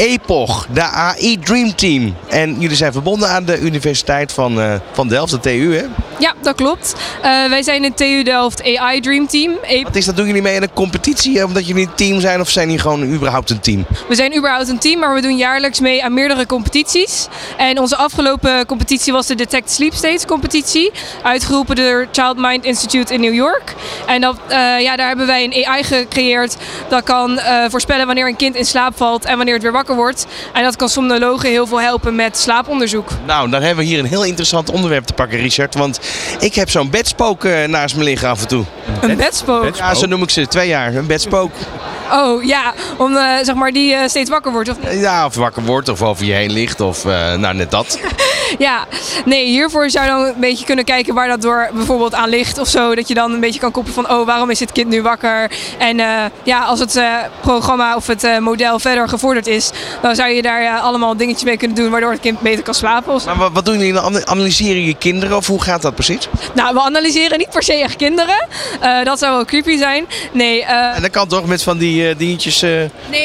EPOG, 0.00 0.66
de 0.72 0.82
AI 0.82 1.38
Dream 1.38 1.74
Team. 1.74 2.16
En 2.28 2.56
jullie 2.58 2.76
zijn 2.76 2.92
verbonden 2.92 3.28
aan 3.28 3.44
de 3.44 3.58
Universiteit 3.58 4.32
van, 4.32 4.60
eh, 4.60 4.74
van 4.92 5.08
Delft, 5.08 5.30
de 5.32 5.40
TU, 5.40 5.76
hè? 5.76 5.84
Ja, 6.18 6.34
dat 6.42 6.54
klopt. 6.54 6.94
Eh, 7.22 7.30
wij 7.48 7.62
zijn 7.62 7.82
het 7.82 7.96
TU 7.96 8.22
Delft 8.22 8.76
AI 8.78 9.00
Dream 9.00 9.26
Team. 9.26 9.52
E- 9.62 9.82
Wat 9.82 9.96
is 9.96 10.04
dat? 10.04 10.16
Doen 10.16 10.26
jullie 10.26 10.42
mee 10.42 10.56
aan 10.56 10.62
een 10.62 10.72
competitie? 10.72 11.38
eh, 11.38 11.44
Omdat 11.44 11.66
jullie 11.66 11.86
een 11.86 11.94
team 11.94 12.20
zijn? 12.20 12.40
Of 12.40 12.48
zijn 12.50 12.66
jullie 12.66 12.80
gewoon 12.80 13.02
überhaupt 13.02 13.50
een 13.50 13.60
team? 13.60 13.86
we 14.08 14.14
zijn 14.14 14.36
überhaupt 14.36 14.68
een 14.68 14.78
team, 14.78 14.98
maar 15.00 15.14
we 15.14 15.20
doen 15.20 15.36
jaarlijks 15.36 15.80
mee 15.80 16.04
aan 16.04 16.14
meerdere 16.14 16.46
competities. 16.46 17.26
En 17.56 17.78
onze 17.78 17.96
afgelopen 17.96 18.66
competitie 18.66 19.12
was 19.12 19.26
de 19.26 19.34
Detect 19.34 19.70
Sleep 19.70 19.94
States 19.94 20.24
competitie. 20.26 20.90
Uitgeroepen 21.22 21.76
door 21.76 22.06
Child 22.12 22.36
Mind 22.36 22.64
Institute 22.64 23.14
in 23.14 23.20
New 23.20 23.34
York. 23.34 23.74
En 24.06 24.20
dat, 24.20 24.36
ja, 24.80 24.96
daar 24.96 25.08
hebben 25.08 25.26
wij 25.26 25.44
een 25.44 25.66
AI 25.66 25.84
gecreëerd 25.84 26.56
dat 26.88 27.02
kan 27.04 27.40
voorspellen 27.68 28.06
wanneer 28.06 28.26
een 28.28 28.36
kind 28.36 28.54
in 28.54 28.64
slaap 28.66 28.96
valt 28.96 29.24
en 29.24 29.36
wanneer 29.36 29.54
het 29.54 29.62
weer 29.62 29.72
wakker 29.72 29.89
wordt. 29.96 30.26
En 30.52 30.62
dat 30.62 30.76
kan 30.76 30.88
somnologen 30.88 31.48
heel 31.48 31.66
veel 31.66 31.80
helpen 31.80 32.14
met 32.14 32.38
slaaponderzoek. 32.38 33.08
Nou, 33.26 33.50
dan 33.50 33.62
hebben 33.62 33.84
we 33.84 33.90
hier 33.90 33.98
een 33.98 34.04
heel 34.04 34.24
interessant 34.24 34.70
onderwerp 34.70 35.04
te 35.04 35.12
pakken, 35.12 35.38
Richard. 35.38 35.74
Want 35.74 36.00
ik 36.40 36.54
heb 36.54 36.70
zo'n 36.70 36.90
bedspook 36.90 37.44
eh, 37.44 37.64
naast 37.64 37.96
me 37.96 38.02
liggen 38.02 38.28
af 38.28 38.40
en 38.40 38.48
toe. 38.48 38.64
Een 39.00 39.16
bedspook? 39.16 39.76
Ja, 39.76 39.94
zo 39.94 40.06
noem 40.06 40.22
ik 40.22 40.30
ze. 40.30 40.46
Twee 40.46 40.68
jaar. 40.68 40.94
Een 40.94 41.06
bedspook. 41.06 41.50
Oh 42.12 42.44
ja, 42.44 42.74
om 42.96 43.16
eh, 43.16 43.36
zeg 43.42 43.54
maar 43.54 43.72
die 43.72 43.94
eh, 43.94 44.08
steeds 44.08 44.30
wakker 44.30 44.52
wordt. 44.52 44.68
Of 44.68 44.76
niet? 44.80 45.00
Ja, 45.00 45.26
of 45.26 45.34
wakker 45.34 45.62
wordt 45.62 45.88
of 45.88 46.02
over 46.02 46.24
je 46.24 46.32
heen 46.32 46.52
ligt. 46.52 46.80
Of 46.80 47.04
eh, 47.04 47.34
nou, 47.34 47.54
net 47.54 47.70
dat. 47.70 47.98
Ja, 48.58 48.86
nee, 49.24 49.44
hiervoor 49.46 49.90
zou 49.90 50.04
je 50.04 50.10
dan 50.10 50.20
een 50.24 50.34
beetje 50.40 50.64
kunnen 50.64 50.84
kijken 50.84 51.14
waar 51.14 51.28
dat 51.28 51.42
door 51.42 51.70
bijvoorbeeld 51.74 52.14
aan 52.14 52.28
ligt 52.28 52.58
of 52.58 52.68
zo. 52.68 52.94
Dat 52.94 53.08
je 53.08 53.14
dan 53.14 53.32
een 53.32 53.40
beetje 53.40 53.60
kan 53.60 53.70
koppelen 53.70 54.04
van, 54.04 54.10
oh, 54.18 54.26
waarom 54.26 54.50
is 54.50 54.58
dit 54.58 54.72
kind 54.72 54.88
nu 54.88 55.02
wakker? 55.02 55.50
En 55.78 56.00
eh, 56.00 56.24
ja, 56.42 56.62
als 56.64 56.80
het 56.80 56.96
eh, 56.96 57.14
programma 57.40 57.96
of 57.96 58.06
het 58.06 58.24
eh, 58.24 58.38
model 58.38 58.78
verder 58.78 59.08
gevorderd 59.08 59.46
is, 59.46 59.70
dan 60.02 60.14
zou 60.14 60.28
je 60.30 60.42
daar 60.42 60.78
allemaal 60.80 61.16
dingetjes 61.16 61.44
mee 61.44 61.56
kunnen 61.56 61.76
doen 61.76 61.90
waardoor 61.90 62.10
het 62.10 62.20
kind 62.20 62.40
beter 62.40 62.62
kan 62.64 62.74
slapen. 62.74 63.12
Of. 63.14 63.24
Maar 63.24 63.50
wat, 63.52 63.64
doen 63.64 63.78
jullie 63.78 63.92
dan? 63.92 64.04
Ana- 64.04 64.24
Analyseren 64.24 64.84
je 64.84 64.94
kinderen 64.94 65.36
of 65.36 65.46
hoe 65.46 65.62
gaat 65.62 65.82
dat 65.82 65.94
precies? 65.94 66.28
Nou, 66.54 66.74
we 66.74 66.80
analyseren 66.80 67.38
niet 67.38 67.50
per 67.50 67.62
se 67.62 67.74
echt 67.74 67.96
kinderen. 67.96 68.46
Dat 69.04 69.18
zou 69.18 69.34
wel 69.34 69.44
creepy 69.44 69.76
zijn. 69.78 70.06
Nee, 70.32 70.64
En 70.64 71.02
dat 71.02 71.10
kan 71.10 71.28
toch 71.28 71.46
met 71.46 71.62
van 71.62 71.78
die 71.78 72.16
dingetjes, 72.16 72.62
eh, 72.62 72.70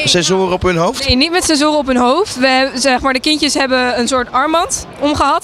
sensoren 0.04 0.52
op 0.52 0.62
hun 0.62 0.76
hoofd? 0.76 1.06
Nee, 1.06 1.16
niet 1.16 1.30
met 1.30 1.44
sensoren 1.44 1.78
op 1.78 1.86
hun 1.86 1.96
hoofd. 1.96 2.36
We, 2.36 2.46
hebben- 2.46 2.80
zeg 2.80 3.00
maar, 3.00 3.12
de 3.12 3.20
kindjes 3.20 3.54
hebben 3.54 3.98
een 3.98 4.08
soort 4.08 4.32
armband 4.32 4.86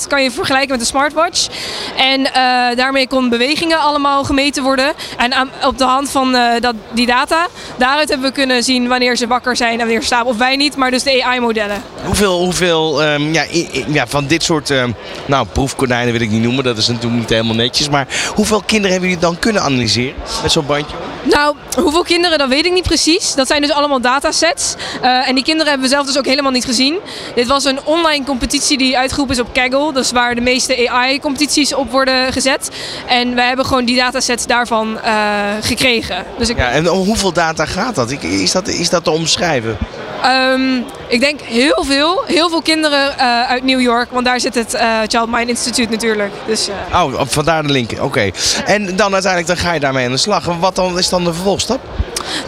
Kan 0.08 0.22
je 0.22 0.30
vergelijken 0.30 0.70
met 0.70 0.80
een 0.80 0.86
smartwatch. 0.86 1.46
En 1.96 2.32
eh, 2.34 2.76
daarmee 2.76 3.08
kon 3.08 3.28
bewegingen 3.28 3.78
allemaal 3.78 4.24
gemeten 4.24 4.62
worden. 4.62 4.92
En 5.16 5.34
aan- 5.34 5.50
op 5.64 5.78
de 5.78 5.84
hand 5.84 6.10
van 6.10 6.34
eh, 6.34 6.60
dat, 6.60 6.74
die 6.92 7.06
data, 7.06 7.46
daaruit 7.76 8.08
hebben 8.08 8.26
we 8.26 8.32
kunnen 8.34 8.62
zien 8.62 8.88
wanneer 8.88 9.16
ze 9.16 9.26
wakker 9.26 9.56
zijn 9.56 9.72
en 9.72 9.78
wanneer 9.78 10.00
ze 10.00 10.06
slapen. 10.06 10.26
Of 10.30 10.36
wij 10.36 10.56
niet, 10.56 10.76
maar 10.76 10.90
dus 10.90 11.02
de 11.02 11.24
AI-modellen. 11.24 11.82
Hoeveel, 12.04 12.38
hoeveel 12.38 13.02
ehm, 13.02 13.32
ja, 13.32 13.44
i- 13.52 13.68
i- 13.72 13.84
ja, 13.88 14.06
van 14.06 14.26
dit 14.26 14.42
soort 14.42 14.70
ehm, 14.70 14.90
nou, 15.26 15.46
proefkonijnen 15.52 16.12
wil 16.12 16.20
ik 16.22 16.30
niet 16.30 16.42
noemen. 16.42 16.64
Dat 16.64 16.78
is 16.78 16.86
natuurlijk 16.88 17.20
niet 17.20 17.28
helemaal 17.30 17.54
netjes. 17.54 17.88
Maar 17.88 18.06
hoeveel 18.34 18.62
kinderen 18.66 18.90
hebben 18.90 19.08
jullie 19.08 19.24
dan 19.24 19.38
kunnen 19.38 19.62
analyseren 19.62 20.14
met 20.42 20.52
zo'n 20.52 20.66
bandje? 20.66 20.96
Nou, 21.22 21.56
hoeveel 21.82 22.02
kinderen, 22.02 22.38
dat 22.38 22.48
weet 22.48 22.66
ik 22.66 22.72
niet 22.72 22.82
precies. 22.82 23.34
Dat 23.34 23.46
zijn 23.46 23.60
dus 23.62 23.70
allemaal 23.70 24.00
datasets. 24.00 24.74
Eh, 25.02 25.28
en 25.28 25.34
die 25.34 25.44
kinderen 25.44 25.68
hebben 25.70 25.88
we 25.88 25.94
zelf 25.94 26.06
dus 26.06 26.18
ook 26.18 26.26
helemaal 26.26 26.50
niet 26.52 26.64
gezien. 26.64 26.96
Dit 27.34 27.46
was 27.46 27.64
een 27.64 27.78
online 27.84 28.24
competitie 28.24 28.78
die 28.78 28.98
uitgeroepen 28.98 29.34
is 29.34 29.40
op 29.40 29.52
Kaggle. 29.68 29.92
Dus 29.92 30.10
waar 30.12 30.34
de 30.34 30.40
meeste 30.40 30.88
AI-competities 30.90 31.74
op 31.74 31.90
worden 31.90 32.32
gezet. 32.32 32.70
En 33.06 33.34
wij 33.34 33.46
hebben 33.46 33.66
gewoon 33.66 33.84
die 33.84 33.96
datasets 33.96 34.46
daarvan 34.46 35.00
eh, 35.00 35.12
gekregen. 35.60 36.24
Dus 36.38 36.48
ik, 36.48 36.56
Ja, 36.56 36.70
en 36.70 36.90
om 36.90 37.06
hoeveel 37.06 37.32
data 37.32 37.64
gaat 37.66 37.94
dat? 37.94 38.10
Ik- 38.10 38.22
Is 38.22 38.52
dat, 38.52 38.68
is 38.68 38.90
dat 38.90 39.04
te 39.04 39.10
omschrijven? 39.10 39.76
ehm, 40.22 40.76
ik 41.08 41.20
denk 41.20 41.40
heel 41.40 41.84
veel. 41.86 42.22
Heel 42.26 42.48
veel 42.48 42.62
kinderen 42.62 43.18
eh, 43.18 43.42
uit 43.48 43.64
New 43.64 43.80
York. 43.80 44.10
Want 44.10 44.24
daar 44.24 44.40
zit 44.40 44.54
het 44.54 44.74
eh, 44.74 44.98
Child 45.06 45.30
Mind 45.30 45.48
Institute 45.48 45.90
natuurlijk. 45.90 46.32
Dus, 46.46 46.68
eh, 46.90 47.02
Oh, 47.04 47.20
vandaar 47.24 47.62
de 47.62 47.72
link. 47.72 47.90
Oké. 48.00 48.30
En 48.66 48.96
dan 48.96 49.12
uiteindelijk 49.12 49.46
dan 49.46 49.56
ga 49.66 49.72
je 49.72 49.80
daarmee 49.80 50.04
aan 50.06 50.10
de 50.12 50.16
slag. 50.18 50.44
Wat 50.60 50.76
dan 50.76 50.98
is 50.98 51.08
dan 51.08 51.24
de 51.24 51.32
vervolgstap? 51.34 51.80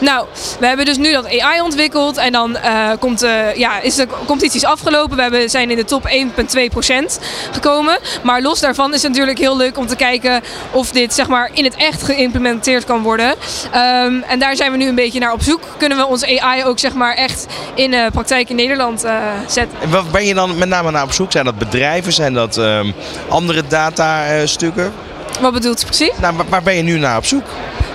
Nou, 0.01 0.27
we 0.61 0.67
hebben 0.67 0.87
dus 0.87 0.97
nu 0.97 1.13
dat 1.13 1.41
AI 1.41 1.61
ontwikkeld 1.61 2.17
en 2.17 2.33
dan 2.33 2.57
eh, 2.57 2.91
komt, 2.99 3.23
eh, 3.23 3.55
ja, 3.55 3.81
is 3.81 3.95
de 3.95 4.07
competities 4.27 4.65
afgelopen. 4.65 5.17
We 5.17 5.23
hebben, 5.23 5.51
zijn 5.51 5.71
in 5.71 5.77
de 5.77 5.85
top 5.85 6.09
1,2% 6.09 7.19
gekomen. 7.53 7.99
Maar 8.23 8.43
los 8.43 8.61
daarvan 8.61 8.95
is 8.95 9.03
het 9.03 9.11
natuurlijk 9.11 9.39
heel 9.39 9.57
leuk 9.57 9.79
om 9.79 9.87
te 9.87 9.97
kijken 9.97 10.43
of 10.71 10.91
dit 10.91 11.15
zeg 11.15 11.29
maar, 11.29 11.51
in 11.53 11.65
het 11.65 11.75
echt 11.75 12.03
geïmplementeerd 12.03 12.85
kan 12.85 13.03
worden. 13.03 13.35
Ehm, 13.71 14.21
en 14.29 14.39
daar 14.39 14.57
zijn 14.57 14.71
we 14.71 14.77
nu 14.77 14.89
een 14.89 14.95
beetje 14.95 15.21
naar 15.21 15.33
op 15.33 15.43
zoek. 15.43 15.61
Kunnen 15.77 15.99
we 15.99 16.07
onze 16.07 16.41
AI 16.41 16.65
ook 16.65 16.79
zeg 16.79 16.95
maar, 16.95 17.15
echt 17.15 17.47
in 17.75 17.91
de 17.91 18.09
praktijk 18.13 18.49
in 18.49 18.57
Nederland 18.57 19.05
eh, 19.05 19.17
zetten? 19.47 19.79
En 19.81 19.91
Waar 19.91 20.05
ben 20.13 20.27
je 20.27 20.35
dan 20.35 20.59
met 20.59 20.69
name 20.69 20.91
naar 20.91 21.03
op 21.03 21.13
zoek? 21.13 21.33
Zijn 21.33 21.45
dat 21.45 21.59
bedrijven? 21.59 22.13
Zijn 22.13 22.35
dat 22.35 22.57
ehm, 22.57 22.91
andere 23.29 23.63
datastukken? 23.69 24.93
Wat 25.41 25.53
bedoelt 25.53 25.83
u 25.83 25.85
precies? 25.85 26.13
Nou, 26.21 26.35
waar 26.49 26.63
ben 26.63 26.75
je 26.75 26.83
nu 26.83 26.99
naar 26.99 27.17
op 27.17 27.25
zoek? 27.25 27.45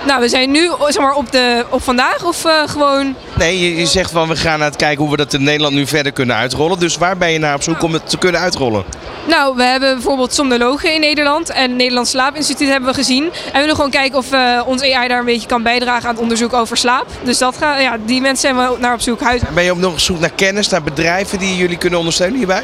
Nou, 0.06 0.20
we 0.20 0.28
zijn 0.28 0.50
nu 0.50 0.70
zeg 0.88 1.02
maar, 1.02 1.14
op, 1.14 1.32
de, 1.32 1.64
op 1.68 1.82
vandaag 1.82 2.24
of 2.24 2.44
eh, 2.44 2.52
gewoon... 2.66 3.14
Nee, 3.34 3.60
je, 3.60 3.76
je 3.76 3.86
zegt 3.86 4.10
van 4.10 4.28
we 4.28 4.36
gaan 4.36 4.58
naar 4.58 4.68
het 4.68 4.76
kijken 4.76 5.00
hoe 5.00 5.10
we 5.10 5.16
dat 5.16 5.32
in 5.32 5.42
Nederland 5.42 5.74
nu 5.74 5.86
verder 5.86 6.12
kunnen 6.12 6.36
uitrollen. 6.36 6.78
Dus 6.78 6.96
waar 6.96 7.16
ben 7.16 7.30
je 7.30 7.38
naar 7.38 7.54
op 7.54 7.62
zoek 7.62 7.82
om 7.82 7.92
het 7.92 8.10
te 8.10 8.18
kunnen 8.18 8.40
uitrollen? 8.40 8.84
Nou, 9.26 9.56
we 9.56 9.62
hebben 9.62 9.94
bijvoorbeeld 9.94 10.34
somnologen 10.34 10.94
in 10.94 11.00
Nederland 11.00 11.50
en 11.50 11.62
het 11.62 11.76
Nederlands 11.76 12.10
Slaapinstituut 12.10 12.68
hebben 12.68 12.88
we 12.88 12.94
gezien. 12.94 13.24
En 13.24 13.52
we 13.52 13.58
willen 13.58 13.74
gewoon 13.74 13.90
kijken 13.90 14.18
of 14.18 14.32
uh, 14.32 14.60
ons 14.66 14.82
AI 14.82 15.08
daar 15.08 15.18
een 15.18 15.24
beetje 15.24 15.48
kan 15.48 15.62
bijdragen 15.62 16.08
aan 16.08 16.14
het 16.14 16.22
onderzoek 16.22 16.52
over 16.52 16.76
slaap. 16.76 17.06
Dus 17.22 17.38
dat 17.38 17.56
gaat, 17.56 17.80
ja, 17.80 17.96
die 18.04 18.20
mensen 18.20 18.56
zijn 18.56 18.56
we 18.56 18.76
naar 18.78 18.94
op 18.94 19.00
zoek. 19.00 19.20
Huis. 19.20 19.40
Ben 19.54 19.64
je 19.64 19.70
ook 19.70 19.78
nog 19.78 19.92
op 19.92 20.00
zoek 20.00 20.20
naar 20.20 20.30
kennis, 20.30 20.68
naar 20.68 20.82
bedrijven 20.82 21.38
die 21.38 21.56
jullie 21.56 21.78
kunnen 21.78 21.98
ondersteunen 21.98 22.36
hierbij? 22.36 22.62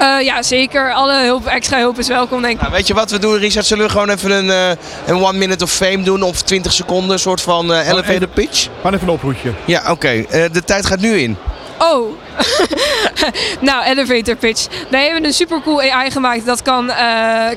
Uh, 0.00 0.24
ja, 0.24 0.42
zeker. 0.42 0.92
Alle 0.92 1.24
hulp, 1.24 1.46
extra 1.46 1.78
hulp 1.78 1.98
is 1.98 2.08
welkom, 2.08 2.42
denk 2.42 2.54
ik. 2.54 2.60
Nou, 2.60 2.72
weet 2.72 2.86
je 2.86 2.94
wat 2.94 3.10
we 3.10 3.18
doen, 3.18 3.38
Richard? 3.38 3.66
Zullen 3.66 3.84
we 3.84 3.90
gewoon 3.90 4.10
even 4.10 4.30
een, 4.30 4.46
uh, 4.46 4.68
een 5.06 5.24
one 5.24 5.38
minute 5.38 5.64
of 5.64 5.70
fame 5.70 6.02
doen? 6.02 6.22
Of 6.22 6.42
20 6.42 6.72
seconden, 6.72 7.10
een 7.10 7.18
soort 7.18 7.40
van 7.40 7.72
uh, 7.72 7.88
elevator 7.88 8.28
pitch? 8.28 8.68
Gewoon 8.76 8.94
even 8.94 9.06
een 9.08 9.14
oproepje. 9.14 9.52
Ja, 9.64 9.80
oké. 9.80 9.90
Okay. 9.90 10.48
de 10.52 10.64
tijd 10.64 10.86
gaat 10.86 11.00
nu 11.00 11.18
in. 11.18 11.36
Oh, 11.78 12.12
nou, 13.60 13.84
elevator 13.84 14.36
pitch. 14.36 14.66
Wij 14.88 15.04
hebben 15.04 15.24
een 15.24 15.32
supercool 15.32 15.80
AI 15.80 16.10
gemaakt 16.10 16.46
dat 16.46 16.62
kan 16.62 16.84
uh, 16.86 16.94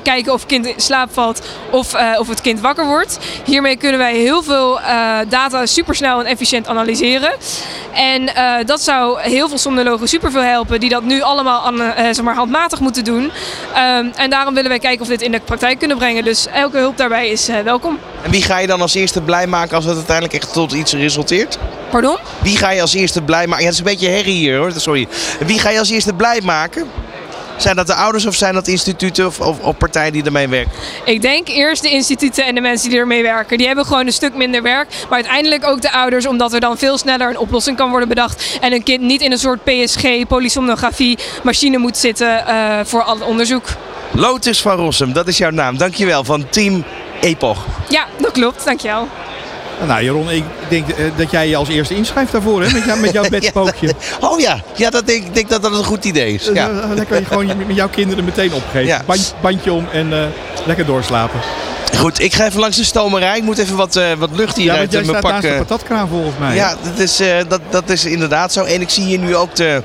kijken 0.02 0.32
of 0.32 0.40
het 0.40 0.48
kind 0.48 0.66
in 0.66 0.80
slaap 0.80 1.12
valt 1.12 1.42
of, 1.70 1.94
uh, 1.94 2.18
of 2.18 2.28
het 2.28 2.40
kind 2.40 2.60
wakker 2.60 2.86
wordt. 2.86 3.18
Hiermee 3.44 3.76
kunnen 3.76 3.98
wij 3.98 4.14
heel 4.14 4.42
veel 4.42 4.80
uh, 4.80 5.18
data 5.28 5.66
supersnel 5.66 6.20
en 6.20 6.26
efficiënt 6.26 6.68
analyseren. 6.68 7.32
En 7.92 8.30
dat 8.66 8.80
zou 8.80 9.20
heel 9.20 9.48
veel 9.48 9.58
somnologen 9.58 10.08
superveel 10.08 10.42
helpen 10.42 10.80
die 10.80 10.90
dat 10.90 11.02
nu 11.02 11.22
allemaal 11.22 11.66
aan, 11.66 11.76
zeg 11.96 12.22
maar, 12.22 12.34
handmatig 12.34 12.80
moeten 12.80 13.04
doen. 13.04 13.22
Um, 13.22 14.12
en 14.16 14.30
daarom 14.30 14.54
willen 14.54 14.70
wij 14.70 14.78
kijken 14.78 15.00
of 15.00 15.06
we 15.06 15.12
dit 15.12 15.22
in 15.22 15.32
de 15.32 15.40
praktijk 15.40 15.78
kunnen 15.78 15.96
brengen. 15.96 16.24
Dus 16.24 16.46
elke 16.46 16.78
hulp 16.78 16.96
daarbij 16.96 17.28
is 17.28 17.48
welkom. 17.64 17.98
En 18.22 18.30
wie 18.30 18.42
ga 18.42 18.58
je 18.58 18.66
dan 18.66 18.80
als 18.80 18.94
eerste 18.94 19.20
blij 19.20 19.46
maken 19.46 19.76
als 19.76 19.84
het 19.84 19.96
uiteindelijk 19.96 20.34
echt 20.34 20.52
tot 20.52 20.72
iets 20.72 20.92
resulteert? 20.92 21.58
Pardon? 21.90 22.16
Wie 22.42 22.56
ga 22.56 22.70
je 22.70 22.80
als 22.80 22.94
eerste 22.94 23.22
blij 23.22 23.46
maken? 23.46 23.64
Ja, 23.64 23.70
het 23.70 23.72
is 23.72 23.78
een 23.78 23.90
beetje 23.90 24.08
herrie 24.08 24.36
hier 24.36 24.56
hoor, 24.58 24.71
sorry. 24.80 25.08
Wie 25.46 25.58
ga 25.58 25.70
je 25.70 25.78
als 25.78 25.90
eerste 25.90 26.12
blij 26.12 26.40
maken? 26.44 26.86
Zijn 27.56 27.76
dat 27.76 27.86
de 27.86 27.94
ouders 27.94 28.26
of 28.26 28.34
zijn 28.34 28.54
dat 28.54 28.68
instituten 28.68 29.26
of, 29.26 29.40
of, 29.40 29.60
of, 29.60 29.76
partijen 29.76 30.12
die 30.12 30.24
ermee 30.24 30.48
werken? 30.48 30.72
Ik 31.04 31.22
denk 31.22 31.48
eerst 31.48 31.82
de 31.82 31.90
instituten 31.90 32.44
en 32.44 32.54
de 32.54 32.60
mensen 32.60 32.90
die 32.90 32.98
ermee 32.98 33.22
werken. 33.22 33.58
Die 33.58 33.66
hebben 33.66 33.84
gewoon 33.84 34.06
een 34.06 34.12
stuk 34.12 34.34
minder 34.34 34.62
werk. 34.62 34.88
Maar 35.08 35.18
uiteindelijk 35.18 35.66
ook 35.66 35.82
de 35.82 35.92
ouders, 35.92 36.26
omdat 36.26 36.52
er 36.52 36.60
dan 36.60 36.78
veel 36.78 36.98
sneller 36.98 37.28
een 37.28 37.38
oplossing 37.38 37.76
kan 37.76 37.90
worden 37.90 38.08
bedacht. 38.08 38.58
En 38.60 38.72
een 38.72 38.82
kind 38.82 39.00
niet 39.00 39.20
in 39.20 39.32
een 39.32 39.38
soort 39.38 39.64
PSG, 39.64 40.26
polysomnografie 40.28 41.18
machine 41.42 41.78
moet 41.78 41.96
zitten 41.96 42.44
uh, 42.48 42.80
voor 42.84 43.02
al 43.02 43.14
het 43.14 43.24
onderzoek. 43.24 43.64
Lotus 44.12 44.60
van 44.60 44.76
Rossum, 44.76 45.12
dat 45.12 45.28
is 45.28 45.38
jouw 45.38 45.50
naam. 45.50 45.76
Dankjewel 45.76 46.24
van 46.24 46.48
Team 46.48 46.84
Epoch. 47.20 47.64
Ja, 47.88 48.06
dat 48.18 48.30
klopt. 48.32 48.64
Dankjewel. 48.64 49.08
Nou, 49.86 50.02
Jeroen, 50.02 50.30
ik 50.30 50.44
denk 50.68 50.86
dat 51.16 51.30
jij 51.30 51.48
je 51.48 51.56
als 51.56 51.68
eerste 51.68 51.94
inschrijft 51.94 52.32
daarvoor, 52.32 52.62
hè? 52.62 52.72
Met, 52.72 52.84
jou, 52.84 53.00
met 53.00 53.12
jouw 53.12 53.28
bedspookje. 53.28 53.86
ja, 54.20 54.28
oh 54.28 54.40
ja, 54.40 54.60
ja 54.74 54.90
dat 54.90 55.06
denk, 55.06 55.24
ik 55.24 55.34
denk 55.34 55.48
dat 55.48 55.62
dat 55.62 55.72
een 55.72 55.84
goed 55.84 56.04
idee 56.04 56.34
is. 56.34 56.50
Ja. 56.54 56.68
Dan 56.94 57.06
kan 57.06 57.18
je 57.18 57.24
gewoon 57.24 57.46
met 57.66 57.76
jouw 57.76 57.88
kinderen 57.88 58.24
meteen 58.24 58.52
opgeven. 58.52 58.86
Ja. 58.86 59.02
Band, 59.06 59.34
bandje 59.40 59.72
om 59.72 59.86
en 59.92 60.10
uh, 60.10 60.24
lekker 60.66 60.86
doorslapen. 60.86 61.40
Goed, 61.96 62.20
ik 62.20 62.34
ga 62.34 62.46
even 62.46 62.60
langs 62.60 62.76
de 62.76 62.84
stomerij. 62.84 63.36
Ik 63.36 63.42
moet 63.42 63.58
even 63.58 63.76
wat, 63.76 63.96
uh, 63.96 64.12
wat 64.12 64.30
lucht 64.32 64.56
hier 64.56 64.64
ja, 64.64 64.74
uit 64.74 65.06
mijn 65.06 65.20
pak. 65.20 65.42
Ja, 65.42 65.50
de 65.50 65.56
patatkraan 65.56 66.08
volgens 66.08 66.34
mij. 66.38 66.54
Ja, 66.54 66.76
dat 66.82 66.98
is, 66.98 67.20
uh, 67.20 67.36
dat, 67.48 67.60
dat 67.70 67.88
is 67.90 68.04
inderdaad 68.04 68.52
zo. 68.52 68.64
En 68.64 68.80
ik 68.80 68.90
zie 68.90 69.04
hier 69.04 69.18
nu 69.18 69.36
ook 69.36 69.54
de, 69.54 69.82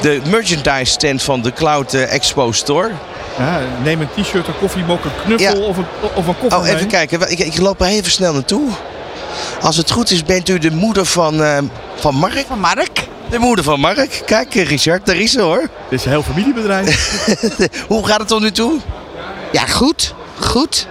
de 0.00 0.20
merchandise 0.30 0.92
stand 0.92 1.22
van 1.22 1.42
de 1.42 1.52
Cloud 1.52 1.94
Expo 1.94 2.52
Store. 2.52 2.90
Ja, 3.38 3.60
neem 3.82 4.00
een 4.00 4.22
t-shirt, 4.22 4.46
een 4.46 4.58
koffiemok, 4.58 5.04
een 5.04 5.10
knuffel 5.24 5.62
of, 5.62 5.76
een, 5.76 5.86
of 6.14 6.26
een 6.26 6.38
koffie 6.38 6.58
Oh, 6.58 6.68
even 6.68 6.86
kijken. 6.86 7.30
Ik, 7.30 7.38
ik 7.38 7.58
loop 7.58 7.80
er 7.80 7.86
even 7.86 8.10
snel 8.10 8.32
naartoe. 8.32 8.68
Als 9.60 9.76
het 9.76 9.90
goed 9.90 10.10
is, 10.10 10.24
bent 10.24 10.48
u 10.48 10.58
de 10.58 10.70
moeder 10.70 11.06
van, 11.06 11.40
uh, 11.40 11.58
van 11.96 12.14
Mark? 12.14 12.44
Van 12.48 12.60
Mark. 12.60 13.08
De 13.30 13.38
moeder 13.38 13.64
van 13.64 13.80
Mark. 13.80 14.22
Kijk, 14.26 14.54
Richard, 14.54 15.06
daar 15.06 15.16
is 15.16 15.32
ze 15.32 15.40
hoor. 15.40 15.68
Dit 15.88 15.98
is 15.98 16.04
een 16.04 16.10
heel 16.10 16.22
familiebedrijf. 16.22 17.26
Hoe 17.88 18.06
gaat 18.06 18.18
het 18.18 18.28
tot 18.28 18.40
nu 18.40 18.50
toe? 18.50 18.78
Ja, 19.52 19.66
goed. 19.66 20.14
Goed. 20.40 20.86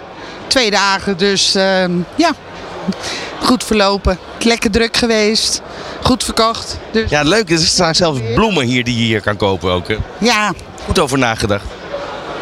Twee 0.47 0.71
dagen, 0.71 1.17
dus 1.17 1.55
uh, 1.55 1.83
ja. 2.15 2.31
Goed 3.43 3.63
verlopen. 3.63 4.17
Lekker 4.39 4.71
druk 4.71 4.97
geweest. 4.97 5.61
Goed 6.03 6.23
verkocht. 6.23 6.77
Dus... 6.91 7.09
Ja, 7.09 7.21
leuk. 7.21 7.49
Er 7.49 7.57
staan 7.57 7.95
zelfs 7.95 8.19
bloemen 8.35 8.65
hier 8.65 8.83
die 8.83 8.97
je 8.97 9.03
hier 9.03 9.21
kan 9.21 9.37
kopen 9.37 9.71
ook. 9.71 9.87
Hè? 9.87 9.95
Ja. 10.17 10.53
Goed 10.85 10.99
over 10.99 11.17
nagedacht. 11.17 11.65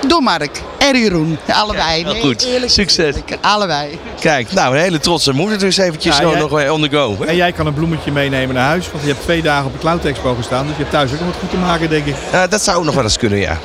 Door 0.08 0.22
Mark 0.22 0.62
en 0.78 1.00
Jeroen. 1.00 1.38
Allebei. 1.54 2.06
Ja, 2.06 2.14
goed. 2.22 2.44
Eerlijk, 2.44 2.72
Succes. 2.72 3.16
Allebei. 3.42 4.00
Kijk, 4.20 4.52
nou 4.52 4.76
een 4.76 4.82
hele 4.82 5.00
trotse 5.00 5.34
moeder 5.34 5.60
dus 5.60 5.78
eventjes 5.78 6.18
ja, 6.18 6.22
zo 6.22 6.30
jij, 6.30 6.40
nog 6.40 6.70
on 6.70 6.82
the 6.82 6.90
go. 6.90 7.16
Hè? 7.20 7.26
En 7.26 7.36
jij 7.36 7.52
kan 7.52 7.66
een 7.66 7.74
bloemetje 7.74 8.12
meenemen 8.12 8.56
naar 8.56 8.68
huis. 8.68 8.92
Want 8.92 9.04
je 9.04 9.10
hebt 9.10 9.22
twee 9.22 9.42
dagen 9.42 9.66
op 9.66 9.74
de 9.74 9.80
Cloud 9.80 10.06
Expo 10.06 10.36
gestaan. 10.36 10.68
Dus 10.68 10.76
je 10.76 10.82
hebt 10.82 10.92
thuis 10.92 11.12
ook 11.14 11.20
nog 11.20 11.28
wat 11.28 11.38
goed 11.40 11.50
te 11.50 11.58
maken, 11.58 11.90
denk 11.90 12.06
ik. 12.06 12.16
Uh, 12.34 12.42
dat 12.50 12.62
zou 12.64 12.78
ook 12.78 12.84
nog 12.84 12.96
wel 12.96 13.04
eens 13.04 13.18
kunnen, 13.18 13.40
ja. 13.40 13.58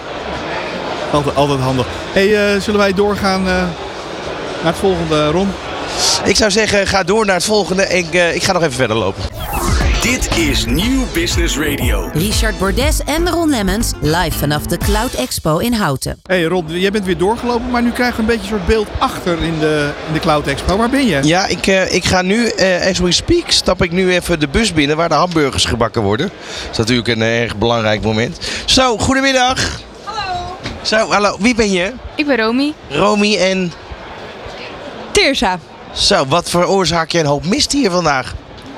Altijd, 1.12 1.36
altijd 1.36 1.60
handig. 1.60 1.86
hey, 2.12 2.54
uh, 2.54 2.60
zullen 2.60 2.80
wij 2.80 2.92
doorgaan 2.94 3.40
uh, 3.40 3.46
naar 3.46 4.72
het 4.72 4.76
volgende, 4.76 5.30
Ron? 5.30 5.48
Ik 6.24 6.36
zou 6.36 6.50
zeggen, 6.50 6.86
ga 6.86 7.02
door 7.02 7.26
naar 7.26 7.34
het 7.34 7.44
volgende. 7.44 7.88
Ik, 7.88 8.12
ik 8.34 8.42
ga 8.42 8.52
nog 8.52 8.62
even 8.62 8.74
verder 8.74 8.96
lopen. 8.96 9.22
Dit 10.02 10.38
is 10.38 10.64
Nieuw 10.64 11.04
Business 11.12 11.58
Radio. 11.58 12.10
Richard 12.12 12.58
Bordes 12.58 13.00
en 13.04 13.30
Ron 13.30 13.50
Lemmens 13.50 13.92
live 14.00 14.38
vanaf 14.38 14.62
de 14.62 14.76
Cloud 14.76 15.14
Expo 15.14 15.58
in 15.58 15.72
Houten. 15.72 16.20
Hey 16.22 16.44
Ron, 16.44 16.64
jij 16.68 16.90
bent 16.90 17.04
weer 17.04 17.18
doorgelopen, 17.18 17.70
maar 17.70 17.82
nu 17.82 17.90
krijgen 17.90 18.16
we 18.16 18.20
een 18.20 18.26
beetje 18.26 18.42
een 18.42 18.58
soort 18.58 18.66
beeld 18.66 18.88
achter 18.98 19.42
in 19.42 19.58
de, 19.58 19.92
in 20.06 20.12
de 20.12 20.20
Cloud 20.20 20.46
Expo. 20.46 20.76
Waar 20.76 20.90
ben 20.90 21.06
je? 21.06 21.20
Ja, 21.22 21.46
ik, 21.46 21.66
uh, 21.66 21.94
ik 21.94 22.04
ga 22.04 22.22
nu, 22.22 22.52
uh, 22.58 22.86
as 22.86 22.98
we 22.98 23.12
speak, 23.12 23.50
stap 23.50 23.82
ik 23.82 23.92
nu 23.92 24.12
even 24.12 24.40
de 24.40 24.48
bus 24.48 24.72
binnen 24.72 24.96
waar 24.96 25.08
de 25.08 25.14
hamburgers 25.14 25.64
gebakken 25.64 26.02
worden. 26.02 26.30
Dat 26.62 26.70
is 26.70 26.78
natuurlijk 26.78 27.08
een 27.08 27.20
uh, 27.20 27.42
erg 27.42 27.56
belangrijk 27.56 28.02
moment. 28.02 28.38
Zo, 28.64 28.98
goedemiddag. 28.98 29.80
Hallo. 30.04 30.56
Zo, 30.82 31.10
hallo. 31.10 31.36
Wie 31.40 31.54
ben 31.54 31.72
je? 31.72 31.92
Ik 32.16 32.26
ben 32.26 32.36
Romy. 32.36 32.72
Romy 32.88 33.36
en... 33.36 33.72
Teersa. 35.12 35.58
Zo, 35.92 36.26
wat 36.26 36.50
veroorzaak 36.50 37.10
je 37.10 37.18
een 37.18 37.26
hoop 37.26 37.46
mist 37.46 37.72
hier 37.72 37.90
vandaag? 37.90 38.34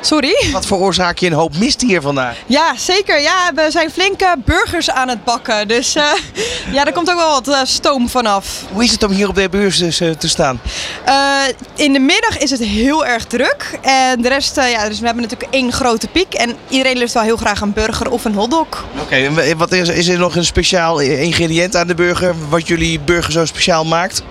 Sorry? 0.07 0.49
Wat 0.53 0.67
veroorzaak 0.67 1.19
je 1.19 1.27
een 1.27 1.33
hoop 1.33 1.57
mist 1.57 1.81
hier 1.81 2.01
vandaag? 2.01 2.37
Ja, 2.47 2.77
zeker. 2.77 3.21
Ja, 3.21 3.53
we 3.55 3.67
zijn 3.71 3.91
flinke 3.91 4.35
burgers 4.45 4.91
aan 4.91 5.09
het 5.09 5.25
bakken. 5.25 5.69
Dus 5.69 5.97
uh, 5.97 6.13
ja, 6.73 6.85
er 6.85 6.93
komt 6.93 7.11
ook 7.11 7.17
wel 7.17 7.31
wat 7.31 7.49
uh, 7.49 7.61
stoom 7.65 8.09
vanaf. 8.09 8.65
Hoe 8.73 8.85
is 8.85 8.91
het 8.91 9.03
om 9.03 9.11
hier 9.11 9.29
op 9.29 9.35
de 9.35 9.49
beurs 9.49 9.79
dus, 9.79 10.01
uh, 10.01 10.11
te 10.11 10.29
staan? 10.29 10.61
in 11.75 11.93
de 11.93 11.99
middag 11.99 12.39
is 12.39 12.51
het 12.51 12.61
heel 12.61 13.07
erg 13.07 13.25
druk. 13.25 13.79
En 13.83 14.23
de 14.23 14.29
rest, 14.29 14.57
ja, 14.57 14.89
dus 14.89 15.01
we 15.01 15.05
hebben 15.07 15.23
natuurlijk 15.23 15.55
één 15.55 15.73
grote 15.73 16.09
piek. 16.09 16.35
En 16.35 16.57
iedereen 16.69 16.97
lust 16.97 17.15
wel 17.15 17.23
heel 17.23 17.37
graag 17.37 17.61
een 17.61 17.73
burger 17.73 18.11
of 18.11 18.25
een 18.25 18.35
hotdog. 18.35 18.67
Oké, 18.93 19.03
okay, 19.03 19.25
en 19.25 19.57
wat 19.57 19.73
is, 19.73 19.89
is 19.89 20.09
er 20.09 20.19
nog 20.19 20.37
een 20.37 20.45
speciaal 20.45 21.01
ingrediënt 21.01 21.77
aan 21.77 21.87
de 21.87 21.95
burger? 21.95 22.35
Wat 22.49 22.69
jullie 22.69 23.01
burger 23.01 23.33
zo 23.33 23.45
speciaal 23.45 23.85
maakt? 23.85 24.23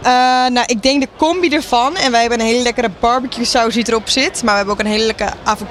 nou, 0.49 0.63
ik 0.65 0.83
denk 0.83 1.01
de 1.01 1.07
combi 1.17 1.49
ervan. 1.49 1.95
En 1.95 2.12
wij 2.12 2.21
hebben 2.21 2.39
een 2.39 2.45
hele 2.45 2.63
lekkere 2.63 2.89
barbecue 2.99 3.45
saus 3.45 3.73
die 3.73 3.88
erop 3.88 4.09
zit. 4.09 4.43
Maar 4.43 4.51
we 4.51 4.57
hebben 4.57 4.73
ook 4.73 4.79
een 4.79 4.91
hele 4.91 5.05
lekkere 5.05 5.29
avocado 5.43 5.62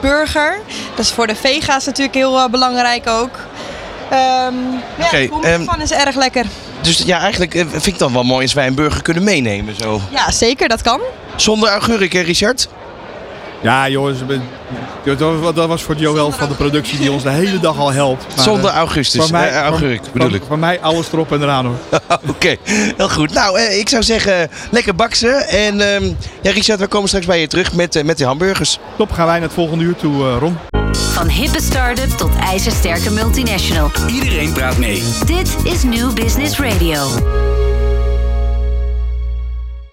burger. 0.00 0.60
Dat 0.90 1.04
is 1.04 1.12
voor 1.12 1.26
de 1.26 1.34
vega's 1.34 1.84
natuurlijk 1.84 2.14
heel 2.14 2.36
uh, 2.36 2.46
belangrijk 2.46 3.08
ook. 3.08 3.38
Um, 4.12 4.80
ja, 4.98 5.10
de 5.10 5.52
um, 5.52 5.64
van 5.64 5.80
is 5.80 5.92
erg 5.92 6.16
lekker. 6.16 6.46
Dus 6.80 6.98
ja, 6.98 7.20
eigenlijk 7.20 7.52
vind 7.52 7.86
ik 7.86 7.98
dan 7.98 8.12
wel 8.12 8.22
mooi 8.22 8.42
als 8.42 8.52
wij 8.52 8.66
een 8.66 8.74
burger 8.74 9.02
kunnen 9.02 9.22
meenemen. 9.22 9.74
Zo. 9.76 10.00
Ja, 10.10 10.30
zeker, 10.30 10.68
dat 10.68 10.82
kan. 10.82 11.00
Zonder 11.36 11.68
augurk, 11.68 12.12
hè, 12.12 12.20
Richard? 12.20 12.68
Ja, 13.66 13.88
jongens, 13.88 14.18
dat 15.54 15.66
was 15.68 15.82
voor 15.82 15.96
Joël 15.96 16.32
van 16.32 16.48
de 16.48 16.54
productie 16.54 16.98
die 16.98 17.12
ons 17.12 17.22
de 17.22 17.30
hele 17.30 17.58
dag 17.58 17.78
al 17.78 17.92
helpt. 17.92 18.26
Maar, 18.36 18.44
Zonder 18.44 18.70
augustus, 18.70 19.20
van 19.20 19.30
mij, 19.30 19.62
augurk 19.62 20.00
van, 20.02 20.12
bedoel 20.12 20.34
ik. 20.34 20.42
Van 20.48 20.58
mij 20.58 20.80
alles 20.80 21.12
erop 21.12 21.32
en 21.32 21.42
eraan 21.42 21.66
hoor. 21.66 21.76
Oké, 22.08 22.30
okay, 22.30 22.58
heel 22.96 23.08
goed. 23.08 23.32
Nou, 23.32 23.58
uh, 23.58 23.78
ik 23.78 23.88
zou 23.88 24.02
zeggen, 24.02 24.50
lekker 24.70 24.94
baksen. 24.94 25.48
En 25.48 25.74
uh, 25.74 26.00
ja, 26.42 26.50
Richard, 26.50 26.80
we 26.80 26.86
komen 26.86 27.08
straks 27.08 27.26
bij 27.26 27.40
je 27.40 27.46
terug 27.46 27.72
met, 27.72 28.04
met 28.04 28.16
die 28.16 28.26
hamburgers. 28.26 28.78
Top, 28.96 29.12
gaan 29.12 29.26
wij 29.26 29.34
naar 29.34 29.44
het 29.44 29.52
volgende 29.52 29.84
uur 29.84 29.96
toe, 29.96 30.38
Ron. 30.38 30.58
Van 31.12 31.28
hippe 31.28 31.60
start-up 31.60 32.10
tot 32.10 32.30
ijzersterke 32.40 33.10
multinational. 33.10 33.90
Iedereen 34.08 34.52
praat 34.52 34.78
mee. 34.78 35.02
Dit 35.24 35.56
is 35.64 35.82
New 35.82 36.12
Business 36.12 36.58
Radio. 36.58 37.08